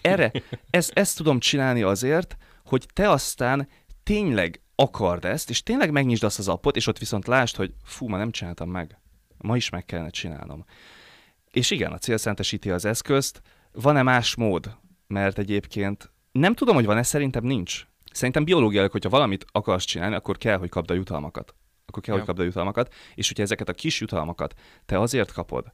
Erre, 0.00 0.32
ezt, 0.70 0.90
ezt 0.94 1.16
tudom 1.16 1.38
csinálni 1.38 1.82
azért, 1.82 2.36
hogy 2.64 2.86
te 2.92 3.10
aztán 3.10 3.68
tényleg 4.02 4.62
akard 4.74 5.24
ezt, 5.24 5.50
és 5.50 5.62
tényleg 5.62 5.90
megnyisd 5.90 6.24
azt 6.24 6.38
az 6.38 6.48
appot, 6.48 6.76
és 6.76 6.86
ott 6.86 6.98
viszont 6.98 7.26
lásd, 7.26 7.56
hogy 7.56 7.72
fú, 7.84 8.08
ma 8.08 8.16
nem 8.16 8.30
csináltam 8.30 8.70
meg. 8.70 8.98
Ma 9.38 9.56
is 9.56 9.68
meg 9.68 9.84
kellene 9.84 10.10
csinálnom. 10.10 10.64
És 11.50 11.70
igen, 11.70 11.92
a 11.92 11.98
célszentesíti 11.98 12.70
az 12.70 12.84
eszközt. 12.84 13.42
Van-e 13.72 14.02
más 14.02 14.36
mód? 14.36 14.76
Mert 15.06 15.38
egyébként 15.38 16.10
nem 16.32 16.54
tudom, 16.54 16.74
hogy 16.74 16.84
van-e, 16.84 17.02
szerintem 17.02 17.44
nincs. 17.44 17.86
Szerintem 18.12 18.44
biológiailag, 18.44 18.90
hogyha 18.90 19.08
valamit 19.08 19.44
akarsz 19.52 19.84
csinálni, 19.84 20.14
akkor 20.14 20.38
kell, 20.38 20.58
hogy 20.58 20.68
kapd 20.68 20.90
a 20.90 20.94
jutalmakat. 20.94 21.54
Akkor 21.86 22.02
kell, 22.02 22.14
ja. 22.14 22.20
hogy 22.20 22.28
kapd 22.28 22.40
a 22.40 22.44
jutalmakat. 22.44 22.94
És 23.14 23.28
hogyha 23.28 23.42
ezeket 23.42 23.68
a 23.68 23.72
kis 23.72 24.00
jutalmakat 24.00 24.54
te 24.86 25.00
azért 25.00 25.32
kapod, 25.32 25.72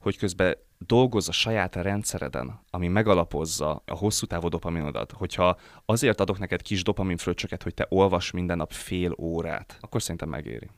hogy 0.00 0.18
közben 0.18 0.56
dolgozz 0.78 1.28
a 1.28 1.32
saját 1.32 1.76
rendszereden, 1.76 2.60
ami 2.70 2.88
megalapozza 2.88 3.82
a 3.86 3.94
hosszú 3.94 4.26
távú 4.26 4.48
dopaminodat, 4.48 5.12
hogyha 5.12 5.58
azért 5.84 6.20
adok 6.20 6.38
neked 6.38 6.62
kis 6.62 6.82
dopaminfröccsöket, 6.82 7.62
hogy 7.62 7.74
te 7.74 7.86
olvas 7.88 8.30
minden 8.30 8.56
nap 8.56 8.72
fél 8.72 9.14
órát, 9.18 9.78
akkor 9.80 10.02
szerintem 10.02 10.28
megéri. 10.28 10.70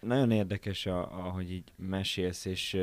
Nagyon 0.00 0.30
érdekes, 0.30 0.86
ahogy 0.86 1.52
így 1.52 1.72
mesélsz, 1.76 2.44
és 2.44 2.78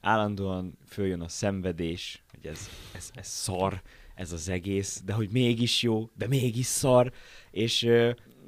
állandóan 0.00 0.78
följön 0.86 1.20
a 1.20 1.28
szenvedés, 1.28 2.22
hogy 2.30 2.46
ez, 2.46 2.68
ez, 2.94 3.10
ez 3.14 3.26
szar, 3.26 3.82
ez 4.14 4.32
az 4.32 4.48
egész, 4.48 5.02
de 5.04 5.12
hogy 5.12 5.28
mégis 5.30 5.82
jó, 5.82 6.10
de 6.16 6.26
mégis 6.26 6.66
szar, 6.66 7.12
és 7.50 7.90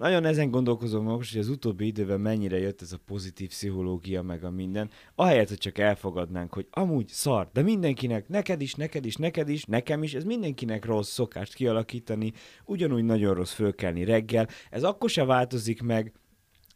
nagyon 0.01 0.25
ezen 0.25 0.51
gondolkozom 0.51 1.05
most, 1.05 1.33
hogy 1.33 1.41
az 1.41 1.49
utóbbi 1.49 1.87
időben 1.87 2.21
mennyire 2.21 2.59
jött 2.59 2.83
ez 2.83 2.93
a 2.93 2.99
pozitív 3.07 3.49
pszichológia, 3.49 4.23
meg 4.23 4.45
a 4.45 4.51
minden, 4.51 4.91
ahelyett, 5.15 5.49
hogy 5.49 5.59
csak 5.59 5.79
elfogadnánk, 5.79 6.53
hogy 6.53 6.67
amúgy 6.71 7.09
szar, 7.09 7.51
de 7.53 7.63
mindenkinek, 7.63 8.29
neked 8.29 8.61
is, 8.61 8.75
neked 8.75 9.05
is, 9.05 9.17
neked 9.17 9.49
is, 9.49 9.65
nekem 9.65 10.03
is, 10.03 10.15
ez 10.15 10.25
mindenkinek 10.25 10.85
rossz 10.85 11.11
szokást 11.11 11.55
kialakítani, 11.55 12.33
ugyanúgy 12.65 13.05
nagyon 13.05 13.35
rossz 13.35 13.53
fölkelni 13.53 14.05
reggel, 14.05 14.49
ez 14.71 14.83
akkor 14.83 15.11
se 15.11 15.25
változik 15.25 15.83
meg, 15.83 16.13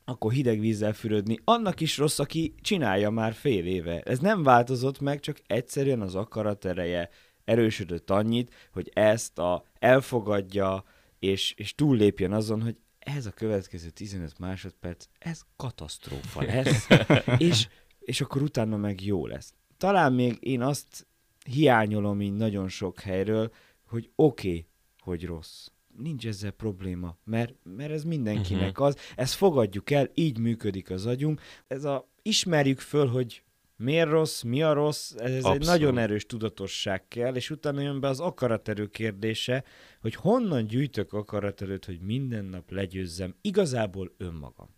akkor 0.04 0.32
hideg 0.32 0.60
vízzel 0.60 0.92
fürödni, 0.92 1.38
annak 1.44 1.80
is 1.80 1.98
rossz, 1.98 2.18
aki 2.18 2.54
csinálja 2.60 3.10
már 3.10 3.32
fél 3.32 3.66
éve. 3.66 4.00
Ez 4.00 4.18
nem 4.18 4.42
változott 4.42 5.00
meg, 5.00 5.20
csak 5.20 5.40
egyszerűen 5.46 6.00
az 6.00 6.14
akarat 6.14 6.64
ereje 6.64 7.10
erősödött 7.44 8.10
annyit, 8.10 8.54
hogy 8.72 8.90
ezt 8.94 9.38
a 9.38 9.64
elfogadja, 9.78 10.84
és, 11.18 11.54
és 11.56 11.74
túllépjen 11.74 12.32
azon, 12.32 12.62
hogy 12.62 12.76
ez 12.98 13.26
a 13.26 13.30
következő 13.30 13.88
15 13.88 14.38
másodperc, 14.38 15.06
ez 15.18 15.40
katasztrófa 15.56 16.42
lesz, 16.42 16.86
és, 17.38 17.68
és 17.98 18.20
akkor 18.20 18.42
utána 18.42 18.76
meg 18.76 19.04
jó 19.04 19.26
lesz. 19.26 19.54
Talán 19.76 20.12
még 20.12 20.36
én 20.40 20.62
azt 20.62 21.06
hiányolom 21.44 22.20
így 22.20 22.32
nagyon 22.32 22.68
sok 22.68 23.00
helyről, 23.00 23.52
hogy 23.86 24.10
oké, 24.14 24.48
okay, 24.48 24.66
hogy 24.98 25.24
rossz. 25.24 25.68
Nincs 25.96 26.26
ezzel 26.26 26.50
probléma, 26.50 27.16
mert, 27.24 27.54
mert 27.62 27.90
ez 27.90 28.04
mindenkinek 28.04 28.70
uh-huh. 28.70 28.87
az. 28.87 28.96
Ezt 29.16 29.35
fogadjuk 29.35 29.90
el, 29.90 30.11
így 30.14 30.38
működik 30.38 30.90
az 30.90 31.07
agyunk. 31.07 31.40
Ez 31.66 31.85
a 31.85 32.09
ismerjük 32.22 32.80
föl, 32.80 33.07
hogy 33.07 33.42
miért 33.76 34.09
rossz, 34.09 34.42
mi 34.42 34.62
a 34.62 34.72
rossz, 34.72 35.12
ez 35.12 35.35
Abszolút. 35.35 35.61
egy 35.61 35.66
nagyon 35.66 35.98
erős 35.98 36.26
tudatosság 36.26 37.09
kell, 37.09 37.35
és 37.35 37.50
utána 37.50 37.80
jön 37.80 38.00
be 38.00 38.09
az 38.09 38.20
akaraterő 38.20 38.87
kérdése, 38.87 39.64
hogy 40.00 40.14
honnan 40.14 40.66
gyűjtök 40.66 41.12
akaraterőt, 41.12 41.85
hogy 41.85 42.00
minden 42.00 42.44
nap 42.44 42.70
legyőzzem 42.70 43.35
igazából 43.40 44.14
önmagam. 44.18 44.68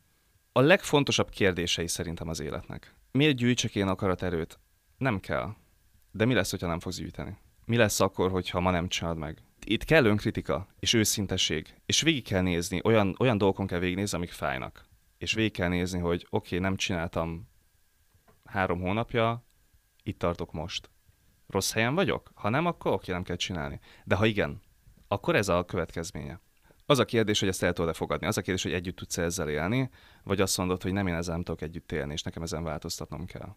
A 0.53 0.61
legfontosabb 0.61 1.29
kérdései 1.29 1.87
szerintem 1.87 2.29
az 2.29 2.41
életnek. 2.41 2.95
Miért 3.13 3.37
gyűjtsek 3.37 3.75
én 3.75 3.87
akaraterőt? 3.87 4.59
Nem 4.99 5.21
kell. 5.21 5.55
De 6.13 6.25
mi 6.25 6.35
lesz, 6.35 6.51
hogyha 6.51 6.67
nem 6.67 6.81
fogsz 6.81 6.99
gyűjteni? 6.99 7.39
Mi 7.65 7.77
lesz 7.77 8.01
akkor, 8.01 8.31
hogyha 8.31 8.61
ma 8.61 8.71
nem 8.71 8.89
csinálod 8.89 9.19
meg? 9.19 9.43
Itt 9.69 9.85
kell 9.85 10.05
önkritika 10.05 10.67
és 10.79 10.93
őszintesség, 10.93 11.75
és 11.87 12.01
végig 12.01 12.25
kell 12.25 12.43
nézni, 12.43 12.81
olyan, 12.85 13.15
olyan 13.19 13.39
dolgokon 13.39 13.67
kell 13.67 13.79
végignézni, 13.79 14.17
amik 14.17 14.31
fájnak. 14.31 14.85
És 15.19 15.33
végig 15.33 15.53
kell 15.53 15.69
nézni, 15.69 15.99
hogy 15.99 16.27
oké, 16.31 16.47
okay, 16.47 16.59
nem 16.59 16.77
csináltam 16.77 17.49
három 18.45 18.81
hónapja, 18.81 19.45
itt 20.03 20.19
tartok 20.19 20.53
most. 20.53 20.91
Rossz 21.47 21.73
helyen 21.73 21.95
vagyok? 21.95 22.31
Ha 22.35 22.49
nem, 22.49 22.67
akkor 22.67 22.93
oké, 22.93 23.13
nem 23.13 23.23
kell 23.23 23.37
csinálni. 23.37 23.81
De 24.05 24.15
ha 24.15 24.27
igen, 24.27 24.63
akkor 25.09 25.37
ez 25.37 25.49
a 25.49 25.65
következménye. 25.65 26.41
Az 26.85 26.99
a 26.99 27.05
kérdés, 27.05 27.41
hogy 27.41 27.49
ezt 27.49 27.63
el 27.63 27.73
tudod-e 27.73 27.95
fogadni. 27.95 28.27
Az 28.27 28.39
a 28.39 28.43
kérdés, 28.43 28.63
hogy 28.63 28.73
együtt 28.73 28.97
tudsz 28.97 29.19
ezzel 29.19 29.49
élni, 29.49 29.91
vagy 30.23 30.41
azt 30.41 30.57
mondod, 30.57 30.83
hogy 30.83 30.93
nem 30.93 31.07
én 31.07 31.15
ezzel 31.15 31.35
nem 31.35 31.45
tudok 31.45 31.63
együtt 31.63 31.93
élni, 31.93 32.13
és 32.13 32.23
nekem 32.23 32.43
ezen 32.43 32.63
változtatnom 32.63 33.25
kell. 33.27 33.57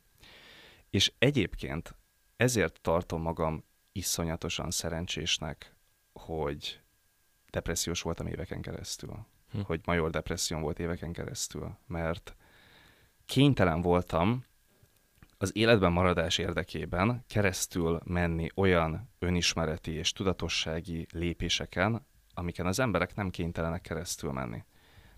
És 0.89 1.11
egyébként 1.17 1.95
ezért 2.35 2.81
tartom 2.81 3.21
magam 3.21 3.63
iszonyatosan 3.91 4.71
szerencsésnek, 4.71 5.77
hogy 6.25 6.81
depressziós 7.49 8.01
voltam 8.01 8.27
éveken 8.27 8.61
keresztül. 8.61 9.25
Hm. 9.51 9.59
Hogy 9.59 9.81
major 9.85 10.09
depresszióm 10.09 10.61
volt 10.61 10.79
éveken 10.79 11.11
keresztül. 11.11 11.77
Mert 11.87 12.35
kénytelen 13.25 13.81
voltam 13.81 14.43
az 15.37 15.55
életben 15.55 15.91
maradás 15.91 16.37
érdekében 16.37 17.23
keresztül 17.27 17.99
menni 18.03 18.49
olyan 18.55 19.09
önismereti 19.19 19.91
és 19.91 20.11
tudatossági 20.11 21.07
lépéseken, 21.11 22.05
amiken 22.33 22.65
az 22.65 22.79
emberek 22.79 23.15
nem 23.15 23.29
kénytelenek 23.29 23.81
keresztül 23.81 24.31
menni. 24.31 24.63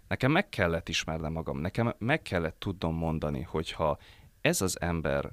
Nekem 0.08 0.32
meg 0.32 0.50
kellett 0.50 0.90
ismernem 0.90 1.32
magam, 1.32 1.58
nekem 1.58 1.94
meg 1.98 2.22
kellett 2.22 2.60
tudnom 2.60 2.96
mondani, 2.96 3.42
hogyha 3.42 3.98
ez 4.42 4.62
az 4.62 4.82
ember 4.82 5.32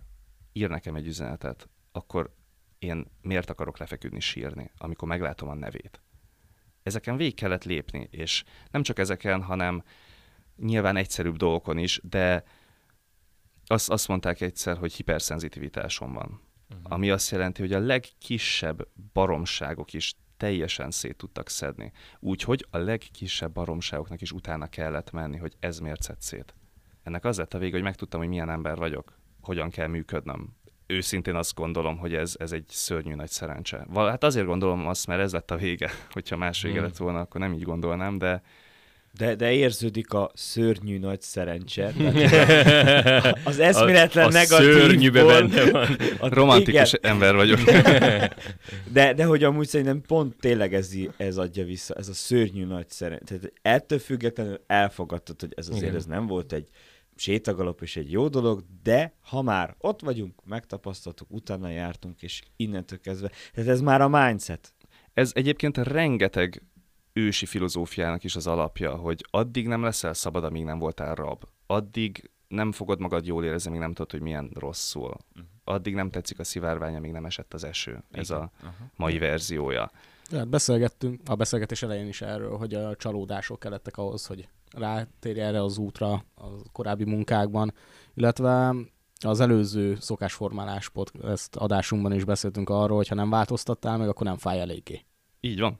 ír 0.52 0.68
nekem 0.68 0.94
egy 0.94 1.06
üzenetet, 1.06 1.68
akkor 1.92 2.34
én 2.78 3.06
miért 3.20 3.50
akarok 3.50 3.78
lefeküdni 3.78 4.20
sírni, 4.20 4.70
amikor 4.78 5.08
meglátom 5.08 5.48
a 5.48 5.54
nevét. 5.54 6.00
Ezeken 6.82 7.16
végig 7.16 7.34
kellett 7.34 7.64
lépni, 7.64 8.08
és 8.10 8.44
nem 8.70 8.82
csak 8.82 8.98
ezeken, 8.98 9.42
hanem 9.42 9.82
nyilván 10.56 10.96
egyszerűbb 10.96 11.36
dolgokon 11.36 11.78
is, 11.78 12.00
de 12.02 12.44
azt, 13.66 13.90
azt 13.90 14.08
mondták 14.08 14.40
egyszer, 14.40 14.76
hogy 14.76 14.92
hiperszenzitivitásom 14.92 16.12
van. 16.12 16.40
Uh-huh. 16.70 16.92
Ami 16.92 17.10
azt 17.10 17.30
jelenti, 17.30 17.60
hogy 17.60 17.72
a 17.72 17.78
legkisebb 17.78 18.88
baromságok 19.12 19.92
is 19.92 20.14
teljesen 20.36 20.90
szét 20.90 21.16
tudtak 21.16 21.48
szedni. 21.48 21.92
Úgyhogy 22.18 22.66
a 22.70 22.78
legkisebb 22.78 23.52
baromságoknak 23.52 24.20
is 24.20 24.32
utána 24.32 24.66
kellett 24.66 25.10
menni, 25.10 25.36
hogy 25.36 25.56
ez 25.60 25.78
miért 25.78 26.02
szed 26.02 26.20
szét. 26.20 26.54
Ennek 27.02 27.24
az 27.24 27.36
lett 27.36 27.54
a 27.54 27.58
vége, 27.58 27.74
hogy 27.74 27.82
megtudtam, 27.82 28.20
hogy 28.20 28.28
milyen 28.28 28.50
ember 28.50 28.76
vagyok, 28.76 29.18
hogyan 29.40 29.70
kell 29.70 29.86
működnöm. 29.86 30.56
Őszintén 30.90 31.34
azt 31.34 31.54
gondolom, 31.54 31.98
hogy 31.98 32.14
ez, 32.14 32.34
ez 32.38 32.52
egy 32.52 32.64
szörnyű 32.68 33.14
nagy 33.14 33.30
szerencse. 33.30 33.86
Val- 33.88 34.10
hát 34.10 34.24
azért 34.24 34.46
gondolom 34.46 34.86
azt, 34.86 35.06
mert 35.06 35.20
ez 35.20 35.32
lett 35.32 35.50
a 35.50 35.56
vége. 35.56 35.90
Hogyha 36.12 36.36
más 36.36 36.62
vége 36.62 36.74
hmm. 36.74 36.84
lett 36.84 36.96
volna, 36.96 37.20
akkor 37.20 37.40
nem 37.40 37.52
így 37.52 37.62
gondolnám, 37.62 38.18
de 38.18 38.42
de, 39.18 39.34
de 39.34 39.52
érződik 39.52 40.12
a 40.12 40.30
szörnyű 40.34 40.98
nagy 40.98 41.20
szerencse. 41.20 41.92
az 43.44 43.58
eszméletlen 43.58 44.24
a, 44.24 44.28
a 44.28 44.30
negatívból... 44.30 45.26
benne 45.26 45.70
van. 45.70 45.96
A, 46.20 46.28
Romantikus 46.28 46.92
igen. 46.92 47.10
ember 47.10 47.34
vagyok. 47.34 47.60
de, 48.92 49.14
de 49.14 49.24
hogy 49.24 49.44
amúgy 49.44 49.68
szerintem 49.68 50.02
pont 50.06 50.34
tényleg 50.40 50.74
ez, 50.74 50.90
ez 51.16 51.36
adja 51.36 51.64
vissza, 51.64 51.94
ez 51.94 52.08
a 52.08 52.14
szörnyű 52.14 52.64
nagy 52.64 52.88
szerencse. 52.88 53.24
Tehát 53.24 53.52
ettől 53.62 53.98
függetlenül 53.98 54.60
elfogadtad, 54.66 55.40
hogy 55.40 55.52
ez 55.56 55.68
azért 55.68 55.82
igen. 55.82 55.96
ez 55.96 56.04
nem 56.04 56.26
volt 56.26 56.52
egy 56.52 56.68
sétagalop 57.18 57.82
és 57.82 57.96
egy 57.96 58.10
jó 58.10 58.28
dolog, 58.28 58.64
de 58.82 59.12
ha 59.20 59.42
már 59.42 59.74
ott 59.78 60.00
vagyunk, 60.00 60.44
megtapasztaltuk, 60.44 61.30
utána 61.30 61.68
jártunk, 61.68 62.22
és 62.22 62.42
innentől 62.56 63.00
kezdve, 63.00 63.30
tehát 63.52 63.70
ez 63.70 63.80
már 63.80 64.00
a 64.00 64.08
mindset. 64.08 64.74
Ez 65.12 65.32
egyébként 65.34 65.76
rengeteg 65.76 66.62
ősi 67.12 67.46
filozófiának 67.46 68.24
is 68.24 68.36
az 68.36 68.46
alapja, 68.46 68.96
hogy 68.96 69.26
addig 69.30 69.66
nem 69.66 69.82
leszel 69.82 70.14
szabad, 70.14 70.44
amíg 70.44 70.64
nem 70.64 70.78
voltál 70.78 71.14
rab. 71.14 71.44
Addig 71.66 72.30
nem 72.48 72.72
fogod 72.72 73.00
magad 73.00 73.26
jól 73.26 73.44
érezni, 73.44 73.68
amíg 73.68 73.80
nem 73.80 73.92
tudod, 73.92 74.10
hogy 74.10 74.20
milyen 74.20 74.50
rosszul. 74.54 75.16
Uh-huh. 75.28 75.46
Addig 75.64 75.94
nem 75.94 76.10
tetszik 76.10 76.38
a 76.38 76.44
szivárvány, 76.44 76.94
amíg 76.96 77.10
nem 77.10 77.24
esett 77.24 77.54
az 77.54 77.64
eső. 77.64 78.02
Ez 78.10 78.30
a 78.30 78.50
mai 78.96 79.18
verziója. 79.18 79.90
Hát 80.30 80.48
beszélgettünk 80.48 81.20
a 81.26 81.34
beszélgetés 81.34 81.82
elején 81.82 82.06
is 82.06 82.20
erről, 82.20 82.56
hogy 82.56 82.74
a 82.74 82.96
csalódások 82.96 83.58
kellettek 83.58 83.96
ahhoz, 83.96 84.26
hogy 84.26 84.48
rátérj 84.76 85.40
erre 85.40 85.62
az 85.62 85.78
útra 85.78 86.12
a 86.34 86.46
korábbi 86.72 87.04
munkákban, 87.04 87.74
illetve 88.14 88.74
az 89.24 89.40
előző 89.40 89.96
szokásformálás 90.00 90.88
podcast 90.88 91.56
adásunkban 91.56 92.12
is 92.12 92.24
beszéltünk 92.24 92.70
arról, 92.70 92.96
hogy 92.96 93.08
ha 93.08 93.14
nem 93.14 93.30
változtattál 93.30 93.98
meg, 93.98 94.08
akkor 94.08 94.26
nem 94.26 94.36
fáj 94.36 94.60
eléggé. 94.60 95.04
Így 95.40 95.60
van 95.60 95.78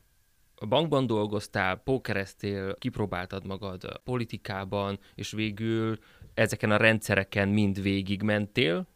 a 0.61 0.67
bankban 0.67 1.07
dolgoztál, 1.07 1.77
pókereztél, 1.77 2.75
kipróbáltad 2.79 3.47
magad 3.47 4.01
politikában, 4.05 4.99
és 5.15 5.31
végül 5.31 5.99
ezeken 6.35 6.71
a 6.71 6.77
rendszereken 6.77 7.49
mind 7.49 7.83
végigmentél, 7.83 8.87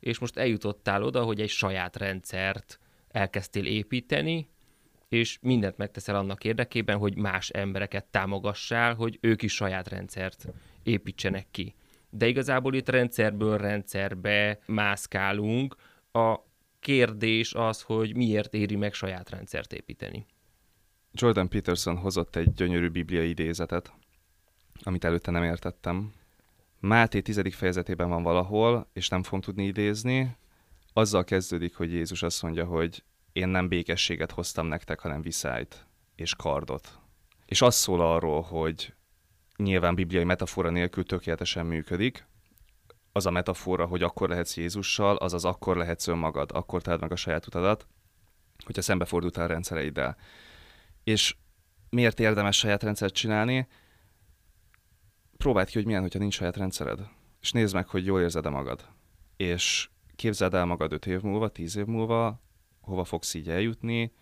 és 0.00 0.18
most 0.18 0.36
eljutottál 0.36 1.02
oda, 1.02 1.22
hogy 1.22 1.40
egy 1.40 1.48
saját 1.48 1.96
rendszert 1.96 2.78
elkezdtél 3.08 3.66
építeni, 3.66 4.48
és 5.10 5.38
mindent 5.40 5.76
megteszel 5.76 6.14
annak 6.14 6.44
érdekében, 6.44 6.98
hogy 6.98 7.16
más 7.16 7.48
embereket 7.48 8.04
támogassál, 8.04 8.94
hogy 8.94 9.18
ők 9.20 9.42
is 9.42 9.54
saját 9.54 9.88
rendszert 9.88 10.46
építsenek 10.82 11.46
ki. 11.50 11.74
De 12.10 12.26
igazából 12.26 12.74
itt 12.74 12.88
rendszerből 12.88 13.58
rendszerbe 13.58 14.58
mászkálunk. 14.66 15.76
A 16.12 16.38
kérdés 16.80 17.54
az, 17.54 17.82
hogy 17.82 18.16
miért 18.16 18.54
éri 18.54 18.76
meg 18.76 18.92
saját 18.92 19.30
rendszert 19.30 19.72
építeni. 19.72 20.26
Jordan 21.12 21.48
Peterson 21.48 21.96
hozott 21.96 22.36
egy 22.36 22.54
gyönyörű 22.54 22.88
bibliai 22.88 23.28
idézetet, 23.28 23.92
amit 24.82 25.04
előtte 25.04 25.30
nem 25.30 25.42
értettem. 25.42 26.12
Máté 26.80 27.20
tizedik 27.20 27.54
fejezetében 27.54 28.08
van 28.08 28.22
valahol, 28.22 28.88
és 28.92 29.08
nem 29.08 29.22
fogom 29.22 29.40
tudni 29.40 29.64
idézni. 29.64 30.36
Azzal 30.92 31.24
kezdődik, 31.24 31.74
hogy 31.76 31.92
Jézus 31.92 32.22
azt 32.22 32.42
mondja, 32.42 32.64
hogy 32.64 33.02
én 33.32 33.48
nem 33.48 33.68
békességet 33.68 34.30
hoztam 34.30 34.66
nektek, 34.66 35.00
hanem 35.00 35.22
viszályt 35.22 35.86
és 36.14 36.34
kardot. 36.34 36.98
És 37.46 37.62
az 37.62 37.74
szól 37.74 38.00
arról, 38.00 38.40
hogy 38.40 38.94
nyilván 39.56 39.94
bibliai 39.94 40.24
metafora 40.24 40.70
nélkül 40.70 41.04
tökéletesen 41.04 41.66
működik, 41.66 42.28
az 43.12 43.26
a 43.26 43.30
metafora, 43.30 43.86
hogy 43.86 44.02
akkor 44.02 44.28
lehetsz 44.28 44.56
Jézussal, 44.56 45.16
azaz 45.16 45.44
akkor 45.44 45.76
lehetsz 45.76 46.06
önmagad, 46.06 46.50
akkor 46.52 46.82
találod 46.82 47.02
meg 47.02 47.12
a 47.12 47.16
saját 47.16 47.46
utadat, 47.46 47.86
hogyha 48.64 48.82
szembefordultál 48.82 49.48
rendszereiddel. 49.48 50.16
És 51.04 51.36
miért 51.90 52.20
érdemes 52.20 52.56
saját 52.56 52.82
rendszert 52.82 53.14
csinálni? 53.14 53.68
Próbáld 55.36 55.68
ki, 55.68 55.72
hogy 55.74 55.86
milyen, 55.86 56.00
hogyha 56.00 56.18
nincs 56.18 56.34
saját 56.34 56.56
rendszered. 56.56 57.08
És 57.40 57.52
nézd 57.52 57.74
meg, 57.74 57.88
hogy 57.88 58.04
jól 58.04 58.20
érzed-e 58.20 58.48
magad. 58.48 58.88
És 59.36 59.88
képzeld 60.16 60.54
el 60.54 60.64
magad 60.64 60.92
5 60.92 61.06
év 61.06 61.20
múlva, 61.20 61.48
10 61.48 61.76
év 61.76 61.84
múlva, 61.84 62.40
hova 62.80 63.04
fogsz 63.04 63.34
így 63.34 63.48
eljutni, 63.48 64.12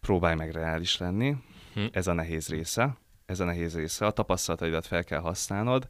próbálj 0.00 0.34
meg 0.34 0.50
reális 0.50 0.96
lenni. 0.96 1.36
Hm. 1.74 1.84
Ez 1.92 2.06
a 2.06 2.12
nehéz 2.12 2.48
része. 2.48 2.96
Ez 3.26 3.40
a 3.40 3.44
nehéz 3.44 3.74
része. 3.74 4.06
A 4.06 4.10
tapasztalataidat 4.10 4.86
fel 4.86 5.04
kell 5.04 5.20
használnod, 5.20 5.88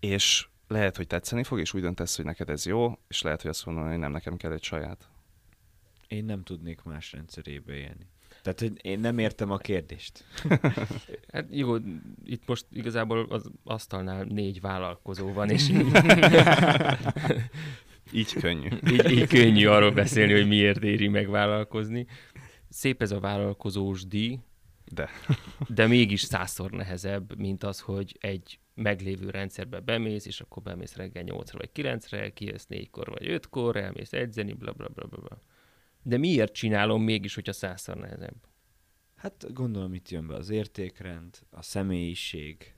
és 0.00 0.48
lehet, 0.68 0.96
hogy 0.96 1.06
tetszeni 1.06 1.42
fog, 1.42 1.58
és 1.58 1.74
úgy 1.74 1.80
döntesz, 1.80 2.16
hogy 2.16 2.24
neked 2.24 2.50
ez 2.50 2.66
jó, 2.66 2.98
és 3.08 3.22
lehet, 3.22 3.42
hogy 3.42 3.50
azt 3.50 3.66
mondod, 3.66 3.88
hogy 3.88 3.98
nem, 3.98 4.12
nekem 4.12 4.36
kell 4.36 4.52
egy 4.52 4.62
saját. 4.62 5.08
Én 6.08 6.24
nem 6.24 6.42
tudnék 6.42 6.82
más 6.82 7.12
rendszerébe 7.12 7.72
élni. 7.72 8.06
Tehát, 8.42 8.60
hogy 8.60 8.72
én 8.82 9.00
nem 9.00 9.18
értem 9.18 9.50
a 9.50 9.56
kérdést. 9.56 10.24
hát 11.32 11.46
jó, 11.50 11.76
itt 12.24 12.46
most 12.46 12.66
igazából 12.72 13.26
az 13.28 13.50
asztalnál 13.64 14.24
négy 14.24 14.60
vállalkozó 14.60 15.32
van, 15.32 15.50
és 15.50 15.68
így 18.12 18.32
könnyű. 18.32 18.68
így, 18.92 19.10
így 19.10 19.26
könnyű 19.26 19.66
arról 19.66 19.90
beszélni, 19.90 20.32
hogy 20.32 20.48
miért 20.48 20.84
éri 20.84 21.08
megvállalkozni. 21.08 22.06
Szép 22.68 23.02
ez 23.02 23.10
a 23.10 23.20
vállalkozós 23.20 24.06
díj, 24.06 24.38
de. 24.92 25.08
de 25.68 25.86
mégis 25.86 26.20
százszor 26.20 26.70
nehezebb, 26.70 27.38
mint 27.38 27.64
az, 27.64 27.80
hogy 27.80 28.16
egy 28.20 28.58
meglévő 28.74 29.30
rendszerbe 29.30 29.80
bemész, 29.80 30.26
és 30.26 30.40
akkor 30.40 30.62
bemész 30.62 30.96
reggel 30.96 31.22
8 31.22 31.50
vagy 31.50 31.70
9-re, 31.74 32.32
kijössz 32.32 32.66
4-kor 32.70 33.08
vagy 33.08 33.26
5-kor, 33.26 33.76
elmész 33.76 34.12
edzeni, 34.12 34.52
bla 34.52 34.72
bla 34.72 34.88
bla 34.88 35.06
bla. 35.06 35.38
De 36.02 36.18
miért 36.18 36.52
csinálom 36.52 37.02
mégis, 37.02 37.34
hogyha 37.34 37.52
százszor 37.52 37.96
nehezebb? 37.96 38.48
Hát 39.16 39.52
gondolom 39.52 39.94
itt 39.94 40.08
jön 40.08 40.26
be 40.26 40.34
az 40.34 40.50
értékrend, 40.50 41.38
a 41.50 41.62
személyiség, 41.62 42.74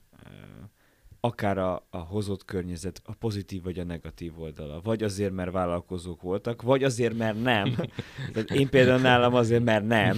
akár 1.25 1.57
a, 1.57 1.87
a 1.89 1.97
hozott 1.97 2.45
környezet, 2.45 3.01
a 3.03 3.13
pozitív 3.13 3.63
vagy 3.63 3.79
a 3.79 3.83
negatív 3.83 4.39
oldala. 4.39 4.81
Vagy 4.83 5.03
azért, 5.03 5.31
mert 5.31 5.51
vállalkozók 5.51 6.21
voltak, 6.21 6.61
vagy 6.61 6.83
azért, 6.83 7.17
mert 7.17 7.41
nem. 7.41 7.75
Tehát 8.33 8.51
én 8.51 8.69
például 8.69 8.99
nálam 8.99 9.33
azért, 9.33 9.63
mert 9.63 9.87
nem, 9.87 10.17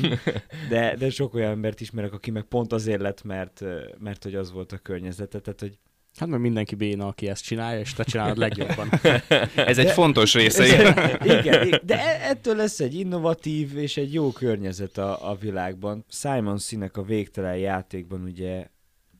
de, 0.69 0.95
de 0.95 1.09
sok 1.09 1.33
olyan 1.33 1.51
embert 1.51 1.81
ismerek, 1.81 2.13
aki 2.13 2.31
meg 2.31 2.43
pont 2.43 2.73
azért 2.73 3.01
lett, 3.01 3.23
mert, 3.23 3.63
mert 3.99 4.23
hogy 4.23 4.35
az 4.35 4.51
volt 4.51 4.71
a 4.71 4.77
környezete. 4.77 5.39
Tehát, 5.39 5.59
hogy 5.59 5.77
Hát 6.15 6.29
mert 6.29 6.41
mindenki 6.41 6.75
béna, 6.75 7.07
aki 7.07 7.27
ezt 7.27 7.43
csinálja, 7.43 7.79
és 7.79 7.93
te 7.93 8.03
csinálod 8.03 8.37
legjobban. 8.37 8.89
Ez 9.55 9.77
egy 9.77 9.85
de, 9.85 9.91
fontos 9.91 10.33
része. 10.33 10.63
Ez, 10.63 11.25
igen, 11.25 11.81
de 11.83 11.99
e- 11.99 12.29
ettől 12.29 12.55
lesz 12.55 12.79
egy 12.79 12.93
innovatív 12.93 13.77
és 13.77 13.97
egy 13.97 14.13
jó 14.13 14.31
környezet 14.31 14.97
a, 14.97 15.29
a 15.29 15.35
világban. 15.35 16.05
Simon 16.09 16.57
Sinek 16.57 16.97
a 16.97 17.03
végtelen 17.03 17.57
játékban 17.57 18.23
ugye 18.23 18.67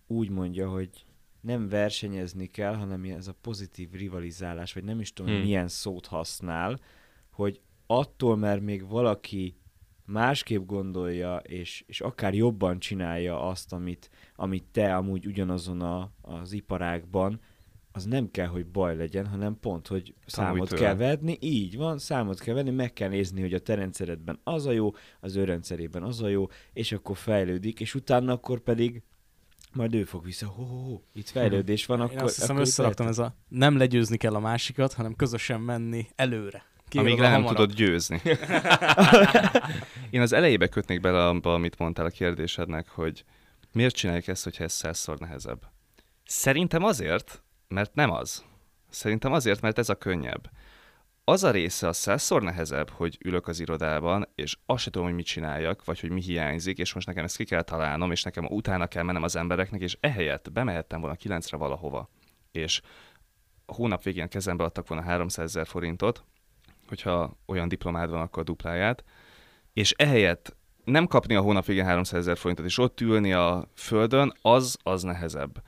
úgy 0.08 0.30
mondja, 0.30 0.70
hogy 0.70 0.90
nem 1.46 1.70
versenyezni 1.70 2.48
kell, 2.48 2.76
hanem 2.76 3.04
ez 3.04 3.28
a 3.28 3.36
pozitív 3.42 3.92
rivalizálás, 3.92 4.74
vagy 4.74 4.84
nem 4.84 5.00
is 5.00 5.14
tudom, 5.14 5.34
hmm. 5.34 5.42
milyen 5.42 5.68
szót 5.68 6.06
használ, 6.06 6.80
hogy 7.32 7.62
attól, 7.88 8.38
mert 8.38 8.62
még 8.62 8.88
valaki 8.88 9.58
másképp 10.06 10.66
gondolja, 10.66 11.38
és, 11.38 11.84
és 11.88 12.02
akár 12.02 12.34
jobban 12.34 12.80
csinálja 12.80 13.48
azt, 13.48 13.74
amit, 13.74 14.10
amit 14.36 14.64
te 14.72 14.96
amúgy 14.96 15.26
ugyanazon 15.26 15.82
a, 15.82 16.12
az 16.22 16.52
iparágban, 16.52 17.40
az 17.92 18.06
nem 18.06 18.32
kell, 18.32 18.48
hogy 18.48 18.66
baj 18.66 18.96
legyen, 18.96 19.28
hanem 19.28 19.60
pont, 19.60 19.88
hogy 19.88 20.14
számot 20.26 20.70
tőle. 20.70 20.82
kell 20.82 20.96
vedni, 20.96 21.38
így 21.40 21.78
van, 21.78 21.98
számot 21.98 22.40
kell 22.40 22.54
venni, 22.54 22.70
meg 22.70 22.94
kell 22.94 23.10
nézni, 23.10 23.42
hogy 23.42 23.54
a 23.54 23.60
te 23.60 23.76
rendszeredben 23.76 24.40
az 24.44 24.66
a 24.66 24.72
jó, 24.72 24.92
az 25.20 25.36
ő 25.36 25.44
rendszerében 25.44 26.04
az 26.04 26.22
a 26.22 26.28
jó, 26.28 26.48
és 26.74 26.92
akkor 26.92 27.18
fejlődik, 27.18 27.80
és 27.80 27.96
utána 27.96 28.34
akkor 28.34 28.60
pedig 28.60 29.04
majd 29.76 29.94
ő 29.94 30.04
fog 30.04 30.24
vissza, 30.24 30.48
hó, 30.48 30.64
hó, 30.64 30.84
hó 30.84 31.04
itt 31.14 31.30
fejlődés 31.30 31.86
van, 31.86 31.98
Én 31.98 32.04
akkor... 32.04 32.18
Én 32.18 32.24
azt 32.24 32.36
hiszem 32.36 32.58
összeraktam 32.58 33.08
ez 33.08 33.18
a 33.18 33.36
nem 33.48 33.78
legyőzni 33.78 34.18
kell 34.18 34.36
a 34.36 34.40
másikat, 34.40 34.94
hanem 34.94 35.16
közösen 35.16 35.62
menni 35.62 36.08
előre. 36.16 36.66
Kiírod 36.88 37.12
amíg 37.12 37.22
le 37.22 37.30
nem 37.30 37.44
hamarabb. 37.44 37.58
tudod 37.58 37.76
győzni. 37.76 38.22
Én 40.10 40.22
az 40.22 40.34
elejébe 40.34 40.68
kötnék 40.68 41.02
bele 41.02 41.28
abba, 41.28 41.54
amit 41.54 41.78
mondtál 41.78 42.06
a 42.06 42.10
kérdésednek, 42.10 42.90
hogy 42.90 43.24
miért 43.72 43.96
csináljuk 43.96 44.28
ezt, 44.28 44.44
hogyha 44.44 44.64
ez 44.64 44.74
százszor 44.74 45.18
nehezebb. 45.20 45.62
Szerintem 46.26 46.84
azért, 46.84 47.44
mert 47.68 47.96
nem 47.96 48.12
az. 48.12 48.44
Szerintem 48.90 49.34
azért, 49.34 49.62
mert 49.62 49.78
ez 49.78 49.90
a 49.90 49.96
könnyebb. 49.96 50.50
Az 51.28 51.44
a 51.44 51.52
része 51.52 51.88
a 51.88 51.94
százszor 51.94 52.42
nehezebb, 52.42 52.90
hogy 52.90 53.18
ülök 53.22 53.48
az 53.48 53.60
irodában, 53.60 54.28
és 54.36 54.58
azt 54.66 54.84
se 54.84 54.90
tudom, 54.90 55.08
hogy 55.08 55.16
mit 55.16 55.26
csináljak, 55.26 55.86
vagy 55.86 56.00
hogy 56.00 56.10
mi 56.10 56.22
hiányzik, 56.22 56.78
és 56.78 56.94
most 56.94 57.08
nekem 57.08 57.24
ezt 57.24 57.38
ki 57.38 57.44
kell 57.44 57.62
találnom, 57.62 58.12
és 58.12 58.24
nekem 58.24 58.46
utána 58.46 58.88
kell 58.88 59.04
mennem 59.04 59.24
az 59.24 59.36
embereknek, 59.36 59.82
és 59.82 59.98
ehelyett 60.00 60.52
bemehettem 60.52 61.00
volna 61.00 61.16
kilencre 61.16 61.58
valahova. 61.58 62.10
És 62.52 62.82
a 63.66 63.74
hónap 63.74 64.04
végén 64.04 64.28
kezembe 64.28 64.64
adtak 64.64 64.88
volna 64.88 65.04
300 65.04 65.46
ezer 65.46 65.68
forintot, 65.68 66.24
hogyha 66.88 67.38
olyan 67.46 67.68
diplomád 67.68 68.10
van, 68.10 68.22
akkor 68.22 68.42
a 68.42 68.46
dupláját, 68.46 69.04
és 69.74 69.92
ehelyett 69.92 70.56
nem 70.84 71.08
kapni 71.08 71.36
a 71.36 71.42
hónap 71.42 71.66
végén 71.66 71.86
300 71.86 72.20
ezer 72.20 72.38
forintot, 72.38 72.66
és 72.66 72.78
ott 72.78 73.02
ülni 73.02 73.34
a 73.34 73.70
földön, 73.76 74.34
az, 74.42 74.78
az 74.84 75.04
nehezebb. 75.04 75.64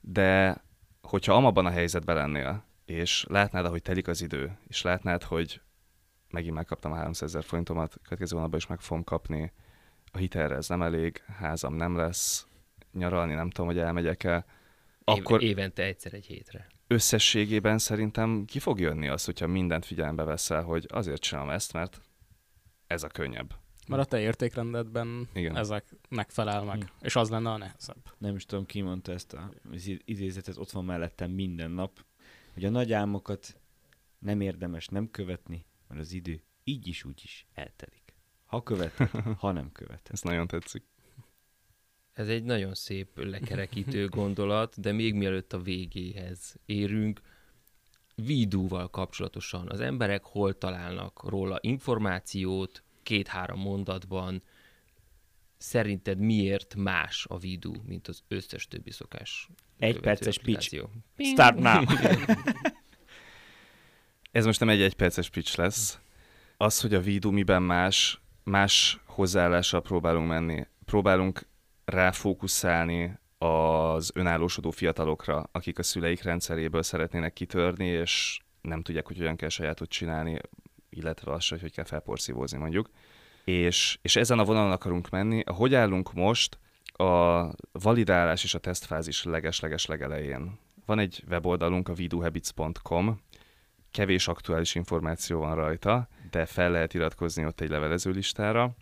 De 0.00 0.62
hogyha 1.02 1.34
amabban 1.34 1.66
a 1.66 1.70
helyzetben 1.70 2.16
lennél, 2.16 2.64
és 2.84 3.24
látnád, 3.28 3.64
ahogy 3.64 3.82
telik 3.82 4.08
az 4.08 4.22
idő, 4.22 4.58
és 4.66 4.82
látnád, 4.82 5.22
hogy 5.22 5.60
megint 6.30 6.54
megkaptam 6.54 6.92
a 6.92 6.96
300 6.96 7.28
ezer 7.28 7.44
forintomat, 7.44 7.96
következő 8.02 8.34
hónapban 8.34 8.58
is 8.58 8.66
meg 8.66 8.80
fogom 8.80 9.04
kapni, 9.04 9.52
a 10.12 10.18
hitelre 10.18 10.54
ez 10.54 10.68
nem 10.68 10.82
elég, 10.82 11.22
házam 11.38 11.74
nem 11.74 11.96
lesz, 11.96 12.46
nyaralni 12.92 13.34
nem 13.34 13.50
tudom, 13.50 13.66
hogy 13.66 13.78
elmegyek-e, 13.78 14.44
Év, 15.04 15.18
akkor 15.18 15.42
Évente 15.42 15.82
egyszer 15.82 16.14
egy 16.14 16.26
hétre. 16.26 16.66
összességében 16.86 17.78
szerintem 17.78 18.44
ki 18.44 18.58
fog 18.58 18.80
jönni 18.80 19.08
az, 19.08 19.24
hogyha 19.24 19.46
mindent 19.46 19.84
figyelembe 19.84 20.24
veszel, 20.24 20.62
hogy 20.62 20.86
azért 20.90 21.20
csinálom 21.20 21.50
ezt, 21.50 21.72
mert 21.72 22.00
ez 22.86 23.02
a 23.02 23.08
könnyebb. 23.08 23.54
Mert 23.86 24.02
a 24.02 24.04
te 24.04 24.20
értékrendedben 24.20 25.28
Igen. 25.32 25.56
ezeknek 25.56 26.30
felel 26.30 26.64
meg, 26.64 26.92
és 27.00 27.16
az 27.16 27.30
lenne 27.30 27.50
a 27.50 27.56
nehezebb. 27.56 28.12
Nem 28.18 28.36
is 28.36 28.44
tudom, 28.46 28.66
ki 28.66 28.80
mondta 28.80 29.12
ezt 29.12 29.32
a, 29.32 29.52
az 29.72 29.90
idézetet, 30.04 30.56
ott 30.56 30.70
van 30.70 30.84
mellettem 30.84 31.30
minden 31.30 31.70
nap, 31.70 32.04
hogy 32.52 32.64
a 32.64 32.70
nagy 32.70 32.92
álmokat 32.92 33.60
nem 34.18 34.40
érdemes 34.40 34.88
nem 34.88 35.10
követni, 35.10 35.64
mert 35.88 36.00
az 36.00 36.12
idő 36.12 36.42
így 36.64 36.86
is 36.86 37.04
úgy 37.04 37.20
is 37.24 37.46
eltelik. 37.54 38.14
Ha 38.44 38.62
követed, 38.62 39.08
ha 39.38 39.52
nem 39.52 39.72
követed. 39.72 40.12
Ez 40.12 40.20
nagyon 40.20 40.46
tetszik. 40.46 40.84
Ez 42.12 42.28
egy 42.28 42.44
nagyon 42.44 42.74
szép 42.74 43.18
lekerekítő 43.18 44.08
gondolat, 44.18 44.80
de 44.80 44.92
még 44.92 45.14
mielőtt 45.14 45.52
a 45.52 45.62
végéhez 45.62 46.56
érünk, 46.66 47.20
Vidúval 48.14 48.90
kapcsolatosan 48.90 49.68
az 49.68 49.80
emberek 49.80 50.24
hol 50.24 50.58
találnak 50.58 51.28
róla 51.28 51.58
információt, 51.60 52.82
két-három 53.02 53.60
mondatban, 53.60 54.42
szerinted 55.62 56.18
miért 56.18 56.74
más 56.74 57.26
a 57.28 57.38
Vidú, 57.38 57.74
mint 57.86 58.08
az 58.08 58.22
összes 58.28 58.68
többi 58.68 58.90
szokás? 58.90 59.48
Egy 59.78 60.00
perces 60.00 60.38
pitch. 60.38 60.86
Start 61.18 61.58
now! 61.58 61.84
Ez 64.30 64.44
most 64.44 64.60
nem 64.60 64.68
egy 64.68 64.82
egyperces 64.82 65.30
pitch 65.30 65.58
lesz. 65.58 65.98
Az, 66.56 66.80
hogy 66.80 66.94
a 66.94 67.00
Vidu 67.00 67.30
miben 67.30 67.62
más, 67.62 68.20
más 68.42 69.00
hozzáállással 69.04 69.82
próbálunk 69.82 70.28
menni. 70.28 70.66
Próbálunk 70.84 71.46
ráfókuszálni 71.84 73.18
az 73.38 74.10
önállósodó 74.14 74.70
fiatalokra, 74.70 75.48
akik 75.52 75.78
a 75.78 75.82
szüleik 75.82 76.22
rendszeréből 76.22 76.82
szeretnének 76.82 77.32
kitörni, 77.32 77.86
és 77.86 78.40
nem 78.60 78.82
tudják, 78.82 79.06
hogy 79.06 79.16
hogyan 79.16 79.36
kell 79.36 79.48
sajátot 79.48 79.88
csinálni, 79.88 80.38
illetve 80.90 81.32
azt, 81.32 81.48
hogy 81.48 81.60
hogy 81.60 81.72
kell 81.72 81.84
felporszívózni 81.84 82.58
mondjuk. 82.58 82.90
És, 83.44 83.98
és 84.02 84.16
ezen 84.16 84.38
a 84.38 84.44
vonalon 84.44 84.70
akarunk 84.70 85.10
menni. 85.10 85.42
Hogy 85.46 85.74
állunk 85.74 86.12
most? 86.12 86.58
A 86.92 87.50
validálás 87.72 88.44
és 88.44 88.54
a 88.54 88.58
tesztfázis 88.58 89.22
leges-leges 89.24 89.86
legelején. 89.86 90.58
Van 90.86 90.98
egy 90.98 91.24
weboldalunk, 91.28 91.88
a 91.88 91.94
viduhabits.com, 91.94 93.20
kevés 93.90 94.28
aktuális 94.28 94.74
információ 94.74 95.38
van 95.38 95.54
rajta, 95.54 96.08
de 96.30 96.46
fel 96.46 96.70
lehet 96.70 96.94
iratkozni 96.94 97.46
ott 97.46 97.60
egy 97.60 97.68
levelező 97.68 98.10
listára. 98.10 98.74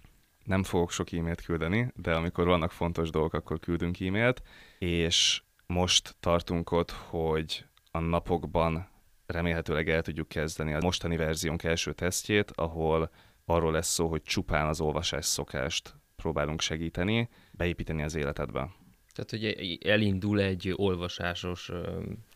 Nem 0.45 0.63
fogok 0.63 0.91
sok 0.91 1.13
e-mailt 1.13 1.41
küldeni, 1.41 1.93
de 1.95 2.15
amikor 2.15 2.47
vannak 2.47 2.73
fontos 2.73 3.11
dolgok, 3.11 3.35
akkor 3.35 3.59
küldünk 3.59 4.01
e-mailt, 4.01 4.43
és 4.79 5.43
most 5.67 6.17
tartunk 6.21 6.71
ott, 6.71 6.91
hogy 6.91 7.65
a 7.91 7.99
napokban 7.99 8.89
remélhetőleg 9.27 9.89
el 9.89 10.03
tudjuk 10.03 10.29
kezdeni 10.29 10.75
a 10.75 10.79
mostani 10.81 11.17
verziónk 11.17 11.63
első 11.63 11.93
tesztjét, 11.93 12.51
ahol 12.55 13.11
arról 13.55 13.73
lesz 13.73 13.93
szó, 13.93 14.09
hogy 14.09 14.23
csupán 14.23 14.67
az 14.67 14.81
olvasás 14.81 15.25
szokást 15.25 15.95
próbálunk 16.17 16.61
segíteni, 16.61 17.29
beépíteni 17.51 18.03
az 18.03 18.15
életedbe. 18.15 18.71
Tehát, 19.15 19.31
hogy 19.31 19.79
elindul 19.85 20.41
egy 20.41 20.73
olvasásos 20.77 21.71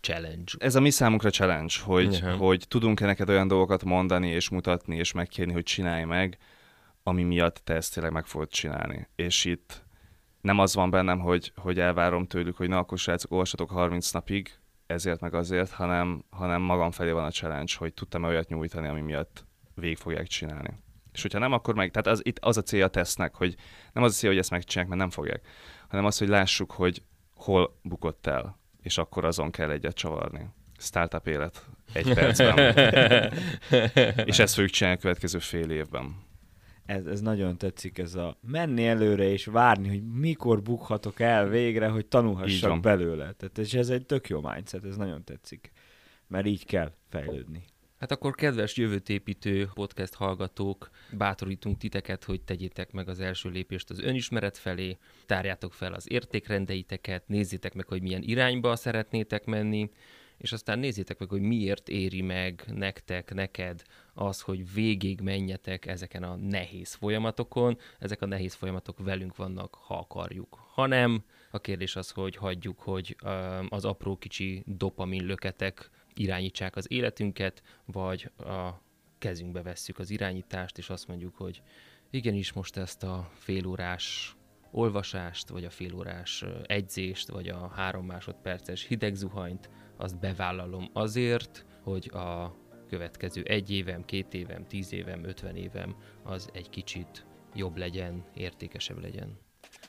challenge. 0.01 0.53
Ez 0.59 0.75
a 0.75 0.81
mi 0.81 0.91
számunkra 0.91 1.31
challenge, 1.31 1.75
hogy, 1.85 2.15
Aha. 2.15 2.37
hogy 2.37 2.65
tudunk-e 2.69 3.07
neked 3.07 3.29
olyan 3.29 3.49
dolgokat 3.49 3.85
mondani, 3.85 4.29
és 4.29 4.49
mutatni, 4.49 4.97
és 4.97 5.13
megkérni, 5.13 5.53
hogy 5.53 5.63
csinálj 5.63 6.05
meg, 6.05 6.39
ami 7.03 7.23
miatt 7.23 7.61
te 7.65 7.75
ezt 7.75 7.95
tényleg 7.95 8.13
meg 8.13 8.27
fogod 8.27 8.49
csinálni. 8.49 9.09
És 9.17 9.45
itt 9.45 9.85
nem 10.41 10.59
az 10.59 10.75
van 10.75 10.91
bennem, 10.91 11.19
hogy, 11.19 11.53
hogy 11.57 11.79
elvárom 11.79 12.27
tőlük, 12.27 12.57
hogy 12.57 12.69
na 12.69 12.79
akkor 12.79 12.99
srácok, 12.99 13.31
olvassatok 13.31 13.71
30 13.71 14.11
napig, 14.11 14.59
ezért 14.87 15.21
meg 15.21 15.35
azért, 15.35 15.71
hanem, 15.71 16.25
hanem 16.31 16.63
magam 16.63 16.91
felé 16.91 17.11
van 17.11 17.25
a 17.25 17.31
challenge, 17.31 17.73
hogy 17.79 17.95
tudtam-e 17.95 18.29
olyat 18.29 18.49
nyújtani, 18.49 18.89
ami 18.89 19.01
miatt 19.01 19.45
végig 19.75 19.97
fogják 19.97 20.27
csinálni. 20.27 20.83
És 21.15 21.23
hogyha 21.23 21.39
nem, 21.39 21.53
akkor 21.53 21.75
meg, 21.75 21.91
tehát 21.91 22.07
az, 22.07 22.21
itt 22.25 22.39
az 22.39 22.57
a 22.57 22.63
célja 22.63 22.85
a 22.85 22.89
tesznek, 22.89 23.35
hogy 23.35 23.55
nem 23.93 24.03
az 24.03 24.13
a 24.13 24.15
cél, 24.15 24.31
hogy 24.31 24.39
ezt 24.39 24.51
megcsinálják, 24.51 24.97
mert 24.97 25.09
nem 25.09 25.23
fogják, 25.23 25.47
hanem 25.89 26.05
az, 26.05 26.19
hogy 26.19 26.29
lássuk, 26.29 26.71
hogy 26.71 27.03
hol 27.35 27.79
bukott 27.83 28.27
el, 28.27 28.59
és 28.83 28.99
akkor 28.99 29.25
azon 29.25 29.51
kell 29.51 29.71
egyet 29.71 29.95
csavarni. 29.95 30.49
Startup 30.79 31.27
élet 31.27 31.67
egy 31.93 32.15
percben. 32.15 32.59
és 34.29 34.39
ezt 34.39 34.55
fogjuk 34.55 34.73
csinálni 34.73 34.99
a 34.99 35.03
következő 35.03 35.39
fél 35.39 35.71
évben. 35.71 36.23
Ez, 36.87 37.07
ez 37.07 37.21
nagyon 37.21 37.59
tetszik, 37.59 37.99
ez 37.99 38.15
a 38.15 38.39
menni 38.41 38.87
előre 38.87 39.25
és 39.25 39.45
várni, 39.45 39.89
hogy 39.89 40.03
mikor 40.03 40.63
bukhatok 40.63 41.21
el 41.21 41.49
végre, 41.49 41.89
hogy 41.89 42.07
tanulhassak 42.07 42.81
belőle. 42.81 43.33
Tehát, 43.33 43.59
és 43.59 43.75
ez 43.75 43.89
egy 43.89 44.07
tök 44.07 44.29
jó 44.29 44.41
mindset, 44.41 44.85
ez 44.85 44.97
nagyon 44.97 45.25
tetszik. 45.25 45.73
Mert 46.27 46.47
így 46.47 46.65
kell 46.65 46.93
fejlődni. 47.09 47.65
Hát 47.99 48.11
akkor 48.11 48.35
kedves 48.35 48.77
jövőtépítő 48.77 49.69
podcast 49.75 50.15
hallgatók, 50.15 50.91
bátorítunk 51.13 51.79
titeket, 51.79 52.25
hogy 52.25 52.43
tegyétek 52.43 52.93
meg 52.93 53.09
az 53.09 53.21
első 53.21 53.51
lépést 53.51 53.91
az 53.91 54.01
önismeret 54.01 54.59
felé, 54.59 54.99
tárjátok 55.27 55.73
fel 55.73 55.93
az 55.93 56.11
értékrendeiteket, 56.11 57.29
nézzétek 57.29 57.75
meg, 57.75 57.87
hogy 57.89 58.03
milyen 58.03 58.23
irányba 58.23 58.77
szeretnétek 58.77 59.45
menni, 59.45 59.91
és 60.37 60.53
aztán 60.53 60.79
nézzétek 60.79 61.19
meg, 61.19 61.29
hogy 61.29 61.41
miért 61.41 61.89
éri 61.89 62.23
meg 62.23 62.65
nektek, 62.75 63.35
neked 63.35 63.83
az, 64.15 64.41
hogy 64.41 64.73
végig 64.73 65.21
menjetek 65.21 65.87
ezeken 65.87 66.23
a 66.23 66.37
nehéz 66.37 66.95
folyamatokon. 66.95 67.79
Ezek 67.99 68.23
a 68.23 68.27
nehéz 68.27 68.55
folyamatok 68.55 68.99
velünk 68.99 69.37
vannak, 69.37 69.75
ha 69.75 69.95
akarjuk. 69.99 70.59
Ha 70.73 70.87
nem, 70.87 71.25
a 71.51 71.61
kérdés 71.61 71.97
az, 71.97 72.11
hogy 72.11 72.37
hagyjuk, 72.37 72.81
hogy 72.81 73.17
az 73.69 73.85
apró 73.85 74.17
kicsi 74.17 74.63
dopamin 74.67 75.27
löketek 75.27 75.91
irányítsák 76.15 76.77
az 76.77 76.93
életünket, 76.93 77.63
vagy 77.85 78.31
a 78.39 78.83
kezünkbe 79.19 79.63
vesszük 79.63 79.99
az 79.99 80.11
irányítást, 80.11 80.79
és 80.79 80.91
azt 80.91 81.09
mondjuk, 81.09 81.37
hogy 81.37 81.63
igenis 82.11 82.53
most 82.53 82.77
ezt 82.77 83.03
a 83.03 83.31
félórás 83.35 84.37
olvasást, 84.71 85.49
vagy 85.49 85.65
a 85.65 85.71
félórás 85.71 86.45
egyzést, 86.63 87.29
vagy 87.29 87.49
a 87.49 87.69
három 87.69 88.07
másodperces 88.07 88.87
hidegzuhanyt, 88.87 89.71
azt 89.97 90.19
bevállalom 90.19 90.91
azért, 90.93 91.67
hogy 91.83 92.11
a 92.13 92.57
következő 92.89 93.43
egy 93.43 93.71
évem, 93.71 94.05
két 94.05 94.35
évem, 94.35 94.67
tíz 94.67 94.93
évem, 94.93 95.25
ötven 95.25 95.57
évem 95.57 95.97
az 96.23 96.49
egy 96.53 96.69
kicsit 96.69 97.27
jobb 97.55 97.77
legyen, 97.77 98.25
értékesebb 98.35 99.01
legyen. 99.01 99.39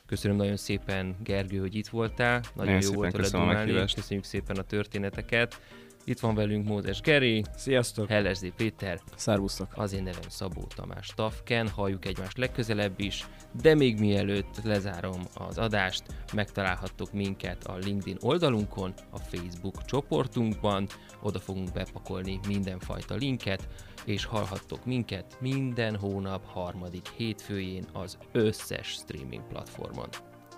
Köszönöm 0.05 0.37
nagyon 0.37 0.57
szépen, 0.57 1.15
Gergő, 1.23 1.59
hogy 1.59 1.75
itt 1.75 1.87
voltál. 1.87 2.41
Nagyon 2.55 2.73
Nagyon 2.73 2.89
jó 2.89 2.93
volt 2.93 3.11
veled 3.11 3.31
dumálni. 3.31 3.93
Köszönjük 3.93 4.25
szépen 4.25 4.57
a 4.57 4.63
történeteket. 4.63 5.61
Itt 6.07 6.19
van 6.19 6.35
velünk 6.35 6.67
Mózes 6.67 7.01
Geri, 7.01 7.43
Sziasztok! 7.55 8.07
Hellesdi 8.07 8.51
Péter, 8.55 8.99
Szervusztok! 9.15 9.67
az 9.75 9.93
én 9.93 10.03
nevem 10.03 10.29
Szabó 10.29 10.67
Tamás 10.75 11.11
Tafken, 11.15 11.69
halljuk 11.69 12.05
egymást 12.05 12.37
legközelebb 12.37 12.99
is, 12.99 13.27
de 13.61 13.75
még 13.75 13.99
mielőtt 13.99 14.63
lezárom 14.63 15.21
az 15.33 15.57
adást, 15.57 16.03
megtalálhattok 16.33 17.13
minket 17.13 17.63
a 17.63 17.75
LinkedIn 17.75 18.17
oldalunkon, 18.21 18.93
a 19.11 19.17
Facebook 19.17 19.85
csoportunkban, 19.85 20.87
oda 21.21 21.39
fogunk 21.39 21.71
bepakolni 21.71 22.39
mindenfajta 22.47 23.15
linket, 23.15 23.67
és 24.05 24.25
hallhattok 24.25 24.85
minket 24.85 25.37
minden 25.39 25.95
hónap 25.95 26.45
harmadik 26.45 27.07
hétfőjén 27.17 27.85
az 27.93 28.17
összes 28.31 28.87
streaming 28.87 29.47
platformon. 29.47 30.09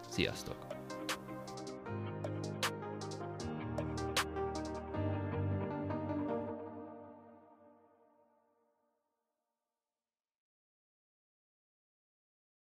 Sziasztok! 0.10 0.68